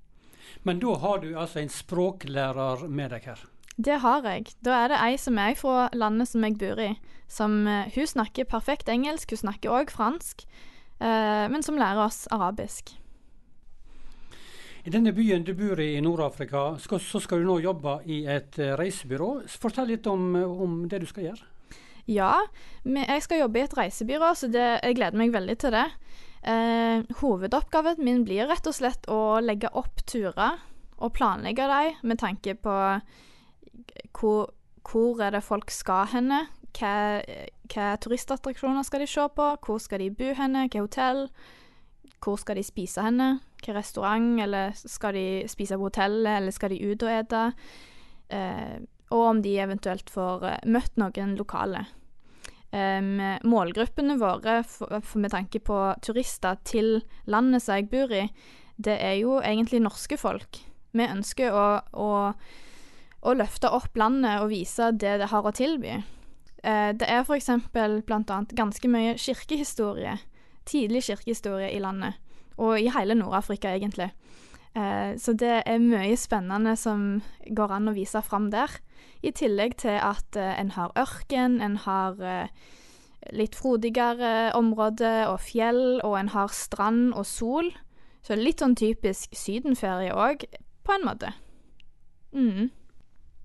Men 0.66 0.82
da 0.82 0.96
har 0.98 1.22
du 1.22 1.32
altså 1.38 1.62
en 1.62 1.72
språklærer 1.72 2.84
med 2.88 3.14
deg 3.14 3.30
her? 3.30 3.44
Det 3.78 4.00
har 4.02 4.26
jeg. 4.26 4.52
Da 4.60 4.82
er 4.82 4.92
det 4.92 5.00
ei 5.00 5.16
som 5.18 5.38
er 5.40 5.54
fra 5.58 5.88
landet 5.96 6.28
som 6.28 6.44
jeg 6.44 6.58
bor 6.60 6.82
i. 6.82 6.92
Som, 7.30 7.66
eh, 7.66 7.88
hun 7.94 8.06
snakker 8.06 8.50
perfekt 8.50 8.90
engelsk, 8.92 9.30
hun 9.32 9.44
snakker 9.46 9.72
òg 9.72 9.90
fransk, 9.90 10.44
eh, 11.00 11.46
men 11.48 11.62
som 11.62 11.78
lærer 11.78 12.04
oss 12.04 12.26
arabisk. 12.30 12.92
I 14.82 14.90
denne 14.90 15.12
byen 15.14 15.44
du 15.46 15.52
bor 15.54 15.78
i 15.78 15.92
i 15.94 16.02
Nord-Afrika, 16.02 16.72
så 16.82 17.20
skal 17.22 17.42
du 17.42 17.46
nå 17.46 17.60
jobbe 17.62 18.00
i 18.10 18.24
et 18.26 18.58
eh, 18.58 18.74
reisebyrå. 18.78 19.44
Fortell 19.46 19.92
litt 19.92 20.08
om, 20.10 20.34
om 20.34 20.80
det 20.90 21.04
du 21.04 21.06
skal 21.06 21.28
gjøre. 21.28 21.46
Ja, 22.10 22.32
jeg 22.82 23.22
skal 23.22 23.44
jobbe 23.44 23.60
i 23.60 23.62
et 23.62 23.76
reisebyrå, 23.78 24.32
så 24.34 24.50
det, 24.50 24.64
jeg 24.82 24.98
gleder 24.98 25.18
meg 25.20 25.34
veldig 25.34 25.56
til 25.62 25.74
det. 25.76 25.86
Eh, 26.42 27.04
hovedoppgaven 27.20 28.02
min 28.02 28.24
blir 28.26 28.48
rett 28.50 28.66
og 28.66 28.74
slett 28.74 29.06
å 29.06 29.38
legge 29.38 29.70
opp 29.78 30.02
turer 30.10 30.58
og 30.98 31.14
planlegge 31.14 31.68
dem 31.70 32.02
med 32.02 32.18
tanke 32.18 32.56
på 32.58 32.74
hvor, 34.18 34.50
hvor 34.82 35.22
er 35.22 35.36
det 35.36 35.44
folk 35.46 35.70
skal 35.70 36.10
henne, 36.10 36.48
hva, 36.74 37.22
hva 37.70 37.86
turistattraksjoner 38.02 38.86
skal 38.86 39.04
de 39.04 39.10
se 39.10 39.30
på, 39.36 39.48
hvor 39.62 39.78
skal 39.82 40.02
de 40.02 40.10
bo 40.10 40.34
henne, 40.34 40.66
hva 40.72 40.82
hotell, 40.82 41.28
hvor 42.22 42.38
skal 42.42 42.58
de 42.58 42.66
spise 42.66 43.02
henne, 43.02 43.36
hva 43.62 43.76
restaurant, 43.78 44.34
eller 44.42 44.74
skal 44.78 45.14
de 45.16 45.26
spise 45.50 45.78
på 45.78 45.88
hotellet, 45.88 46.32
eller 46.38 46.54
skal 46.54 46.74
de 46.74 46.82
ut 46.92 47.06
og 47.06 47.14
ete? 47.14 47.44
Eh, 48.32 48.80
og 49.12 49.26
om 49.28 49.42
de 49.44 49.56
eventuelt 49.60 50.10
får 50.10 50.46
uh, 50.46 50.54
møtt 50.72 50.96
noen 51.00 51.36
lokale. 51.38 51.84
Um, 52.72 53.20
målgruppene 53.44 54.16
våre 54.16 54.62
for, 54.64 55.02
for 55.04 55.20
med 55.20 55.34
tanke 55.34 55.60
på 55.60 55.76
turister 56.04 56.56
til 56.64 57.02
landet 57.28 57.60
som 57.64 57.76
jeg 57.76 57.90
bor 57.92 58.14
i, 58.16 58.24
det 58.80 58.96
er 58.96 59.18
jo 59.20 59.36
egentlig 59.42 59.82
norske 59.84 60.16
folk. 60.16 60.62
Vi 60.96 61.04
ønsker 61.04 61.52
å, 61.52 61.66
å, 61.92 62.08
å 63.28 63.36
løfte 63.36 63.68
opp 63.72 63.96
landet 64.00 64.40
og 64.40 64.50
vise 64.54 64.88
det 64.96 65.18
det 65.20 65.28
har 65.32 65.44
å 65.44 65.52
tilby. 65.52 66.00
Uh, 66.64 66.90
det 66.96 67.08
er 67.08 67.26
f.eks. 67.26 67.50
annet 67.52 68.56
ganske 68.56 68.88
mye 68.88 69.18
kirkehistorie, 69.20 70.16
tidlig 70.64 71.04
kirkehistorie 71.10 71.74
i 71.76 71.82
landet, 71.84 72.16
og 72.56 72.80
i 72.80 72.90
hele 72.92 73.16
Nord-Afrika 73.18 73.74
egentlig. 73.76 74.10
Uh, 74.72 75.12
så 75.20 75.34
det 75.36 75.62
er 75.68 75.82
mye 75.84 76.16
spennende 76.16 76.72
som 76.80 77.20
går 77.44 77.76
an 77.76 77.90
å 77.92 77.96
vise 77.96 78.22
fram 78.24 78.50
der. 78.52 78.72
I 79.22 79.30
tillegg 79.36 79.76
til 79.82 79.98
at 80.02 80.36
eh, 80.38 80.54
en 80.58 80.72
har 80.74 80.90
ørken, 80.98 81.60
en 81.62 81.76
har 81.84 82.18
eh, 82.26 82.48
litt 83.30 83.54
frodigere 83.54 84.50
områder 84.58 85.28
og 85.30 85.38
fjell, 85.44 86.00
og 86.02 86.16
en 86.18 86.32
har 86.34 86.50
strand 86.50 87.12
og 87.14 87.26
sol. 87.26 87.70
Så 88.26 88.34
litt 88.38 88.62
sånn 88.62 88.74
typisk 88.78 89.34
sydenferie 89.38 90.14
òg, 90.14 90.42
på 90.82 90.96
en 90.96 91.06
måte. 91.06 91.30
Mm. 92.34 92.70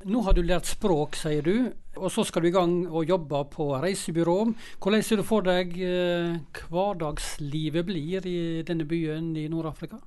Nå 0.05 0.21
har 0.21 0.35
du 0.37 0.43
lært 0.45 0.67
språk, 0.69 1.15
sier 1.17 1.41
du, 1.41 1.71
og 1.97 2.11
så 2.13 2.21
skal 2.27 2.43
du 2.45 2.51
i 2.51 2.53
gang 2.53 2.73
og 2.85 3.09
jobbe 3.09 3.39
på 3.49 3.71
reisebyrå. 3.81 4.35
Hvordan 4.77 5.01
ser 5.03 5.17
du 5.17 5.25
for 5.25 5.41
deg 5.45 5.73
eh, 5.81 6.35
hverdagslivet 6.69 7.87
blir 7.87 8.27
i 8.29 8.61
denne 8.67 8.85
byen 8.85 9.31
i 9.33 9.47
Nord-Afrika? 9.49 9.97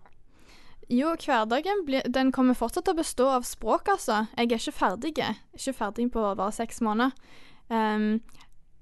Jo, 0.91 1.17
hverdagen 1.19 1.83
den 2.07 2.31
kommer 2.35 2.55
fortsatt 2.59 2.87
til 2.87 2.95
å 2.95 3.01
bestå 3.01 3.27
av 3.35 3.47
språk, 3.47 3.91
altså. 3.91 4.25
Jeg 4.39 4.47
er 4.47 4.63
ikke 4.63 4.77
ferdig. 4.79 5.13
Ikke 5.59 5.77
ferdig 5.83 6.09
på 6.15 6.23
bare 6.23 6.55
seks 6.55 6.81
måneder. 6.87 7.11
Um, 7.67 8.23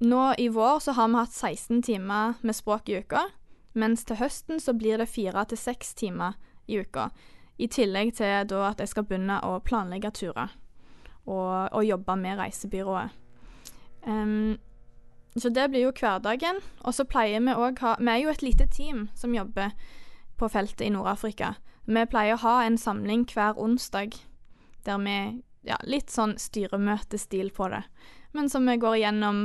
nå 0.04 0.22
i 0.36 0.50
vår 0.52 0.84
så 0.84 0.96
har 0.96 1.08
vi 1.08 1.20
hatt 1.22 1.34
16 1.34 1.82
timer 1.88 2.38
med 2.44 2.56
språk 2.56 2.88
i 2.92 3.00
uka, 3.00 3.26
mens 3.72 4.04
til 4.04 4.20
høsten 4.20 4.60
så 4.60 4.76
blir 4.76 5.00
det 5.00 5.08
fire 5.08 5.48
til 5.48 5.60
seks 5.60 5.96
timer 5.96 6.36
i 6.68 6.80
uka. 6.84 7.08
I 7.56 7.68
tillegg 7.72 8.16
til 8.20 8.48
da 8.48 8.64
at 8.70 8.80
jeg 8.84 8.92
skal 8.92 9.08
begynne 9.08 9.40
å 9.44 9.56
planlegge 9.64 10.12
turer 10.12 10.56
og, 11.28 11.68
og 11.76 11.84
jobbe 11.84 12.16
med 12.16 12.40
reisebyrået. 12.40 13.14
Um, 14.08 14.56
så 15.36 15.50
det 15.52 15.68
blir 15.70 15.86
jo 15.86 15.94
hverdagen. 15.94 16.60
Og 16.82 16.96
så 16.96 17.04
pleier 17.04 17.42
vi 17.44 17.54
òg 17.54 17.82
ha 17.84 17.96
Vi 18.00 18.10
er 18.10 18.22
jo 18.22 18.32
et 18.32 18.42
lite 18.42 18.66
team 18.66 19.08
som 19.14 19.34
jobber 19.34 19.74
på 20.38 20.48
feltet 20.48 20.86
i 20.86 20.92
Nord-Afrika. 20.94 21.54
Vi 21.86 22.04
pleier 22.10 22.36
å 22.36 22.42
ha 22.42 22.56
en 22.64 22.78
samling 22.78 23.26
hver 23.28 23.58
onsdag 23.58 24.16
der 24.86 25.04
vi 25.04 25.18
Ja, 25.66 25.76
litt 25.82 26.08
sånn 26.08 26.36
styremøtestil 26.38 27.50
på 27.52 27.66
det. 27.68 27.82
Men 28.32 28.48
som 28.48 28.64
vi 28.64 28.76
går 28.78 29.00
igjennom 29.00 29.40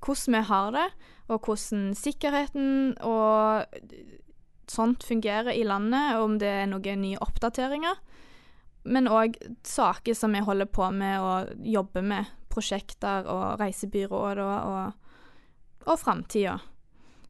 hvordan 0.00 0.34
vi 0.34 0.40
har 0.48 0.70
det, 0.72 0.86
og 1.28 1.46
hvordan 1.46 1.92
sikkerheten 1.94 2.96
og 3.06 3.68
sånt 4.70 5.04
fungerer 5.06 5.52
i 5.52 5.62
landet, 5.62 6.16
og 6.16 6.24
om 6.24 6.38
det 6.40 6.48
er 6.62 6.66
noen 6.70 7.04
nye 7.04 7.20
oppdateringer. 7.22 8.00
Men 8.82 9.10
òg 9.12 9.36
saker 9.66 10.16
som 10.16 10.34
jeg 10.34 10.46
holder 10.46 10.68
på 10.70 10.86
med 10.94 11.20
og 11.20 11.66
jobber 11.66 12.04
med. 12.04 12.30
Prosjekter 12.50 13.28
og 13.30 13.60
reisebyråer 13.60 14.40
og, 14.42 14.94
og, 15.86 15.98
framtida. 16.00 16.56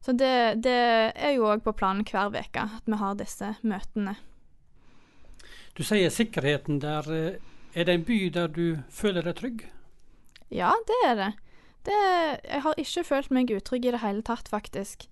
Så 0.01 0.15
det, 0.17 0.63
det, 0.65 0.79
er 1.13 1.35
jo 1.35 1.45
òg 1.51 1.61
på 1.61 1.75
planen 1.77 2.07
hver 2.07 2.33
uke, 2.33 2.63
at 2.63 2.87
vi 2.89 2.97
har 2.97 3.19
disse 3.19 3.51
møtene. 3.61 4.15
Du 5.77 5.83
sier 5.85 6.09
sikkerheten 6.09 6.81
der. 6.81 7.05
Er 7.71 7.85
det 7.87 7.93
en 7.93 8.07
by 8.07 8.17
der 8.33 8.49
du 8.51 8.81
føler 8.89 9.27
deg 9.27 9.37
trygg? 9.37 9.61
Ja, 10.51 10.73
det 10.87 10.97
er 11.05 11.15
det. 11.19 11.29
det 11.87 11.99
jeg 12.49 12.63
har 12.65 12.81
ikke 12.81 13.05
følt 13.07 13.31
meg 13.31 13.53
utrygg 13.53 13.85
i 13.85 13.93
det 13.93 14.01
hele 14.03 14.25
tatt, 14.25 14.49
faktisk. 14.51 15.07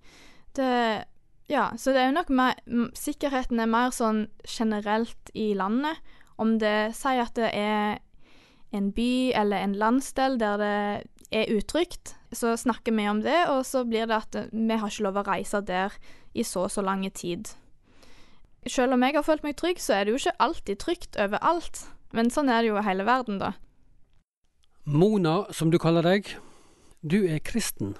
Det 0.56 1.06
Ja, 1.50 1.72
så 1.76 1.90
det 1.90 1.98
er 1.98 2.10
jo 2.10 2.14
nok 2.14 2.28
mer 2.30 2.58
Sikkerheten 2.94 3.58
er 3.58 3.66
mer 3.66 3.90
sånn 3.90 4.28
generelt 4.46 5.32
i 5.34 5.52
landet. 5.54 5.98
Om 6.40 6.56
det 6.62 6.94
sier 6.96 7.26
at 7.26 7.36
det 7.36 7.50
er 7.52 8.00
en 8.72 8.90
by 8.94 9.32
eller 9.36 9.64
en 9.64 9.76
landsdel 9.76 10.38
der 10.40 10.60
det 10.60 10.74
er 11.30 11.52
utrygt, 11.54 12.16
så 12.32 12.56
snakker 12.58 12.94
vi 12.94 13.08
om 13.10 13.22
det, 13.22 13.38
og 13.50 13.64
så 13.66 13.84
blir 13.84 14.08
det 14.10 14.16
at 14.16 14.38
vi 14.50 14.78
har 14.78 14.90
ikke 14.90 15.06
lov 15.06 15.20
å 15.20 15.26
reise 15.26 15.60
der 15.66 15.94
i 16.34 16.44
så 16.46 16.66
og 16.66 16.74
så 16.74 16.82
lang 16.86 17.04
tid. 17.14 17.52
Selv 18.66 18.94
om 18.94 19.02
jeg 19.02 19.16
har 19.16 19.26
følt 19.26 19.46
meg 19.46 19.56
trygg, 19.58 19.80
så 19.80 19.96
er 19.96 20.04
det 20.04 20.14
jo 20.14 20.20
ikke 20.20 20.38
alltid 20.42 20.80
trygt 20.82 21.18
overalt. 21.20 21.86
Men 22.12 22.30
sånn 22.30 22.50
er 22.50 22.62
det 22.62 22.72
jo 22.72 22.78
i 22.78 22.84
hele 22.84 23.06
verden, 23.06 23.40
da. 23.40 23.54
Mona, 24.84 25.44
som 25.54 25.70
du 25.70 25.78
kaller 25.78 26.04
deg, 26.04 26.28
du 27.00 27.22
er 27.24 27.40
kristen. 27.44 27.94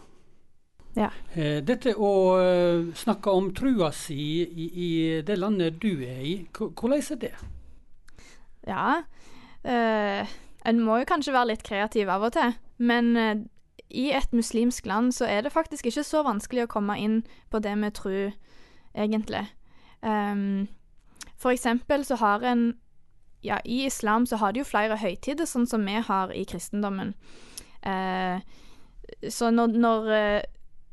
Ja. 0.99 1.13
Eh, 1.39 1.61
dette 1.63 1.95
å 1.95 2.13
eh, 2.43 2.91
snakke 2.99 3.31
om 3.31 3.53
trua 3.55 3.93
si 3.95 4.43
i, 4.43 4.67
i 4.67 4.91
det 5.23 5.39
landet 5.39 5.79
du 5.83 6.03
er 6.03 6.23
i, 6.27 6.35
hvordan 6.59 6.99
er 6.99 7.21
det? 7.23 7.35
Ja, 8.69 9.03
Uh, 9.65 10.25
en 10.65 10.81
må 10.81 11.01
jo 11.01 11.09
kanskje 11.09 11.35
være 11.35 11.53
litt 11.53 11.65
kreativ 11.67 12.09
av 12.09 12.25
og 12.25 12.33
til. 12.33 12.55
Men 12.81 13.11
uh, 13.17 13.35
i 13.91 14.09
et 14.17 14.33
muslimsk 14.33 14.87
land 14.89 15.13
så 15.13 15.29
er 15.29 15.45
det 15.45 15.53
faktisk 15.53 15.91
ikke 15.91 16.05
så 16.07 16.23
vanskelig 16.25 16.65
å 16.65 16.73
komme 16.73 16.97
inn 17.01 17.21
på 17.53 17.61
det 17.61 17.75
med 17.79 17.99
tror, 17.99 18.33
egentlig. 18.95 19.45
Um, 20.01 20.69
for 21.37 21.53
eksempel 21.53 22.07
så 22.09 22.21
har 22.21 22.47
en 22.47 22.73
Ja, 23.43 23.57
i 23.65 23.87
islam 23.87 24.27
så 24.27 24.37
har 24.37 24.53
de 24.53 24.61
jo 24.61 24.69
flere 24.69 24.99
høytider, 25.01 25.47
sånn 25.49 25.65
som 25.67 25.85
vi 25.89 25.95
har 25.97 26.33
i 26.37 26.43
kristendommen. 26.45 27.15
Uh, 27.81 28.41
så 29.29 29.49
når, 29.51 29.77
når 29.81 30.11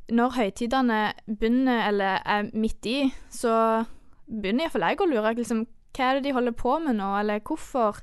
når 0.07 0.30
høytidene 0.38 0.99
begynner, 1.28 1.89
eller 1.89 2.22
er 2.24 2.47
midt 2.53 2.86
i, 2.88 3.11
så 3.30 3.84
begynner 4.28 4.63
iallfall 4.63 4.86
jeg 4.88 5.01
å 5.03 5.07
lure. 5.11 5.34
Liksom, 5.36 5.65
hva 5.97 6.11
er 6.11 6.19
det 6.19 6.27
de 6.27 6.35
holder 6.37 6.55
på 6.57 6.77
med 6.83 6.99
nå, 6.99 7.09
eller 7.19 7.41
hvorfor? 7.41 7.99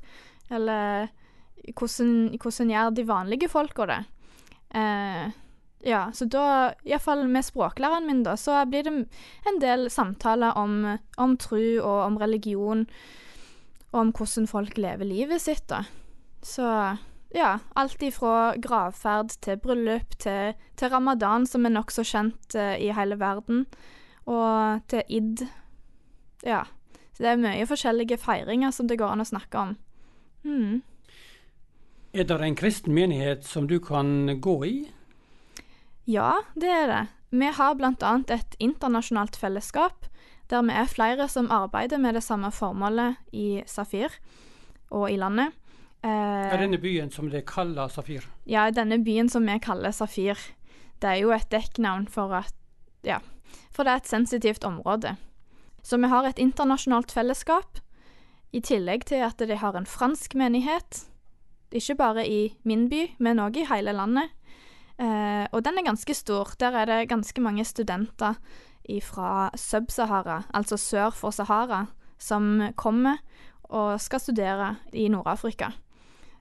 Eller 0.53 1.07
hvordan, 1.73 2.35
hvordan 2.41 2.75
gjør 2.75 2.93
de 2.93 3.07
vanlige 3.07 3.49
folka 3.49 3.87
det? 3.89 4.01
Eh, 4.75 5.25
ja, 5.85 6.01
så 6.13 6.25
da, 6.25 6.73
iallfall 6.85 7.25
med 7.29 7.45
språklæreren 7.45 8.07
min, 8.09 8.23
da, 8.25 8.35
så 8.37 8.63
blir 8.69 8.85
det 8.87 8.93
en 9.47 9.59
del 9.61 9.87
samtaler 9.93 10.57
om, 10.57 10.97
om 11.21 11.35
tro 11.37 11.61
og 11.81 11.99
om 12.07 12.17
religion, 12.21 12.85
og 13.91 13.99
om 13.99 14.13
hvordan 14.17 14.49
folk 14.49 14.79
lever 14.81 15.07
livet 15.07 15.43
sitt, 15.43 15.67
da. 15.69 15.83
Så 16.45 16.65
ja, 17.35 17.51
alt 17.75 18.01
ifra 18.05 18.55
gravferd 18.61 19.35
til 19.45 19.59
bryllup 19.61 20.17
til, 20.21 20.55
til 20.77 20.91
ramadan, 20.93 21.45
som 21.47 21.65
er 21.65 21.75
nokså 21.75 22.05
kjent 22.05 22.57
uh, 22.57 22.75
i 22.81 22.91
hele 22.95 23.19
verden, 23.21 23.65
og 24.25 24.81
til 24.89 25.05
id. 25.09 25.45
Ja. 26.45 26.63
Så 27.15 27.23
det 27.23 27.31
er 27.31 27.39
mye 27.39 27.67
forskjellige 27.67 28.19
feiringer 28.19 28.73
som 28.75 28.89
det 28.91 28.99
går 28.99 29.15
an 29.15 29.23
å 29.23 29.29
snakke 29.29 29.61
om. 29.61 29.75
Mm. 30.43 30.81
Er 32.15 32.27
det 32.27 32.39
en 32.43 32.57
kristen 32.59 32.95
menighet 32.95 33.47
som 33.47 33.67
du 33.67 33.77
kan 33.79 34.27
gå 34.43 34.55
i? 34.67 34.75
Ja, 36.05 36.43
det 36.59 36.69
er 36.69 36.87
det. 36.91 37.03
Vi 37.35 37.51
har 37.57 37.75
bl.a. 37.75 38.11
et 38.31 38.55
internasjonalt 38.59 39.35
fellesskap, 39.39 40.05
der 40.51 40.63
vi 40.67 40.75
er 40.77 40.91
flere 40.91 41.27
som 41.31 41.49
arbeider 41.51 41.99
med 41.99 42.15
det 42.15 42.23
samme 42.23 42.51
formålet 42.53 43.17
i 43.33 43.63
Safir 43.67 44.13
og 44.91 45.09
i 45.11 45.17
landet. 45.19 45.55
Eh, 46.05 46.51
er 46.53 46.61
denne 46.61 46.79
byen 46.79 47.09
som 47.11 47.31
de 47.31 47.41
kaller 47.41 47.89
Safir? 47.89 48.27
Ja, 48.45 48.69
denne 48.69 48.99
byen 49.03 49.31
som 49.31 49.47
vi 49.47 49.57
kaller 49.59 49.95
Safir. 49.95 50.37
Det 51.01 51.09
er 51.09 51.23
jo 51.23 51.31
et 51.35 51.49
dekknavn 51.51 52.07
for 52.11 52.35
at 52.43 52.53
Ja, 53.05 53.19
for 53.71 53.85
det 53.85 53.91
er 53.91 54.01
et 54.01 54.07
sensitivt 54.09 54.63
område. 54.65 55.15
Så 55.85 55.99
vi 56.01 56.09
har 56.09 56.25
et 56.25 56.41
internasjonalt 56.41 57.13
fellesskap, 57.13 57.81
i 58.55 58.61
tillegg 58.63 59.03
til 59.09 59.21
at 59.25 59.41
de 59.43 59.57
har 59.59 59.75
en 59.75 59.85
fransk 59.85 60.33
menighet. 60.39 61.03
Ikke 61.75 61.97
bare 61.99 62.23
i 62.25 62.55
min 62.63 62.87
by, 62.89 63.01
men 63.19 63.41
òg 63.43 63.59
i 63.59 63.65
hele 63.67 63.93
landet. 63.93 64.31
Eh, 64.97 65.43
og 65.51 65.59
den 65.65 65.77
er 65.77 65.89
ganske 65.89 66.15
stor. 66.15 66.53
Der 66.59 66.71
er 66.71 66.85
det 66.87 67.09
ganske 67.11 67.41
mange 67.41 67.65
studenter 67.67 68.39
fra 69.03 69.49
Sub-Sahara, 69.57 70.43
altså 70.53 70.77
sør 70.77 71.09
for 71.09 71.35
Sahara, 71.35 71.85
som 72.17 72.61
kommer 72.77 73.17
og 73.63 73.99
skal 74.01 74.21
studere 74.21 74.75
i 74.93 75.07
Nord-Afrika. 75.09 75.73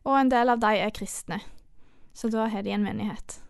Og 0.05 0.21
en 0.21 0.31
del 0.31 0.53
av 0.53 0.61
de 0.61 0.77
er 0.79 0.93
kristne. 0.95 1.41
Så 2.15 2.31
da 2.31 2.47
har 2.53 2.63
de 2.63 2.71
en 2.71 2.85
menighet. 2.85 3.41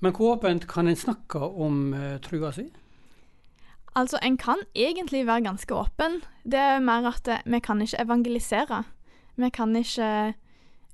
Men 0.00 0.12
hvor 0.12 0.36
åpent 0.36 0.68
kan 0.68 0.86
en 0.86 0.96
snakke 0.96 1.40
om 1.40 1.94
uh, 1.96 2.20
trua 2.22 2.52
si? 2.52 2.68
Altså, 3.94 4.18
en 4.22 4.36
kan 4.36 4.58
egentlig 4.74 5.26
være 5.26 5.44
ganske 5.44 5.74
åpen. 5.74 6.22
Det 6.42 6.58
er 6.58 6.82
mer 6.82 7.06
at 7.12 7.28
vi 7.46 7.60
kan 7.60 7.82
ikke 7.82 8.02
evangelisere. 8.02 8.82
Vi 9.36 9.50
kan 9.50 9.76
ikke 9.76 10.34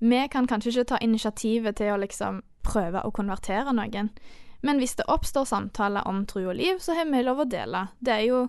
Vi 0.01 0.27
kan 0.33 0.47
kanskje 0.47 0.69
ikke 0.69 0.85
ta 0.85 0.99
initiativet 1.01 1.77
til 1.77 1.93
å 1.93 1.97
liksom 2.01 2.43
prøve 2.65 3.03
å 3.05 3.11
konvertere 3.11 3.73
noen. 3.73 4.09
Men 4.63 4.79
hvis 4.79 4.95
det 4.97 5.05
oppstår 5.09 5.45
samtaler 5.45 6.07
om 6.09 6.27
tro 6.27 6.41
og 6.49 6.57
liv, 6.57 6.79
så 6.81 6.95
har 6.95 7.05
vi 7.05 7.23
lov 7.23 7.41
å 7.41 7.45
dele. 7.45 7.89
Det 8.01 8.13
er 8.13 8.25
jo 8.25 8.49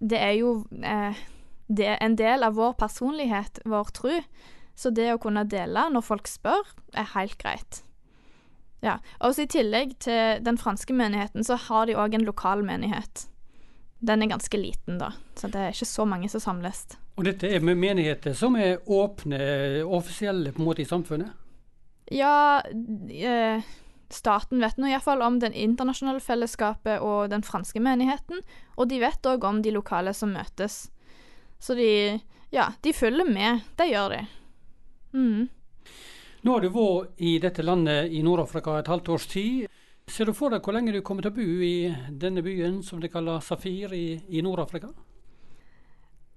Det 0.00 0.18
er 0.18 0.32
jo 0.32 0.66
eh, 0.82 1.14
det 1.68 1.86
er 1.86 1.98
en 2.00 2.16
del 2.16 2.44
av 2.46 2.54
vår 2.54 2.76
personlighet, 2.78 3.60
vår 3.64 3.90
tro. 3.94 4.20
Så 4.76 4.90
det 4.90 5.08
å 5.14 5.18
kunne 5.18 5.46
dele 5.48 5.88
når 5.90 6.04
folk 6.04 6.28
spør, 6.28 6.68
er 6.94 7.08
helt 7.14 7.38
greit. 7.40 7.82
Ja. 8.86 8.98
Og 9.24 9.38
I 9.42 9.48
tillegg 9.50 9.96
til 10.04 10.44
den 10.46 10.58
franske 10.60 10.94
menigheten, 10.94 11.44
så 11.44 11.58
har 11.66 11.88
de 11.88 11.96
òg 11.98 12.14
en 12.14 12.26
lokal 12.26 12.62
menighet. 12.66 13.26
Den 14.06 14.22
er 14.22 14.30
ganske 14.30 14.60
liten, 14.60 15.00
da, 15.00 15.10
så 15.34 15.48
det 15.50 15.62
er 15.62 15.74
ikke 15.74 15.88
så 15.88 16.04
mange 16.06 16.28
som 16.30 16.42
samles. 16.44 16.84
Og 17.16 17.24
dette 17.24 17.48
er 17.48 17.64
med 17.64 17.80
menigheter 17.80 18.36
som 18.36 18.58
er 18.60 18.84
åpne, 18.92 19.40
offisielle 19.82 20.52
på 20.52 20.62
en 20.62 20.68
måte 20.68 20.84
i 20.84 20.88
samfunnet? 20.88 21.32
Ja, 22.12 22.60
eh, 22.62 23.64
staten 24.12 24.60
vet 24.62 24.76
nå 24.78 24.92
iallfall 24.92 25.24
om 25.24 25.40
det 25.42 25.54
internasjonale 25.56 26.20
fellesskapet 26.22 27.02
og 27.02 27.32
den 27.32 27.42
franske 27.42 27.80
menigheten, 27.82 28.44
og 28.76 28.92
de 28.92 29.00
vet 29.02 29.26
òg 29.26 29.48
om 29.48 29.62
de 29.64 29.72
lokale 29.74 30.12
som 30.14 30.36
møtes. 30.36 30.84
Så 31.58 31.74
de, 31.74 32.20
ja, 32.52 32.68
de 32.84 32.92
følger 32.94 33.26
med. 33.26 33.64
Det 33.80 33.88
gjør 33.90 34.12
de. 34.12 34.22
Mm. 35.16 35.48
Nå 36.46 36.52
har 36.54 36.62
du 36.62 36.68
vært 36.70 37.22
i 37.26 37.30
dette 37.42 37.62
landet 37.64 38.12
i 38.14 38.20
Nord-Afrika 38.22 38.76
et 38.78 38.86
halvt 38.86 39.08
års 39.10 39.24
tid. 39.26 39.64
Ser 40.06 40.28
du 40.28 40.34
for 40.36 40.54
deg 40.54 40.62
hvor 40.62 40.76
lenge 40.76 40.92
du 40.94 41.00
kommer 41.02 41.24
til 41.26 41.32
å 41.32 41.34
bo 41.34 41.46
i 41.66 41.88
denne 42.22 42.44
byen 42.46 42.76
som 42.86 43.00
de 43.02 43.10
kaller 43.10 43.42
Safir 43.42 43.90
i, 43.96 44.20
i 44.30 44.44
Nord-Afrika? 44.46 44.92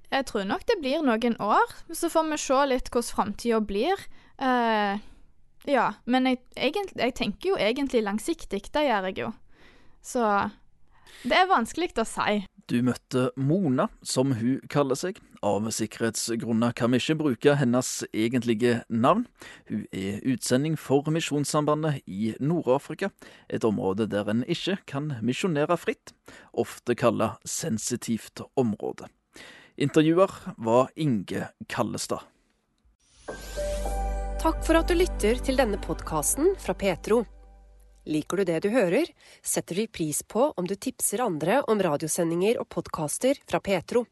Jeg 0.10 0.26
tror 0.32 0.48
nok 0.50 0.66
det 0.66 0.80
blir 0.82 1.06
noen 1.06 1.38
år. 1.38 1.76
Så 1.94 2.10
får 2.10 2.26
vi 2.32 2.40
se 2.42 2.58
litt 2.72 2.90
hvordan 2.90 3.10
framtida 3.20 3.62
blir. 3.62 4.02
Uh, 4.42 4.98
ja, 5.70 5.86
men 6.10 6.32
jeg, 6.32 6.42
egentlig, 6.58 6.98
jeg, 7.04 7.18
tenker 7.22 7.52
jo 7.52 7.62
egentlig 7.70 8.02
langsiktig. 8.08 8.64
Det 8.74 8.88
gjør 8.90 9.12
jeg 9.12 9.20
jo. 9.28 9.32
Så 10.02 10.26
det 11.22 11.38
er 11.38 11.54
vanskelig 11.54 11.94
å 12.02 12.10
si. 12.10 12.40
Du 12.66 12.80
møtte 12.82 13.30
Mona, 13.38 13.92
som 14.02 14.34
hun 14.42 14.58
kaller 14.74 14.98
seg. 14.98 15.22
Av 15.40 15.70
sikkerhetsgrunner 15.72 16.74
kan 16.76 16.92
vi 16.92 17.00
ikke 17.00 17.16
bruke 17.22 17.54
hennes 17.56 18.02
egentlige 18.12 18.82
navn. 18.92 19.24
Hun 19.70 19.86
er 19.96 20.20
utsending 20.28 20.76
for 20.76 21.08
Misjonssambandet 21.16 22.02
i 22.12 22.34
Nord-Afrika, 22.44 23.12
et 23.48 23.64
område 23.64 24.10
der 24.12 24.28
en 24.28 24.44
ikke 24.44 24.76
kan 24.90 25.14
misjonere 25.24 25.80
fritt, 25.80 26.12
ofte 26.52 26.98
kalla 27.00 27.38
sensitivt 27.48 28.44
område. 28.60 29.08
Intervjuer 29.80 30.34
var 30.60 30.92
Inge 31.00 31.48
Kallestad. 31.72 32.28
Takk 34.40 34.60
for 34.64 34.76
at 34.80 34.92
du 34.92 35.00
lytter 35.00 35.40
til 35.44 35.60
denne 35.60 35.80
podkasten 35.80 36.52
fra 36.60 36.76
Petro. 36.76 37.24
Liker 38.10 38.42
du 38.42 38.48
det 38.50 38.64
du 38.66 38.72
hører, 38.74 39.06
setter 39.46 39.78
vi 39.78 39.86
pris 39.88 40.24
på 40.26 40.48
om 40.58 40.66
du 40.66 40.74
tipser 40.74 41.22
andre 41.22 41.60
om 41.70 41.82
radiosendinger 41.86 42.58
og 42.58 42.66
podkaster 42.74 43.38
fra 43.46 43.60
Petro. 43.62 44.08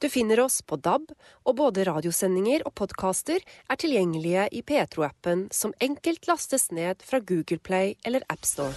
Du 0.00 0.08
finner 0.12 0.42
oss 0.42 0.60
på 0.60 0.76
DAB, 0.76 1.08
og 1.48 1.56
både 1.56 1.86
radiosendinger 1.88 2.66
og 2.68 2.74
podkaster 2.76 3.40
er 3.40 3.80
tilgjengelige 3.80 4.48
i 4.52 4.60
Petro-appen, 4.60 5.46
som 5.52 5.72
enkelt 5.80 6.28
lastes 6.28 6.68
ned 6.76 7.00
fra 7.04 7.20
Google 7.24 7.60
Play 7.64 7.96
eller 8.04 8.24
AppStore. 8.28 8.76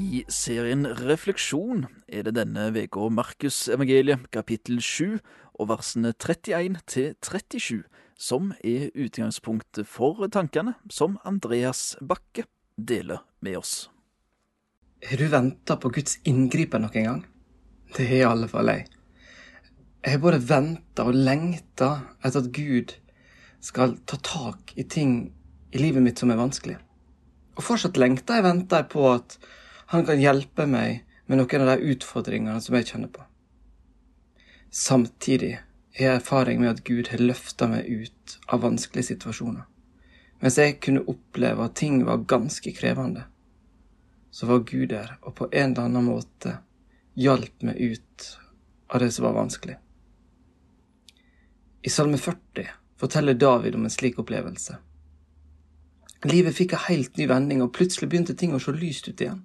I 0.00 0.24
serien 0.32 0.86
Refleksjon 0.86 1.84
er 2.08 2.24
det 2.26 2.34
denne 2.38 2.70
uka 2.72 3.10
Markusevangeliet 3.12 4.30
kapittel 4.34 4.78
7 4.82 5.18
og 5.60 5.68
versene 5.68 6.14
31 6.16 6.80
til 6.88 7.12
37 7.20 7.82
som 8.20 8.52
er 8.64 8.90
utgangspunktet 8.92 9.88
for 9.88 10.20
tankene 10.32 10.74
som 10.92 11.18
Andreas 11.24 11.96
Bakke 12.00 12.44
deler 12.76 13.22
med 13.40 13.60
oss. 13.60 13.90
Har 15.04 15.16
du 15.16 15.28
venta 15.32 15.76
på 15.80 15.92
Guds 15.92 16.18
inngripen 16.28 16.84
noen 16.84 17.06
gang? 17.06 17.22
Det 17.96 18.06
har 18.08 18.46
fall 18.48 18.68
jeg. 18.68 18.86
Jeg 20.04 20.12
har 20.12 20.20
både 20.20 20.42
venta 20.48 21.04
og 21.08 21.16
lengta 21.16 21.90
etter 22.20 22.40
at 22.40 22.52
Gud 22.56 22.94
skal 23.60 23.96
ta 24.08 24.16
tak 24.24 24.72
i 24.76 24.84
ting 24.84 25.32
i 25.72 25.80
livet 25.80 26.04
mitt 26.04 26.20
som 26.20 26.30
er 26.32 26.40
vanskelig. 26.40 26.76
Og 27.56 27.64
fortsatt 27.64 28.00
lengter 28.00 28.38
jeg 28.38 28.46
venter 28.46 28.86
på 28.88 29.08
at 29.12 29.36
han 29.92 30.06
kan 30.08 30.20
hjelpe 30.20 30.68
meg 30.70 31.02
med 31.26 31.40
noen 31.40 31.64
av 31.64 31.72
de 31.74 31.92
utfordringene 31.92 32.60
som 32.62 32.76
jeg 32.76 32.88
kjenner 32.92 33.12
på. 33.12 33.24
Samtidig 34.70 35.58
har 35.98 36.04
jeg 36.04 36.14
erfaring 36.20 36.60
med 36.60 36.70
at 36.70 36.84
Gud 36.86 37.10
har 37.10 37.18
løfta 37.18 37.66
meg 37.66 37.88
ut 37.90 38.36
av 38.46 38.62
vanskelige 38.62 39.10
situasjoner. 39.10 39.64
Mens 40.40 40.58
jeg 40.58 40.78
kunne 40.80 41.02
oppleve 41.10 41.66
at 41.66 41.76
ting 41.80 42.04
var 42.06 42.22
ganske 42.30 42.72
krevende, 42.72 43.26
så 44.30 44.46
var 44.46 44.62
Gud 44.68 44.92
der 44.92 45.16
og 45.20 45.34
på 45.40 45.48
en 45.50 45.72
eller 45.72 45.88
annen 45.88 46.06
måte 46.06 46.60
hjalp 47.18 47.66
meg 47.66 47.80
ut 47.82 48.28
av 48.94 49.02
det 49.02 49.10
som 49.12 49.26
var 49.26 49.36
vanskelig. 49.40 49.76
I 51.82 51.90
Salme 51.90 52.18
40 52.18 52.70
forteller 53.00 53.34
David 53.34 53.74
om 53.74 53.84
en 53.84 53.92
slik 53.92 54.18
opplevelse. 54.22 54.78
Livet 56.30 56.54
fikk 56.54 56.76
en 56.76 56.86
helt 56.86 57.16
ny 57.16 57.26
vending, 57.26 57.62
og 57.64 57.72
plutselig 57.72 58.10
begynte 58.10 58.36
ting 58.36 58.52
å 58.54 58.60
se 58.60 58.74
lyst 58.76 59.08
ut 59.08 59.20
igjen. 59.20 59.40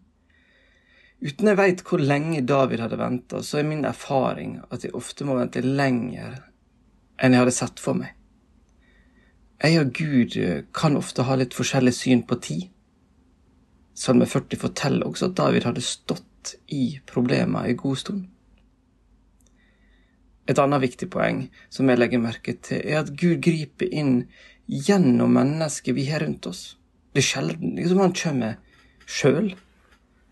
Uten 1.24 1.47
jeg 1.47 1.57
veit 1.57 1.82
hvor 1.88 2.01
lenge 2.01 2.43
David 2.43 2.84
hadde 2.84 2.99
venta, 2.99 3.41
så 3.41 3.61
er 3.61 3.68
min 3.68 3.86
erfaring 3.88 4.59
at 4.70 4.84
jeg 4.84 4.95
ofte 4.97 5.26
må 5.28 5.38
vente 5.39 5.63
lenger 5.63 6.41
enn 7.22 7.34
jeg 7.34 7.43
hadde 7.45 7.55
sett 7.55 7.82
for 7.82 7.97
meg. 7.97 8.11
Jeg 9.63 9.80
og 9.80 9.91
Gud 9.95 10.36
kan 10.76 10.97
ofte 10.99 11.24
ha 11.26 11.38
litt 11.39 11.55
forskjellig 11.55 11.93
syn 11.95 12.26
på 12.28 12.38
tid. 12.43 12.68
Salme 13.95 14.28
40 14.28 14.59
forteller 14.59 15.07
også 15.07 15.30
at 15.30 15.38
David 15.39 15.70
hadde 15.70 15.84
stått 15.86 16.55
i 16.68 16.99
problemer 17.07 17.70
en 17.70 17.80
god 17.80 18.01
stund. 18.01 18.26
Et 20.45 20.59
annet 20.61 20.84
viktig 20.84 21.07
poeng 21.09 21.45
som 21.74 21.89
jeg 21.89 21.97
legger 21.97 22.22
merke 22.22 22.53
til, 22.61 22.84
er 22.84 23.01
at 23.01 23.13
Gud 23.18 23.39
griper 23.41 23.89
inn 23.89 24.28
gjennom 24.68 25.34
mennesket 25.34 25.95
vi 25.95 26.05
har 26.11 26.22
rundt 26.22 26.45
oss. 26.51 26.76
Det 27.16 27.24
er 27.24 27.30
sjelden 27.32 27.78
liksom 27.80 28.03
han 28.03 28.13
kommer 28.18 28.59
sjøl, 29.07 29.53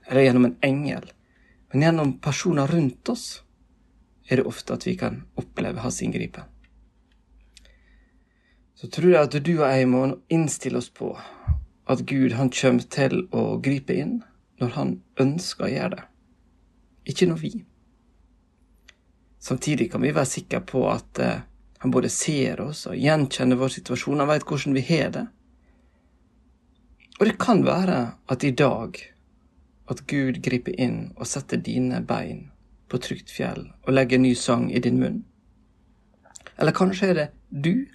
eller 0.07 0.21
gjennom 0.21 0.45
en 0.45 0.57
engel. 0.61 1.11
Men 1.71 1.81
gjennom 1.81 2.17
personer 2.21 2.67
rundt 2.67 3.09
oss 3.09 3.43
er 4.27 4.39
det 4.39 4.47
ofte 4.47 4.75
at 4.75 4.87
vi 4.87 4.95
kan 4.97 5.23
oppleve 5.35 5.83
hans 5.83 6.01
inngripen. 6.01 6.43
Så 8.75 8.89
tror 8.91 9.13
jeg 9.13 9.23
at 9.23 9.37
du 9.45 9.53
og 9.55 9.67
jeg 9.69 9.87
må 9.87 10.03
innstille 10.33 10.79
oss 10.79 10.89
på 10.91 11.13
at 11.89 12.03
Gud 12.07 12.35
han 12.35 12.51
kommer 12.51 12.83
til 12.91 13.25
å 13.31 13.57
gripe 13.63 13.95
inn 13.95 14.17
når 14.61 14.75
han 14.77 14.91
ønsker 15.19 15.67
å 15.67 15.71
gjøre 15.71 15.95
det, 15.95 16.03
ikke 17.11 17.27
når 17.29 17.39
vi. 17.41 17.53
Samtidig 19.43 19.89
kan 19.91 20.03
vi 20.03 20.13
være 20.15 20.29
sikre 20.29 20.61
på 20.63 20.85
at 20.87 21.19
eh, 21.19 21.41
han 21.83 21.91
både 21.91 22.11
ser 22.11 22.61
oss 22.63 22.85
og 22.87 22.95
gjenkjenner 22.95 23.59
vår 23.59 23.73
situasjon, 23.75 24.21
han 24.23 24.29
vet 24.29 24.45
hvordan 24.47 24.77
vi 24.77 24.85
har 24.87 25.09
det. 25.15 25.25
Og 27.19 27.25
det 27.27 27.35
kan 27.41 27.63
være 27.65 27.97
at 28.31 28.45
i 28.47 28.53
dag 28.55 28.99
at 29.93 30.05
Gud 30.09 30.41
griper 30.45 30.75
inn 30.81 31.13
og 31.15 31.29
setter 31.29 31.61
dine 31.61 32.01
bein 32.07 32.47
på 32.89 32.99
trygt 33.01 33.33
fjell 33.33 33.67
og 33.85 33.93
legger 33.93 34.21
ny 34.21 34.33
sang 34.37 34.69
i 34.73 34.81
din 34.83 34.99
munn. 35.01 35.21
Eller 36.59 36.75
kanskje 36.75 37.11
er 37.11 37.19
det 37.19 37.29
du 37.65 37.85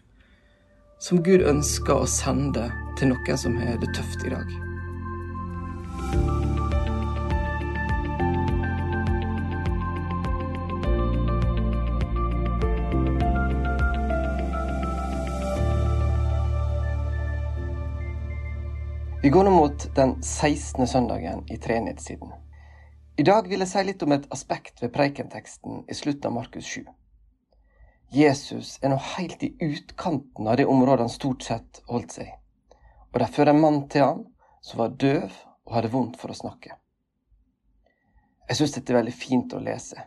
som 1.03 1.23
Gud 1.23 1.45
ønsker 1.47 1.95
å 1.95 2.11
sende 2.11 2.69
til 2.99 3.13
noen 3.13 3.39
som 3.39 3.55
har 3.61 3.79
det 3.83 3.93
tøft 3.95 4.27
i 4.27 4.35
dag. 4.35 6.48
Vi 19.23 19.29
går 19.29 19.45
nå 19.45 19.51
mot 19.51 19.95
den 19.95 20.23
16. 20.23 20.87
søndagen 20.87 21.45
i 21.51 21.57
treenighetstiden. 21.57 22.29
I 23.17 23.23
dag 23.23 23.49
vil 23.51 23.65
jeg 23.65 23.71
si 23.73 23.83
litt 23.83 24.03
om 24.07 24.13
et 24.15 24.29
aspekt 24.31 24.79
ved 24.79 24.93
preikenteksten 24.95 25.81
i 25.91 25.97
slutten 25.99 26.29
av 26.31 26.37
Markus 26.37 26.69
7. 26.71 26.85
Jesus 28.15 28.77
er 28.79 28.93
nå 28.93 29.01
helt 29.17 29.43
i 29.43 29.51
utkanten 29.59 30.47
av 30.47 30.61
det 30.61 30.69
området 30.71 31.09
han 31.09 31.11
stort 31.11 31.43
sett 31.43 31.83
holdt 31.91 32.15
seg 32.15 32.31
i. 32.31 32.37
Og 33.11 33.19
de 33.19 33.31
fører 33.35 33.53
en 33.57 33.61
mann 33.65 33.81
til 33.91 34.07
han 34.07 34.23
som 34.63 34.85
var 34.85 34.95
døv 34.95 35.35
og 35.67 35.75
hadde 35.81 35.93
vondt 35.99 36.23
for 36.23 36.31
å 36.31 36.39
snakke. 36.45 36.79
Jeg 38.47 38.63
syns 38.63 38.79
dette 38.79 38.95
er 38.95 39.01
veldig 39.01 39.19
fint 39.19 39.59
å 39.59 39.67
lese. 39.67 39.99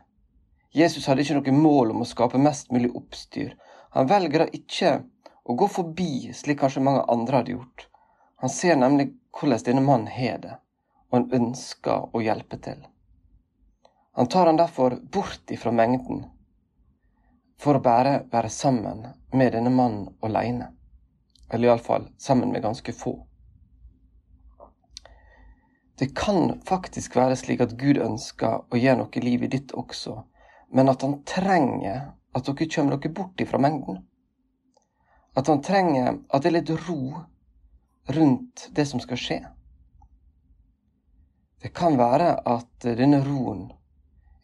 Jesus 0.72 1.12
hadde 1.12 1.28
ikke 1.28 1.41
noe 1.41 1.59
mål 1.59 1.97
om 1.97 2.07
å 2.07 2.12
skape 2.16 2.39
mest 2.39 2.72
mulig 2.72 2.95
oppstyr. 2.95 3.57
Han 3.91 4.07
velger 4.07 4.45
da 4.45 4.51
ikke 4.55 5.01
å 5.43 5.59
gå 5.59 5.68
forbi 5.68 6.14
slik 6.32 6.64
kanskje 6.64 6.88
mange 6.88 7.09
andre 7.12 7.43
hadde 7.43 7.59
gjort 7.59 7.90
han 8.41 8.49
ser 8.49 8.75
nemlig 8.75 9.11
hvordan 9.39 9.59
denne 9.65 9.81
mannen 9.85 10.07
har 10.07 10.37
det, 10.41 10.55
og 11.09 11.17
han 11.19 11.33
ønsker 11.37 12.07
å 12.09 12.21
hjelpe 12.25 12.57
til. 12.57 12.79
Han 14.17 14.27
tar 14.33 14.49
han 14.49 14.57
derfor 14.57 14.95
bort 15.13 15.51
ifra 15.53 15.69
mengden, 15.71 16.23
for 17.61 17.77
å 17.77 17.83
bare 17.85 18.23
være 18.31 18.49
sammen 18.49 19.05
med 19.29 19.53
denne 19.53 19.69
mannen 19.69 20.09
alene. 20.25 20.71
Eller 21.51 21.69
iallfall 21.69 22.09
sammen 22.17 22.49
med 22.49 22.65
ganske 22.65 22.93
få. 22.97 23.13
Det 26.01 26.09
kan 26.17 26.55
faktisk 26.65 27.15
være 27.21 27.37
slik 27.37 27.61
at 27.61 27.77
Gud 27.77 28.01
ønsker 28.01 28.63
å 28.65 28.79
gjøre 28.79 29.03
noe 29.03 29.21
i 29.21 29.27
livet 29.27 29.53
ditt 29.53 29.75
også, 29.77 30.15
men 30.73 30.89
at 30.89 31.05
han 31.05 31.19
trenger 31.29 32.07
at 32.33 32.49
dere 32.49 32.73
kommer 32.73 32.97
dere 32.97 33.13
bort 33.21 33.45
ifra 33.45 33.61
mengden. 33.61 34.01
At 35.37 35.45
han 35.45 35.61
trenger 35.61 36.23
at 36.25 36.41
det 36.41 36.49
er 36.49 36.57
litt 36.57 36.73
ro 36.87 37.27
rundt 38.16 38.70
det 38.76 38.86
som 38.89 39.01
skal 39.03 39.20
skje. 39.20 39.39
Det 41.62 41.70
kan 41.78 41.97
være 41.99 42.34
at 42.49 42.89
denne 42.97 43.22
roen 43.26 43.68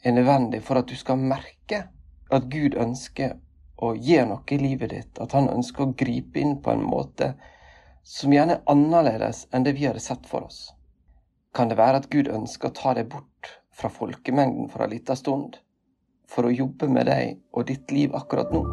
er 0.06 0.14
nødvendig 0.14 0.62
for 0.64 0.78
at 0.78 0.90
du 0.90 0.96
skal 0.96 1.18
merke 1.18 1.88
at 2.32 2.50
Gud 2.52 2.78
ønsker 2.78 3.38
å 3.78 3.94
gjøre 3.94 4.30
noe 4.32 4.54
i 4.54 4.60
livet 4.62 4.94
ditt, 4.94 5.20
at 5.22 5.34
han 5.38 5.50
ønsker 5.50 5.86
å 5.86 5.94
gripe 5.98 6.42
inn 6.42 6.58
på 6.62 6.74
en 6.74 6.86
måte 6.86 7.34
som 8.08 8.34
gjerne 8.34 8.58
er 8.58 8.72
annerledes 8.72 9.46
enn 9.52 9.66
det 9.68 9.76
vi 9.78 9.88
hadde 9.90 10.04
sett 10.04 10.26
for 10.30 10.48
oss. 10.48 10.72
Kan 11.58 11.70
det 11.72 11.80
være 11.80 12.04
at 12.04 12.10
Gud 12.14 12.30
ønsker 12.30 12.70
å 12.70 12.78
ta 12.78 12.94
deg 12.98 13.10
bort 13.12 13.52
fra 13.74 13.90
folkemengden 13.94 14.70
for 14.72 14.86
en 14.86 14.94
liten 14.94 15.20
stund, 15.20 15.60
for 16.28 16.48
å 16.48 16.54
jobbe 16.54 16.90
med 16.92 17.10
deg 17.10 17.38
og 17.54 17.68
ditt 17.70 17.92
liv 17.94 18.16
akkurat 18.18 18.54
nå? 18.54 18.64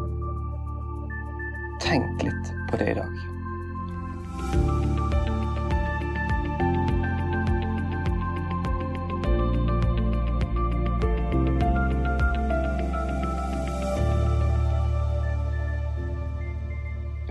Tenk 1.83 2.25
litt 2.25 2.53
på 2.69 2.81
det 2.81 2.91
i 2.93 2.99
dag. 3.01 4.84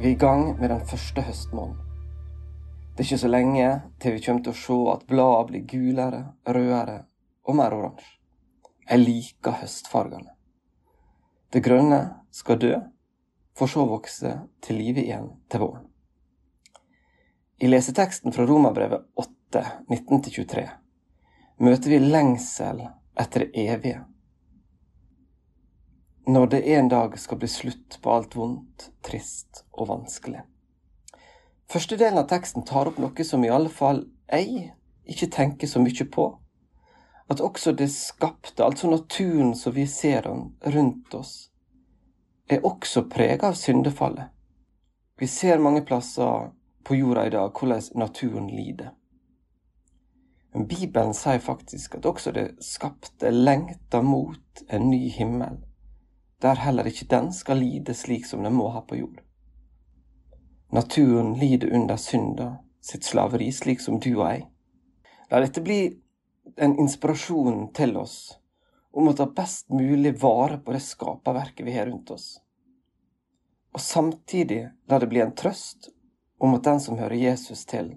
Vi 0.05 0.11
er 0.11 0.15
i 0.15 0.19
gang 0.21 0.59
med 0.61 0.69
den 0.69 0.83
første 0.85 1.23
høstmåneden. 1.25 1.79
Det 2.93 3.01
er 3.01 3.07
ikke 3.07 3.19
så 3.23 3.29
lenge 3.29 3.69
til 4.01 4.13
vi 4.13 4.21
kommer 4.27 4.43
til 4.45 4.53
å 4.53 4.59
se 4.61 4.77
at 4.93 5.07
bladene 5.09 5.47
blir 5.49 5.63
gulere, 5.71 6.19
rødere 6.45 6.97
og 7.49 7.57
mer 7.57 7.73
oransje. 7.73 8.11
Jeg 8.85 9.01
liker 9.01 9.57
høstfargene. 9.63 10.35
Det 11.49 11.65
grønne 11.65 12.03
skal 12.37 12.61
dø, 12.61 12.75
for 13.57 13.73
så 13.73 13.87
vokse 13.89 14.35
til 14.61 14.83
live 14.83 15.07
igjen 15.07 15.31
til 15.49 15.65
våren. 15.65 15.89
I 17.65 17.73
leseteksten 17.73 18.37
fra 18.37 18.45
Romerbrevet 18.45 19.09
8, 19.17 19.65
19-23 19.89 20.67
møter 21.65 21.97
vi 21.97 22.05
lengsel 22.05 22.91
etter 23.17 23.47
det 23.47 23.71
evige 23.71 24.05
når 26.27 26.47
det 26.47 26.61
en 26.75 26.89
dag 26.89 27.19
skal 27.19 27.39
bli 27.39 27.49
slutt 27.49 27.99
på 28.03 28.13
alt 28.13 28.37
vondt, 28.37 28.91
trist 29.05 29.65
og 29.73 29.89
vanskelig. 29.89 30.41
Første 31.71 31.97
delen 32.01 32.21
av 32.21 32.29
teksten 32.31 32.65
tar 32.65 32.89
opp 32.89 33.01
noe 33.03 33.27
som 33.27 33.45
i 33.45 33.53
alle 33.53 33.73
fall 33.73 34.05
jeg 34.31 34.71
ikke 35.05 35.29
tenker 35.33 35.69
så 35.69 35.83
mye 35.85 36.07
på. 36.09 36.27
At 37.29 37.41
også 37.41 37.73
det 37.77 37.91
skapte, 37.93 38.65
altså 38.65 38.91
naturen 38.91 39.55
som 39.57 39.75
vi 39.77 39.87
ser 39.89 40.29
rundt 40.29 41.15
oss, 41.15 41.51
er 42.49 42.65
også 42.65 43.07
prega 43.09 43.49
av 43.49 43.57
syndefallet. 43.57 44.29
Vi 45.21 45.27
ser 45.27 45.63
mange 45.63 45.85
plasser 45.85 46.51
på 46.85 46.97
jorda 46.99 47.27
i 47.27 47.33
dag 47.33 47.53
hvordan 47.53 47.85
naturen 48.01 48.49
lider. 48.49 48.93
Men 50.55 50.69
Bibelen 50.69 51.15
sier 51.17 51.41
faktisk 51.43 51.97
at 51.99 52.07
også 52.07 52.33
det 52.33 52.49
skapte 52.63 53.31
lengter 53.31 54.05
mot 54.05 54.65
en 54.69 54.91
ny 54.91 55.09
himmel 55.11 55.63
der 56.43 56.61
heller 56.61 56.87
ikke 56.89 57.09
den 57.11 57.33
skal 57.33 57.61
lide 57.63 57.95
slik 57.95 58.27
som 58.27 58.43
den 58.43 58.55
må 58.55 58.69
ha 58.75 58.81
på 58.81 58.97
jord. 58.97 59.21
Naturen 60.75 61.35
lider 61.39 61.73
under 61.73 61.97
synda 61.97 62.57
sitt 62.81 63.05
slaveri, 63.05 63.53
slik 63.53 63.81
som 63.81 64.01
du 64.01 64.11
og 64.17 64.27
jeg. 64.27 64.47
La 65.31 65.41
dette 65.41 65.63
bli 65.65 65.79
en 66.57 66.75
inspirasjon 66.79 67.69
til 67.75 67.97
oss 67.97 68.17
om 68.95 69.09
å 69.09 69.15
ta 69.17 69.27
best 69.27 69.71
mulig 69.71 70.17
vare 70.23 70.59
på 70.59 70.75
det 70.75 70.83
skaperverket 70.85 71.67
vi 71.67 71.77
har 71.79 71.87
rundt 71.87 72.11
oss. 72.15 72.27
Og 73.75 73.81
samtidig 73.81 74.69
la 74.91 74.99
det 74.99 75.11
bli 75.11 75.23
en 75.25 75.35
trøst 75.35 75.89
om 76.39 76.55
at 76.55 76.67
den 76.67 76.83
som 76.83 76.99
hører 76.99 77.17
Jesus 77.19 77.65
til, 77.67 77.97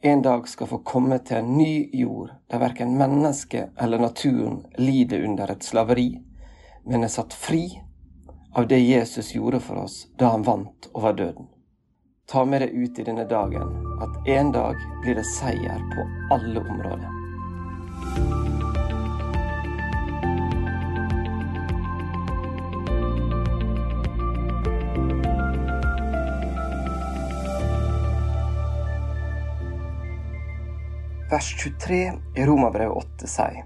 en 0.00 0.22
dag 0.22 0.46
skal 0.48 0.68
få 0.70 0.78
komme 0.86 1.18
til 1.18 1.40
en 1.40 1.56
ny 1.58 1.88
jord 1.94 2.30
der 2.50 2.62
verken 2.62 2.94
mennesket 2.98 3.74
eller 3.82 3.98
naturen 3.98 4.60
lider 4.78 5.24
under 5.26 5.50
et 5.50 5.66
slaveri 5.66 6.12
men 6.88 7.04
er 7.04 7.12
satt 7.12 7.34
fri 7.36 7.82
av 8.56 8.68
det 8.68 8.78
Jesus 8.78 9.34
gjorde 9.34 9.60
for 9.60 9.84
oss 9.84 10.06
da 10.18 10.32
han 10.32 10.42
vant 10.42 10.88
over 10.94 11.12
døden. 11.12 11.46
Ta 12.28 12.44
med 12.44 12.64
deg 12.64 12.72
ut 12.72 12.98
i 12.98 13.04
denne 13.04 13.24
dagen 13.28 13.76
at 14.04 14.28
en 14.28 14.52
dag 14.52 14.80
blir 15.02 15.18
det 15.20 15.26
seier 15.36 15.84
på 15.92 16.06
alle 16.34 16.64
områder. 16.64 17.14
Vers 31.28 31.52
23 31.60 32.00
i 32.40 32.48
Romerbrevet 32.48 32.96
8 33.20 33.28
sier 33.28 33.64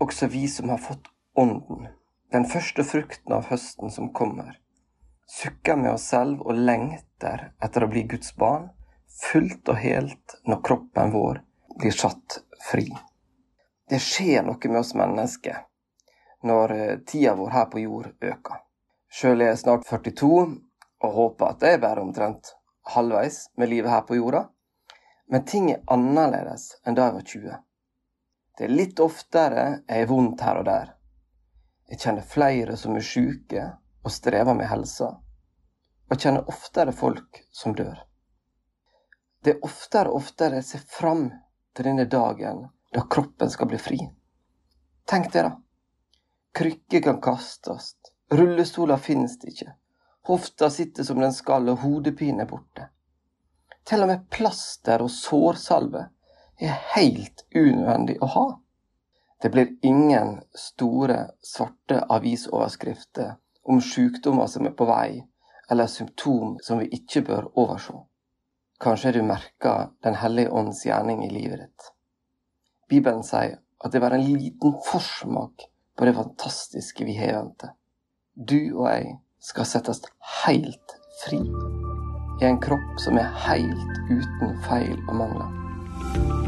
også 0.00 0.28
vi 0.32 0.46
som 0.48 0.70
har 0.72 0.78
fått 0.80 1.10
Ånden, 1.38 1.86
den 2.32 2.44
første 2.44 2.84
frukten 2.84 3.32
av 3.32 3.46
høsten 3.48 3.90
som 3.90 4.10
kommer, 4.12 4.58
sukker 5.28 5.78
med 5.80 5.94
oss 5.94 6.10
selv 6.12 6.42
og 6.44 6.58
lengter 6.60 7.52
etter 7.64 7.84
å 7.84 7.88
bli 7.88 8.02
Guds 8.10 8.34
barn, 8.36 8.68
fullt 9.08 9.68
og 9.72 9.80
helt 9.80 10.34
når 10.44 10.60
kroppen 10.66 11.14
vår 11.14 11.40
blir 11.80 11.94
satt 11.96 12.42
fri. 12.70 12.88
Det 13.88 14.00
skjer 14.04 14.44
noe 14.44 14.68
med 14.68 14.80
oss 14.82 14.92
mennesker 14.98 15.64
når 16.44 16.74
eh, 16.76 16.98
tida 17.08 17.32
vår 17.34 17.50
her 17.50 17.70
på 17.72 17.80
jord 17.82 18.10
øker. 18.20 18.60
Sjøl 19.08 19.40
er 19.40 19.54
jeg 19.54 19.62
snart 19.62 19.88
42 19.88 20.28
og 20.28 21.16
håper 21.16 21.54
at 21.54 21.64
jeg 21.64 21.80
bare 21.80 22.04
omtrent 22.04 22.52
halvveis 22.92 23.46
med 23.56 23.72
livet 23.72 23.90
her 23.90 24.04
på 24.04 24.18
jorda, 24.18 24.44
men 25.32 25.48
ting 25.48 25.72
er 25.72 25.80
annerledes 25.88 26.74
enn 26.84 26.96
da 26.98 27.08
jeg 27.08 27.16
var 27.16 27.26
20. 27.32 27.58
Det 28.58 28.68
er 28.68 28.76
litt 28.76 29.00
oftere 29.00 29.66
jeg 29.88 30.04
har 30.04 30.12
vondt 30.12 30.44
her 30.44 30.60
og 30.60 30.68
der. 30.68 30.94
Jeg 31.88 32.00
kjenner 32.02 32.22
flere 32.22 32.76
som 32.76 32.96
er 32.96 33.04
syke 33.04 33.64
og 34.04 34.12
strever 34.12 34.56
med 34.56 34.68
helsa, 34.68 35.08
og 36.08 36.20
kjenner 36.20 36.48
oftere 36.48 36.92
folk 36.92 37.40
som 37.52 37.74
dør. 37.76 37.96
Det 39.44 39.54
er 39.54 39.64
oftere 39.64 40.10
og 40.10 40.20
oftere 40.20 40.60
jeg 40.60 40.66
ser 40.68 40.84
fram 40.92 41.28
til 41.76 41.88
denne 41.88 42.04
dagen 42.10 42.66
da 42.92 43.04
kroppen 43.10 43.50
skal 43.50 43.70
bli 43.70 43.80
fri. 43.80 43.98
Tenk 45.08 45.32
det, 45.32 45.46
da. 45.46 45.54
Krykker 46.58 47.02
kan 47.04 47.20
kastes, 47.24 47.94
rullestoler 48.32 49.00
finnes 49.00 49.38
det 49.40 49.52
ikke, 49.54 49.72
hofta 50.28 50.70
sitter 50.70 51.06
som 51.08 51.20
den 51.22 51.32
skal 51.32 51.68
og 51.72 51.84
hodepinen 51.84 52.44
er 52.44 52.50
borte. 52.50 52.88
Til 53.88 54.04
og 54.04 54.10
med 54.10 54.26
plaster 54.28 55.00
og 55.00 55.12
sårsalve 55.12 56.08
er 56.60 56.80
helt 56.96 57.46
unødvendig 57.54 58.18
å 58.20 58.28
ha. 58.34 58.46
Det 59.42 59.50
blir 59.54 59.68
ingen 59.82 60.40
store, 60.54 61.30
svarte 61.42 62.00
avisoverskrifter 62.10 63.36
om 63.62 63.80
sykdommer 63.80 64.46
som 64.46 64.66
er 64.66 64.74
på 64.74 64.86
vei, 64.88 65.22
eller 65.70 65.86
symptom 65.86 66.56
som 66.62 66.80
vi 66.82 66.88
ikke 66.98 67.22
bør 67.28 67.50
overse. 67.54 67.94
Kanskje 68.80 69.12
du 69.18 69.22
merker 69.22 69.90
Den 70.02 70.14
hellige 70.14 70.50
ånds 70.50 70.84
gjerning 70.86 71.24
i 71.26 71.30
livet 71.30 71.60
ditt. 71.64 71.88
Bibelen 72.88 73.22
sier 73.22 73.58
at 73.84 73.92
det 73.92 74.00
var 74.02 74.14
en 74.16 74.24
liten 74.26 74.74
forsmak 74.86 75.66
på 75.98 76.06
det 76.06 76.14
fantastiske 76.14 77.04
vi 77.04 77.14
har 77.18 77.36
vente. 77.38 77.72
Du 78.34 78.78
og 78.78 78.86
jeg 78.90 79.18
skal 79.42 79.66
settes 79.66 80.02
helt 80.44 80.98
fri 81.24 81.42
i 82.38 82.46
en 82.46 82.60
kropp 82.62 83.02
som 83.02 83.18
er 83.18 83.34
helt 83.46 84.02
uten 84.10 84.60
feil 84.66 84.94
og 85.08 85.16
mangler. 85.22 86.47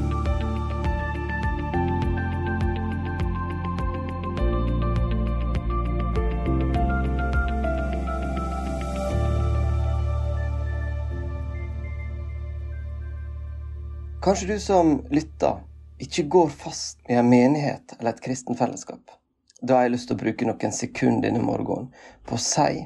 Kanskje 14.22 14.46
du 14.46 14.60
som 14.60 15.06
lytter, 15.10 15.62
ikke 15.98 16.22
går 16.22 16.48
fast 16.48 16.98
i 17.08 17.14
en 17.16 17.28
menighet 17.30 17.94
eller 17.98 18.10
et 18.10 18.20
kristen 18.20 18.56
fellesskap. 18.56 19.14
Da 19.62 19.78
har 19.78 19.86
jeg 19.86 19.94
lyst 19.94 20.10
til 20.10 20.18
å 20.18 20.20
bruke 20.20 20.48
noen 20.48 20.74
sekunder 20.76 21.24
denne 21.24 21.40
morgenen 21.40 21.86
på 22.28 22.36
å 22.36 22.42
si 22.44 22.82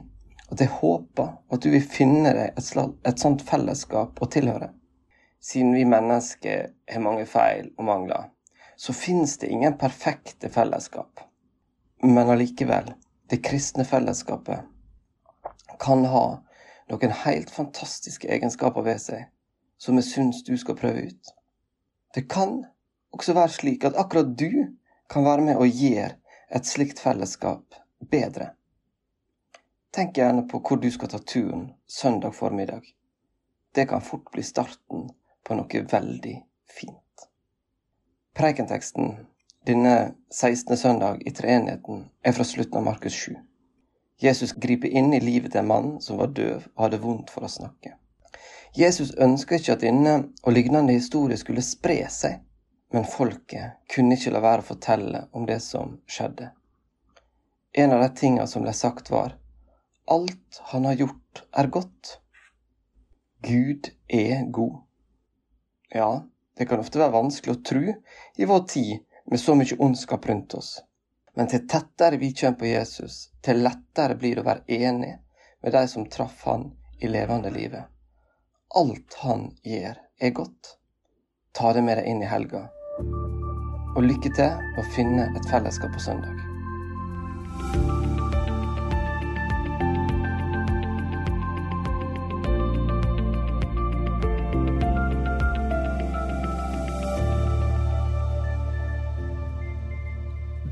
at 0.55 0.63
jeg 0.63 0.71
håper 0.77 1.33
at 1.51 1.67
du 1.67 1.73
vil 1.75 1.83
finne 1.83 2.37
deg 2.39 2.55
et, 2.55 2.71
et 2.79 3.19
sånt 3.19 3.43
fellesskap 3.51 4.23
å 4.23 4.31
tilhøre. 4.31 4.71
Siden 5.43 5.75
vi 5.75 5.83
mennesker 5.91 6.71
har 6.95 7.03
mange 7.03 7.27
feil 7.27 7.73
og 7.75 7.91
mangler, 7.91 8.31
så 8.79 8.95
finnes 8.95 9.35
det 9.43 9.51
ingen 9.51 9.75
perfekte 9.75 10.55
fellesskap. 10.55 11.27
Men 12.07 12.31
allikevel, 12.31 12.95
det 13.27 13.43
kristne 13.43 13.83
fellesskapet 13.83 14.71
kan 15.83 16.07
ha 16.15 16.27
noen 16.95 17.21
helt 17.27 17.51
fantastiske 17.51 18.31
egenskaper 18.31 18.87
ved 18.87 19.03
seg 19.03 19.34
som 19.79 19.99
jeg 19.99 20.09
syns 20.09 20.43
du 20.47 20.57
skal 20.59 20.77
prøve 20.79 21.09
ut. 21.09 21.33
Det 22.15 22.29
kan 22.31 22.63
også 23.15 23.35
være 23.35 23.55
slik 23.57 23.85
at 23.85 23.97
akkurat 23.99 24.35
du 24.39 24.51
kan 25.11 25.25
være 25.25 25.47
med 25.49 25.57
og 25.57 25.69
gjøre 25.69 26.15
et 26.55 26.67
slikt 26.67 27.01
fellesskap 27.03 27.75
bedre. 28.11 28.53
Tenk 29.95 30.17
gjerne 30.19 30.47
på 30.51 30.59
hvor 30.59 30.81
du 30.83 30.91
skal 30.91 31.11
ta 31.11 31.19
turen 31.19 31.69
søndag 31.87 32.35
formiddag. 32.35 32.83
Det 33.75 33.89
kan 33.89 34.03
fort 34.03 34.31
bli 34.33 34.43
starten 34.43 35.09
på 35.45 35.55
noe 35.59 35.87
veldig 35.91 36.35
fint. 36.71 37.29
Preikenteksten 38.35 39.15
denne 39.67 40.15
16. 40.31 40.77
søndag 40.77 41.23
i 41.27 41.31
treenigheten 41.31 42.09
er 42.23 42.33
fra 42.37 42.45
slutten 42.45 42.79
av 42.79 42.85
Markus 42.85 43.15
7. 43.17 43.37
Jesus 44.21 44.53
griper 44.53 44.93
inn 44.93 45.15
i 45.15 45.23
livet 45.23 45.55
til 45.55 45.63
en 45.63 45.71
mann 45.71 45.87
som 46.05 46.19
var 46.21 46.35
døv 46.37 46.67
og 46.75 46.83
hadde 46.85 47.01
vondt 47.03 47.33
for 47.33 47.47
å 47.47 47.51
snakke. 47.51 47.95
Jesus 48.75 49.13
ønska 49.15 49.61
ikke 49.61 49.77
at 49.77 49.85
denne 49.85 50.15
og 50.43 50.55
lignende 50.57 50.97
historier 50.97 51.39
skulle 51.39 51.63
spre 51.63 52.01
seg, 52.11 52.41
men 52.91 53.07
folket 53.07 53.79
kunne 53.91 54.17
ikke 54.19 54.33
la 54.35 54.43
være 54.43 54.65
å 54.65 54.69
fortelle 54.73 55.21
om 55.33 55.47
det 55.47 55.61
som 55.63 56.01
skjedde. 56.11 56.51
En 57.75 57.95
av 57.95 58.03
de 58.03 58.09
tingene 58.19 58.47
som 58.51 58.67
ble 58.67 58.75
sagt, 58.75 59.13
var 59.15 59.37
alt 60.11 60.61
han 60.73 60.89
har 60.91 60.99
gjort, 60.99 61.45
er 61.55 61.71
godt. 61.71 62.19
Gud 63.47 63.93
er 64.09 64.43
god. 64.51 64.83
Ja, 65.95 66.25
det 66.59 66.67
kan 66.67 66.83
ofte 66.83 66.99
være 66.99 67.15
vanskelig 67.15 67.55
å 67.55 67.63
tro 67.67 67.87
i 67.87 68.51
vår 68.51 68.67
tid 68.75 69.07
med 69.31 69.43
så 69.43 69.55
mye 69.55 69.79
ondskap 69.79 70.27
rundt 70.27 70.59
oss. 70.59 70.77
Men 71.35 71.51
til 71.51 71.65
tettere 71.71 72.19
vi 72.19 72.35
kommer 72.35 72.59
på 72.59 72.71
Jesus, 72.71 73.31
til 73.43 73.63
lettere 73.63 74.19
blir 74.19 74.39
det 74.39 74.45
å 74.45 74.51
være 74.51 74.83
enig 74.83 75.17
med 75.63 75.75
de 75.75 75.87
som 75.91 76.07
traff 76.11 76.43
han 76.47 76.73
i 76.99 77.11
levende 77.11 77.51
livet. 77.55 77.94
Alt 78.75 79.15
han 79.23 79.53
gjør, 79.63 79.99
er 80.19 80.31
godt. 80.35 80.73
Ta 81.55 81.71
det 81.77 81.85
med 81.87 81.95
deg 82.01 82.09
inn 82.11 82.25
i 82.25 82.27
helga. 82.27 82.65
Og 83.95 84.03
lykke 84.03 84.33
til 84.35 84.57
med 84.75 84.81
å 84.83 84.85
finne 84.97 85.29
et 85.39 85.47
fellesskap 85.47 85.95
på 85.95 86.03
søndag. 86.03 86.35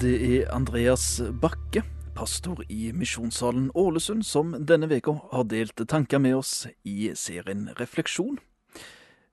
Det 0.03 0.16
er 0.26 0.50
Andreas 0.50 1.20
Bakke 1.38 1.86
pastor 2.14 2.64
i 2.68 2.92
Misjonssalen 2.92 3.70
Ålesund, 3.74 4.26
som 4.26 4.54
denne 4.66 4.88
veka 4.90 5.14
har 5.32 5.44
delt 5.50 5.80
tanker 5.88 6.20
med 6.22 6.36
oss 6.36 6.66
i 6.84 7.12
serien 7.16 7.68
Refleksjon. 7.78 8.38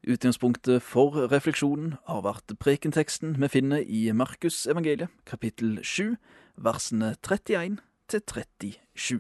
Utgangspunktet 0.07 0.83
for 0.83 1.27
refleksjonen 1.31 1.97
har 2.07 2.23
vært 2.23 2.55
prekenteksten 2.61 3.35
vi 3.41 3.49
finner 3.51 3.83
i 3.83 4.07
Markusevangeliet, 4.15 5.11
kapittel 5.27 5.81
7, 5.83 6.15
versene 6.55 7.15
31 7.19 7.81
til 8.09 8.23
37. 8.23 9.19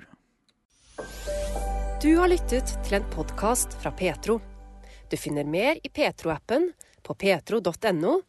Du 1.99 2.13
har 2.15 2.31
lyttet 2.31 2.77
til 2.87 2.99
en 3.01 3.09
podkast 3.11 3.75
fra 3.81 3.91
Petro. 3.91 4.39
Du 5.11 5.17
finner 5.19 5.43
mer 5.43 5.81
i 5.83 5.91
Petro-appen, 5.91 6.71
på 7.03 7.15
petro.no, 7.15 8.19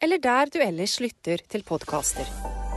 eller 0.00 0.22
der 0.22 0.54
du 0.54 0.62
ellers 0.62 1.00
lytter 1.02 1.42
til 1.50 1.64
podkaster. 1.66 2.67